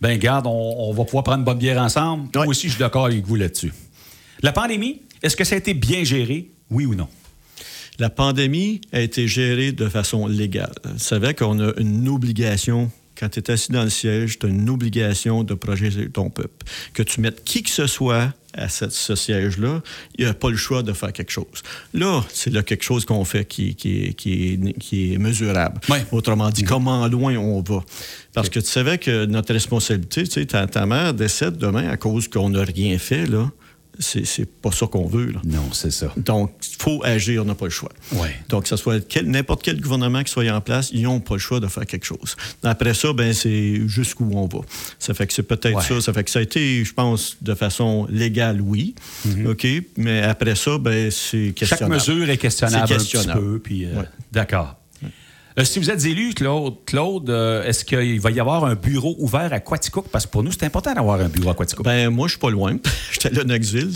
Ben, 0.00 0.16
garde, 0.18 0.46
on, 0.46 0.50
on 0.90 0.92
va 0.92 1.04
pouvoir 1.04 1.24
prendre 1.24 1.38
une 1.40 1.44
bonne 1.44 1.58
bière 1.58 1.80
ensemble. 1.82 2.24
Ouais. 2.34 2.44
Moi 2.44 2.48
aussi, 2.48 2.68
je 2.68 2.72
suis 2.74 2.78
d'accord 2.80 3.06
avec 3.06 3.24
vous 3.26 3.34
là-dessus. 3.36 3.72
La 4.42 4.52
pandémie, 4.52 5.02
est-ce 5.22 5.36
que 5.36 5.44
ça 5.44 5.54
a 5.56 5.58
été 5.58 5.74
bien 5.74 6.04
géré, 6.04 6.50
oui 6.70 6.86
ou 6.86 6.94
non? 6.94 7.08
La 7.98 8.10
pandémie 8.10 8.80
a 8.92 9.00
été 9.00 9.26
gérée 9.26 9.72
de 9.72 9.88
façon 9.88 10.28
légale. 10.28 10.72
Vous 10.84 10.98
savez 11.00 11.34
qu'on 11.34 11.58
a 11.58 11.72
une 11.78 12.08
obligation, 12.08 12.92
quand 13.18 13.28
tu 13.28 13.40
es 13.40 13.50
assis 13.50 13.72
dans 13.72 13.82
le 13.82 13.90
siège, 13.90 14.38
tu 14.38 14.46
as 14.46 14.48
une 14.50 14.70
obligation 14.70 15.42
de 15.42 15.54
protéger 15.54 16.08
ton 16.08 16.30
peuple. 16.30 16.64
Que 16.94 17.02
tu 17.02 17.20
mettes 17.20 17.42
qui 17.42 17.64
que 17.64 17.70
ce 17.70 17.88
soit 17.88 18.32
à 18.54 18.68
cette- 18.68 18.92
ce 18.92 19.14
siège-là, 19.14 19.82
il 20.18 20.24
n'y 20.24 20.30
a 20.30 20.34
pas 20.34 20.50
le 20.50 20.56
choix 20.56 20.82
de 20.82 20.92
faire 20.92 21.12
quelque 21.12 21.30
chose. 21.30 21.46
Là, 21.94 22.24
c'est 22.32 22.50
là 22.50 22.62
quelque 22.62 22.82
chose 22.82 23.04
qu'on 23.04 23.24
fait 23.24 23.44
qui, 23.44 23.74
qui 23.74 24.04
est, 24.06 24.12
qui 24.14 24.52
est- 24.54 24.78
qui 24.78 25.12
est 25.14 25.18
mesurable. 25.18 25.80
Ouais. 25.88 26.04
Autrement 26.12 26.50
dit, 26.50 26.64
comment 26.64 27.06
loin 27.08 27.36
on 27.36 27.60
va? 27.62 27.84
Parce 28.32 28.48
que 28.48 28.60
tu 28.60 28.66
savais 28.66 28.98
que 28.98 29.26
notre 29.26 29.52
responsabilité, 29.52 30.24
tu 30.24 30.30
sais, 30.30 30.46
ta, 30.46 30.66
ta 30.66 30.86
mère 30.86 31.14
décède 31.14 31.56
demain 31.58 31.88
à 31.88 31.96
cause 31.96 32.28
qu'on 32.28 32.50
n'a 32.50 32.62
rien 32.64 32.98
fait, 32.98 33.26
là. 33.26 33.50
C'est 34.00 34.48
pas 34.48 34.70
ça 34.70 34.86
qu'on 34.86 35.06
veut, 35.06 35.32
là. 35.32 35.40
Non, 35.44 35.72
c'est 35.72 35.90
ça. 35.90 36.12
Donc, 36.16 36.52
il 36.72 36.76
faut 36.82 37.00
agir, 37.04 37.42
on 37.42 37.44
n'a 37.46 37.54
pas 37.54 37.64
le 37.66 37.70
choix. 37.70 37.90
Ouais. 38.12 38.34
Donc, 38.48 38.62
que 38.62 38.68
ce 38.68 38.76
soit 38.76 39.06
quel- 39.06 39.26
n'importe 39.28 39.62
quel 39.62 39.80
gouvernement 39.80 40.22
qui 40.22 40.30
soit 40.30 40.48
en 40.50 40.60
place, 40.60 40.90
ils 40.92 41.02
n'ont 41.02 41.20
pas 41.20 41.34
le 41.34 41.40
choix 41.40 41.58
de 41.60 41.66
faire 41.66 41.84
quelque 41.84 42.04
chose. 42.04 42.36
Après 42.62 42.94
ça, 42.94 43.12
ben 43.12 43.32
c'est 43.32 43.86
jusqu'où 43.88 44.30
on 44.32 44.46
va. 44.46 44.60
Ça 44.98 45.14
fait 45.14 45.26
que 45.26 45.32
c'est 45.32 45.42
peut-être 45.42 45.76
Ouais. 45.76 45.82
ça. 45.82 46.00
Ça 46.00 46.12
fait 46.12 46.22
que 46.24 46.30
ça 46.30 46.38
a 46.38 46.42
été, 46.42 46.84
je 46.84 46.92
pense, 46.94 47.36
de 47.42 47.54
façon 47.54 48.06
légale, 48.10 48.60
oui. 48.60 48.94
OK? 49.46 49.66
Mais 49.96 50.22
après 50.22 50.54
ça, 50.54 50.78
ben 50.78 51.10
c'est 51.10 51.46
Chaque 51.48 51.54
questionnable. 51.70 51.94
mesure 51.94 52.30
est 52.30 52.36
questionnable, 52.38 52.86
C'est 53.00 53.18
un 53.18 53.22
petit 53.24 53.32
peu. 53.32 53.58
Puis, 53.58 53.84
euh, 53.84 53.94
Ouais. 54.00 54.04
D'accord. 54.32 54.77
Euh, 55.58 55.64
si 55.64 55.78
vous 55.80 55.90
êtes 55.90 56.04
élu, 56.04 56.34
Claude, 56.34 56.74
Claude 56.86 57.30
euh, 57.30 57.64
est-ce 57.64 57.84
qu'il 57.84 58.20
va 58.20 58.30
y 58.30 58.38
avoir 58.38 58.64
un 58.64 58.74
bureau 58.76 59.16
ouvert 59.18 59.52
à 59.52 59.58
Quaticook? 59.60 60.06
Parce 60.08 60.24
que 60.26 60.30
pour 60.30 60.42
nous, 60.44 60.52
c'est 60.52 60.64
important 60.64 60.94
d'avoir 60.94 61.20
un 61.20 61.28
bureau 61.28 61.50
à 61.50 61.54
Quaticook. 61.54 61.84
Ben, 61.84 62.10
moi, 62.10 62.28
je 62.28 62.32
suis 62.32 62.38
pas 62.40 62.50
loin. 62.50 62.76
J'étais 63.12 63.30
là. 63.30 63.42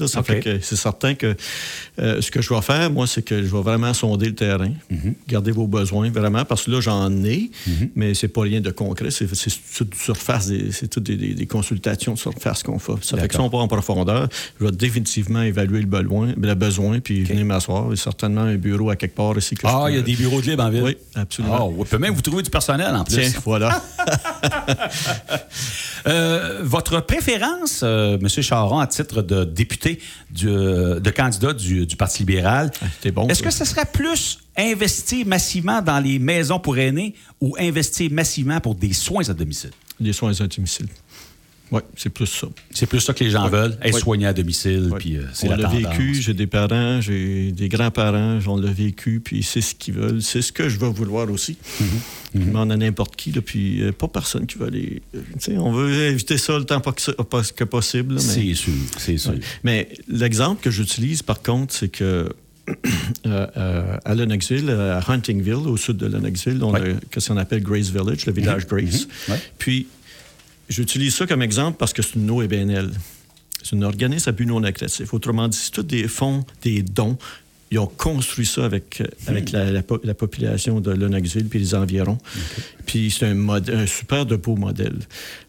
Ça 0.09 0.20
OK. 0.20 0.27
fait 0.27 0.40
que 0.40 0.61
c'est 0.61 0.77
certain 0.77 1.14
que 1.14 1.37
euh, 2.01 2.20
ce 2.20 2.31
que 2.31 2.42
je 2.42 2.53
vais 2.53 2.61
faire, 2.62 2.90
moi, 2.90 3.07
c'est 3.07 3.22
que 3.22 3.42
je 3.42 3.48
vais 3.55 3.62
vraiment 3.62 3.94
sonder 3.94 4.27
le 4.27 4.35
terrain, 4.35 4.70
Mhm. 4.90 5.14
garder 5.29 5.53
vos 5.53 5.66
besoins, 5.66 6.11
vraiment, 6.11 6.44
parce 6.44 6.64
que 6.64 6.70
là, 6.72 6.81
j'en 6.81 7.11
ai, 7.25 7.51
mais 7.94 8.14
c'est 8.14 8.29
pas 8.29 8.42
rien 8.42 8.61
de 8.61 8.70
concret. 8.70 9.11
C'est 9.11 9.33
sur- 9.35 9.87
surface, 9.96 10.51
c'est 10.72 10.88
toutes 10.88 11.05
des, 11.05 11.16
des- 11.16 11.35
des 11.35 11.46
consultations 11.46 12.14
de 12.14 12.18
surface 12.18 12.62
qu'on 12.62 12.79
fait. 12.79 12.92
Ça 13.03 13.16
fait 13.16 13.29
que 13.29 13.35
si 13.35 13.40
on 13.40 13.48
va 13.48 13.59
en 13.59 13.68
profondeur, 13.68 14.29
je 14.59 14.64
vais 14.64 14.72
définitivement 14.72 15.42
évaluer 15.42 15.81
le 15.81 15.87
besoin, 15.87 16.33
le 16.37 16.55
besoin 16.55 16.98
puis 17.01 17.22
venir 17.22 17.44
m'asseoir. 17.44 17.92
Et 17.92 17.96
certainement 17.96 18.40
un 18.42 18.57
bureau 18.57 18.90
à 18.90 18.96
quelque 18.96 19.14
part 19.14 19.37
ici. 19.38 19.55
que 19.55 19.62
je 19.62 19.66
ah, 19.72 19.87
il 19.88 19.96
y 19.96 19.98
a 19.98 20.03
des 20.03 20.14
bureaux 20.16 20.40
de 20.40 20.46
libre 20.46 20.64
en 20.64 20.70
ville? 20.70 20.83
Oui, 20.83 20.96
absolument. 21.14 21.52
Ah, 21.52 21.52
on 21.61 21.85
peut 21.85 21.99
même 21.99 22.15
vous 22.15 22.23
trouver 22.23 22.43
du 22.43 22.51
personnel 22.51 22.95
en 22.95 23.05
plus. 23.05 23.17
Tiens, 23.17 23.41
voilà. 23.45 23.83
Euh, 26.07 26.59
votre 26.62 27.01
préférence, 27.01 27.83
euh, 27.85 28.19
M. 28.21 28.29
Charon, 28.29 28.81
à 28.81 28.88
titre 28.88 29.23
de 29.23 29.45
député, 29.45 30.01
du, 30.31 30.49
euh, 30.49 30.99
de 30.99 31.11
candidat 31.11 31.53
du, 31.53 31.87
du 31.87 31.97
Parti 31.97 32.21
libéral, 32.25 32.73
Ah, 32.83 33.11
bon, 33.12 33.29
est-ce 33.29 33.43
que 33.43 33.53
ce 33.53 33.65
serait 33.65 33.87
plus 33.87 34.41
investir 34.57 35.25
massivement 35.27 35.81
dans 35.81 36.01
les 36.01 36.19
maisons 36.19 36.59
pour 36.59 36.77
aînés 36.77 37.15
ou 37.41 37.55
investir 37.59 38.11
massivement 38.11 38.61
pour 38.61 38.75
des 38.75 38.93
soins 38.93 39.29
à 39.29 39.33
domicile? 39.33 39.71
des 40.01 40.12
soins 40.12 40.33
à 40.41 40.47
domicile. 40.47 40.88
Oui, 41.73 41.81
c'est 41.97 42.11
plus 42.11 42.27
ça. 42.27 42.47
C'est 42.71 42.87
plus 42.87 43.01
ça 43.01 43.15
que 43.15 43.25
les 43.25 43.31
gens 43.31 43.49
veulent, 43.49 43.77
être 43.83 43.95
Ouais. 43.95 44.01
soignés 44.01 44.27
à 44.27 44.33
domicile, 44.35 44.91
Ouais. 44.93 44.99
puis 44.99 45.17
euh, 45.17 45.23
on 45.45 45.57
la 45.57 45.69
vécu, 45.69 46.15
j'ai 46.21 46.35
des 46.35 46.47
parents, 46.47 47.01
j'ai 47.01 47.51
des 47.51 47.69
grands-parents, 47.71 48.39
on 48.47 48.57
l'a 48.59 48.71
vécu, 48.71 49.21
puis 49.25 49.43
c'est 49.43 49.63
ce 49.63 49.75
qu'ils 49.75 49.95
veulent. 49.95 50.21
C'est 50.21 50.43
ce 50.43 50.53
que 50.53 50.69
je 50.69 50.79
vais 50.79 50.91
vouloir 50.91 51.31
aussi. 51.31 51.53
Mm-hmm. 51.81 51.85
Je 52.35 52.41
demande 52.41 52.73
à 52.73 52.77
n'importe 52.77 53.17
qui, 53.17 53.33
là, 53.33 53.41
puis 53.41 53.83
euh, 53.83 53.93
pas 53.93 54.09
personne 54.09 54.47
qui 54.47 54.59
va 54.59 54.67
aller. 54.67 55.01
euh, 55.15 55.21
tu 55.35 55.53
sais, 55.53 55.57
on 55.59 55.73
veut 55.73 55.93
éviter 56.05 56.37
ça 56.39 56.59
le 56.59 56.65
temps 56.65 56.81
que, 56.81 57.65
possible. 57.65 58.21
C'est 58.21 58.55
sûr, 58.55 58.73
c'est 58.99 59.17
sûr. 59.17 59.35
Mais 59.65 59.89
l'exemple 60.09 60.63
que 60.63 60.71
j'utilise, 60.71 61.23
par 61.23 61.41
contre, 61.43 61.73
c'est 61.75 61.89
que 61.89 62.29
euh, 63.27 63.97
à 64.05 64.15
Lennoxville, 64.15 64.71
à 64.71 65.01
Huntingville, 65.11 65.55
au 65.67 65.77
sud 65.77 65.97
de 65.97 66.07
Lennoxville, 66.07 66.63
on. 66.63 66.73
Mm-hmm. 66.73 66.97
a 66.97 67.01
qu'est-ce 67.11 67.29
qu'on 67.29 67.37
appelle 67.39 67.63
Grace 67.63 67.89
Village, 67.91 68.27
le 68.27 68.33
village 68.33 68.67
Grace. 68.67 69.09
Ouais. 69.29 69.37
Puis, 69.59 69.87
j'utilise 70.73 71.15
ça 71.15 71.27
comme 71.27 71.43
exemple 71.43 71.77
parce 71.79 71.93
que 71.93 72.03
c'est 72.03 72.15
une 72.17 72.31
OBNL. 72.31 72.91
C'est 73.63 73.77
un 73.77 73.83
organisme 73.83 74.29
à 74.29 74.33
but 74.33 74.47
non 74.47 74.59
lucratif. 74.61 75.15
Autrement 75.15 75.47
dit, 75.49 75.57
c'est 75.59 75.71
tous 75.71 75.83
des 75.83 76.09
fonds, 76.09 76.45
des 76.63 76.83
dons. 76.83 77.17
Ils 77.71 77.79
ont 77.79 77.87
construit 77.87 78.45
ça 78.45 78.67
avec, 78.67 79.01
euh, 79.01 79.07
avec 79.29 79.51
la, 79.51 79.71
la 79.71 79.83
po- 79.83 80.01
la 80.05 80.13
population 80.13 80.81
de 80.81 80.91
Lennoxville 80.91 81.47
puis 81.49 81.59
les 81.59 81.75
environs. 81.75 82.19
Puis 82.85 83.11
c'est 83.11 83.25
un, 83.27 83.87
super 83.87 84.27
de 84.27 84.37
beau 84.37 84.57
modèle. 84.57 84.99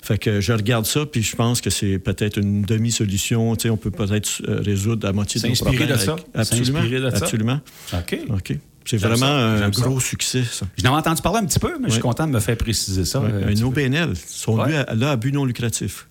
Fait 0.01 0.17
que 0.17 0.39
je 0.39 0.53
regarde 0.53 0.85
ça, 0.85 1.05
puis 1.05 1.21
je 1.21 1.35
pense 1.35 1.59
que 1.59 1.69
c'est 1.69 1.99
peut-être 1.99 2.37
une 2.39 2.61
demi-solution. 2.61 3.55
Tu 3.57 3.63
sais, 3.63 3.69
on 3.69 3.75
peut 3.77 3.91
peut-être 3.91 4.41
euh, 4.47 4.61
résoudre 4.61 5.05
la 5.05 5.11
moitié 5.11 5.41
de 5.41 5.47
nos 5.47 5.53
problèmes. 5.65 5.89
de 5.89 5.99
ça? 6.05 6.11
avec- 6.13 6.25
Absolument. 6.33 6.79
De 6.83 7.09
ça? 7.09 7.17
Absolument. 7.17 7.59
OK. 7.93 8.17
OK. 8.29 8.57
C'est 8.85 8.97
vraiment 8.97 9.17
ça, 9.25 9.65
un 9.65 9.71
ça. 9.73 9.81
gros 9.81 9.99
succès, 9.99 10.43
ça. 10.43 10.65
Je 10.77 10.83
n'en 10.83 10.93
ai 10.95 10.99
entendu 10.99 11.21
parler 11.21 11.39
un 11.39 11.45
petit 11.45 11.59
peu, 11.59 11.77
mais 11.79 11.87
je 11.87 11.93
suis 11.93 12.01
content 12.01 12.27
de 12.27 12.31
me 12.31 12.39
faire 12.39 12.57
préciser 12.57 13.05
ça. 13.05 13.19
Ouais, 13.21 13.29
euh, 13.31 13.47
un. 13.55 13.63
OBNL. 13.63 14.09
Ils 14.11 14.17
sont 14.17 14.57
Ouais. 14.59 14.85
là 14.93 15.11
à 15.11 15.15
but 15.15 15.31
non 15.31 15.45
lucratif. 15.45 16.07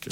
Que-. 0.00 0.10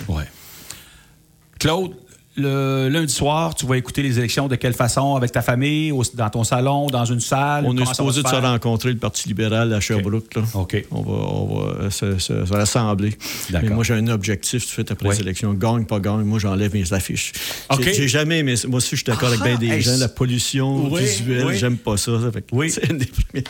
Claude, 1.59 1.93
le 2.37 2.89
lundi 2.89 3.13
soir, 3.13 3.55
tu 3.55 3.67
vas 3.67 3.77
écouter 3.77 4.03
les 4.03 4.19
élections 4.19 4.47
de 4.49 4.55
quelle 4.55 4.73
façon? 4.73 5.17
Avec 5.17 5.33
ta 5.33 5.43
famille, 5.43 5.91
au- 5.93 6.03
dans 6.15 6.31
ton 6.31 6.45
salon, 6.45 6.87
dans 6.87 7.05
une 7.05 7.21
salle? 7.21 7.65
On 7.67 7.77
est 7.77 7.85
supposé 7.85 8.23
de 8.23 8.29
se 8.29 8.35
rencontrer, 8.35 8.91
le 8.93 8.99
Parti 8.99 9.29
libéral 9.29 9.73
à 9.73 9.81
Sherbrooke. 9.81 10.35
Là. 10.37 10.43
On 10.91 11.03
va, 11.03 11.13
on 11.13 11.61
va 11.81 11.91
se, 11.91 12.19
se- 12.19 12.45
se 12.47 12.53
rassembler. 12.53 13.11
D'accord. 13.51 13.69
Mais 13.69 13.75
moi, 13.75 13.85
j'ai 13.85 13.95
un 13.95 14.07
objectif 14.09 14.63
tout 14.63 14.69
de 14.69 14.73
suite 14.73 14.91
après 14.93 15.09
les 15.11 15.21
élections. 15.21 15.53
Gagne, 15.55 15.85
pas 15.85 15.99
gagne, 16.01 16.23
moi, 16.23 16.39
j'enlève 16.39 16.73
mes 16.73 16.93
affiches. 16.93 17.33
OK. 17.71 17.83
J'ai- 17.83 18.09
jamais, 18.09 18.43
mais 18.43 18.55
moi 18.69 18.79
aussi, 18.79 18.91
je 18.91 18.97
suis 18.97 19.05
d'accord 19.05 19.29
avec 19.29 19.41
Ah, 19.43 19.47
bien 19.49 19.59
des 19.59 19.69
hey, 19.69 19.83
gens. 19.83 19.97
La 19.99 20.09
pollution 20.09 20.89
Oui, 20.91 21.03
visuelle, 21.03 21.47
oui. 21.47 21.57
j'aime 21.59 21.77
pas 21.79 21.97
ça. 21.97 22.13
ça 22.21 22.31
fait 22.33 22.45
Oui. 22.53 22.71
C'est 22.81 22.89
une 22.91 22.99
des 22.99 23.07
premières. 23.07 23.45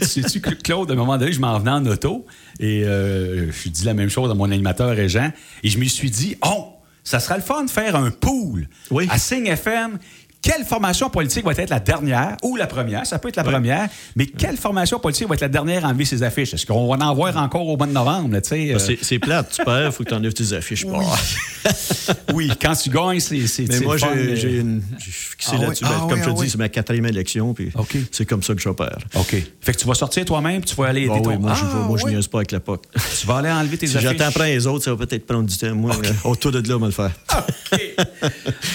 Sais-tu, 0.00 0.40
que 0.40 0.50
Claude, 0.54 0.90
à 0.90 0.94
un 0.94 0.96
moment 0.96 1.18
donné, 1.18 1.32
je 1.32 1.40
m'en 1.40 1.58
venais 1.58 1.70
en 1.70 1.84
auto 1.86 2.24
et 2.60 2.84
euh, 2.84 3.50
je 3.52 3.68
dis 3.68 3.84
la 3.84 3.94
même 3.94 4.08
chose 4.10 4.30
à 4.30 4.34
mon 4.34 4.50
animateur 4.50 4.90
Régent 4.94 5.30
et 5.62 5.68
je 5.68 5.78
me 5.78 5.84
suis 5.84 6.10
dit, 6.10 6.36
oh, 6.46 6.66
ça 7.04 7.20
sera 7.20 7.36
le 7.36 7.42
fun 7.42 7.64
de 7.64 7.70
faire 7.70 7.96
un 7.96 8.10
pool 8.10 8.68
Oui. 8.90 9.08
à 9.10 9.18
Signe 9.18 9.46
FM. 9.46 9.98
Quelle 10.42 10.64
formation 10.64 11.08
politique 11.08 11.44
va 11.44 11.52
être 11.52 11.70
la 11.70 11.78
dernière 11.78 12.36
ou 12.42 12.56
la 12.56 12.66
première? 12.66 13.06
Ça 13.06 13.20
peut 13.20 13.28
être 13.28 13.36
la 13.36 13.44
première, 13.44 13.88
mais 14.16 14.26
quelle 14.26 14.56
formation 14.56 14.98
politique 14.98 15.28
va 15.28 15.34
être 15.36 15.40
la 15.40 15.48
dernière 15.48 15.84
à 15.84 15.90
enlever 15.90 16.04
ses 16.04 16.24
affiches? 16.24 16.52
Est-ce 16.52 16.66
qu'on 16.66 16.92
va 16.92 17.06
en 17.06 17.14
voir 17.14 17.36
encore 17.36 17.66
au 17.68 17.76
mois 17.76 17.86
de 17.86 17.92
novembre? 17.92 18.36
sais, 18.42 18.74
euh, 18.74 18.96
C'est 19.02 19.18
plate, 19.20 19.52
tu 19.56 19.64
perds, 19.64 19.86
il 19.86 19.92
faut 19.92 20.02
que 20.02 20.08
tu 20.08 20.14
enlèves 20.16 20.32
tes 20.34 20.52
affiches. 20.52 20.84
Bah. 20.84 20.98
oui, 22.34 22.50
quand 22.60 22.74
tu 22.74 22.90
gagnes, 22.90 23.20
c'est. 23.20 23.68
Mais 23.68 23.78
moi, 23.80 23.96
j'ai 23.96 24.56
une- 24.58 24.82
fixé 24.98 25.52
Ah 25.54 25.62
là-dessus. 25.62 25.84
ah 25.86 25.90
Ben, 25.90 25.98
comme 26.00 26.10
oui, 26.10 26.16
je 26.18 26.22
ah 26.22 26.26
te 26.26 26.38
oui. 26.40 26.44
dis, 26.46 26.50
c'est 26.50 26.58
ma 26.58 26.68
quatrième 26.68 27.06
élection, 27.06 27.54
puis 27.54 27.70
c'est 28.10 28.26
comme 28.26 28.42
ça 28.42 28.54
que 28.54 28.60
j'opère. 28.60 28.98
OK. 29.14 29.36
Fait 29.60 29.72
que 29.72 29.78
tu 29.78 29.86
vas 29.86 29.94
sortir 29.94 30.24
toi-même, 30.24 30.60
puis 30.60 30.70
tu 30.70 30.76
vas 30.76 30.88
aller 30.88 31.02
aider 31.02 31.12
Ah 31.16 31.20
ton... 31.22 31.30
oui, 31.30 31.36
moi, 31.38 31.54
je 31.54 31.62
Ah, 31.64 31.86
je 32.10 32.16
oui. 32.16 32.28
pas 32.30 32.38
avec 32.38 32.50
la 32.52 32.58
POC. 32.60 32.82
Tu 33.20 33.26
vas 33.28 33.36
aller 33.36 33.50
enlever 33.50 33.78
tes 33.78 33.86
Si 33.92 33.96
affiches. 33.96 34.10
j'attends 34.10 34.24
après 34.26 34.52
les 34.54 34.66
autres, 34.66 34.84
ça 34.84 34.92
va 34.94 35.06
peut-être 35.06 35.24
prendre 35.26 35.44
du 35.48 35.56
temps. 35.56 35.72
Moi, 35.74 35.92
euh, 36.04 36.12
autour 36.28 36.50
de 36.50 36.68
là, 36.68 36.76
on 36.76 36.80
va 36.80 36.86
le 36.86 36.92
faire. 36.92 37.10
OK. 37.38 37.80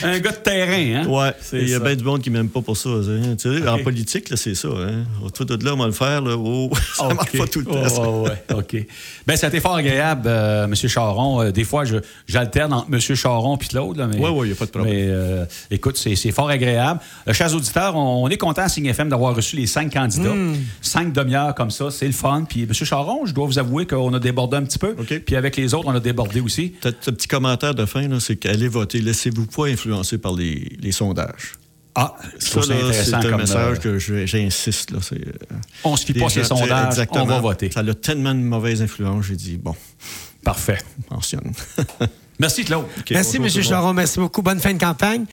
Un 0.03 0.19
gars 0.19 0.31
de 0.31 0.37
terrain, 0.37 1.01
hein? 1.03 1.07
Ouais, 1.07 1.33
il 1.61 1.69
y 1.69 1.73
a 1.75 1.79
bien 1.79 1.95
du 1.95 2.03
monde 2.03 2.21
qui 2.21 2.29
m'aime 2.29 2.49
pas 2.49 2.61
pour 2.61 2.77
ça. 2.77 2.89
hein. 2.89 3.35
Tu 3.39 3.59
sais, 3.59 3.67
En 3.67 3.79
politique, 3.79 4.29
là, 4.29 4.37
c'est 4.37 4.55
ça. 4.55 4.67
Hein. 4.69 5.03
Autour 5.23 5.45
de 5.45 5.63
là, 5.65 5.73
on 5.73 5.77
va 5.77 5.85
le 5.87 5.91
faire. 5.91 6.21
Là. 6.21 6.35
Oh, 6.37 6.69
ça 6.95 7.13
marche 7.13 7.37
pas 7.37 7.47
tout 7.47 7.59
le 7.59 7.65
temps. 7.65 7.87
ça. 7.89 8.01
Oh, 8.01 8.25
ouais, 8.27 8.43
OK. 8.55 8.85
Ben, 9.25 9.35
ça 9.35 9.47
a 9.47 9.49
été 9.49 9.59
fort 9.59 9.75
agréable, 9.75 10.23
euh, 10.27 10.65
M. 10.65 10.75
Charon. 10.75 11.41
Euh, 11.41 11.51
des 11.51 11.63
fois, 11.63 11.83
j'alterne 12.27 12.73
entre 12.73 12.87
M. 12.93 12.99
Charon 12.99 13.55
et 13.57 13.65
Claude. 13.65 13.97
Là, 13.97 14.07
mais, 14.07 14.17
Ouais, 14.19 14.29
ouais, 14.29 14.49
y 14.49 14.51
a 14.51 14.55
pas 14.55 14.65
de 14.65 14.71
problème. 14.71 14.93
Mais 14.93 15.05
euh, 15.07 15.45
écoute, 15.71 15.97
c'est 15.97 16.31
fort 16.31 16.49
agréable. 16.49 16.99
Chers 17.31 17.53
auditeurs, 17.55 17.95
on, 17.95 18.23
on 18.25 18.29
est 18.29 18.37
content 18.37 18.63
à 18.63 18.69
Signe 18.69 18.85
FM 18.87 19.09
d'avoir 19.09 19.35
reçu 19.35 19.55
les 19.55 19.67
cinq 19.67 19.93
candidats. 19.93 20.33
Hmm. 20.33 20.55
Cinq 20.81 21.13
demi-heures 21.13 21.55
comme 21.55 21.71
ça, 21.71 21.91
c'est 21.91 22.07
le 22.07 22.11
fun. 22.13 22.45
Puis, 22.47 22.63
M. 22.63 22.73
Charon, 22.73 23.25
je 23.25 23.33
dois 23.33 23.45
vous 23.45 23.59
avouer 23.59 23.85
qu'on 23.85 24.13
a 24.13 24.19
débordé 24.19 24.57
un 24.57 24.63
petit 24.63 24.79
peu. 24.79 24.93
Puis 24.95 25.35
avec 25.35 25.55
les 25.57 25.73
autres, 25.73 25.87
on 25.87 25.95
a 25.95 25.99
débordé 25.99 26.39
aussi. 26.41 26.69
Peut-être 26.81 27.09
un 27.09 27.13
petit 27.13 27.27
commentaire 27.27 27.75
de 27.75 27.85
fin, 27.85 28.07
c'est 28.19 28.35
qu'allez 28.35 28.67
voter. 28.67 28.99
Laissez-vous 29.01 29.45
pas 29.45 29.65
influencer 29.67 30.17
par 30.17 30.33
les, 30.33 30.71
les 30.81 30.91
sondages. 30.91 31.46
Ah, 31.99 32.13
Ça, 32.37 32.61
ça 32.61 32.67
c'est 32.67 32.73
intéressant 32.73 33.17
un 33.17 33.21
comme, 33.23 33.41
message 33.41 33.77
euh, 33.85 33.97
que 33.97 34.25
j'insiste. 34.27 34.91
là, 34.91 34.99
c'est, 35.01 35.15
euh, 35.15 35.31
On 35.83 35.97
se 35.97 36.05
fie 36.05 36.13
les 36.13 36.21
pas 36.21 36.29
ces 36.29 36.43
sondages, 36.43 36.89
exactement. 36.89 37.23
on 37.23 37.27
va 37.27 37.39
voter. 37.39 37.71
Ça 37.71 37.79
a 37.79 37.93
tellement 37.95 38.35
de 38.35 38.39
mauvaise 38.39 38.83
influence, 38.83 39.25
j'ai 39.25 39.35
dit, 39.35 39.57
bon, 39.57 39.75
Parfait. 40.43 40.77
mentionne. 41.09 41.51
Merci, 42.39 42.65
Claude. 42.65 42.85
Merci, 43.09 43.37
M. 43.37 43.49
Charon. 43.49 43.93
Merci 43.93 44.19
beaucoup. 44.19 44.43
Bonne 44.43 44.59
fin 44.59 44.73
de 44.73 44.79
campagne. 44.79 45.25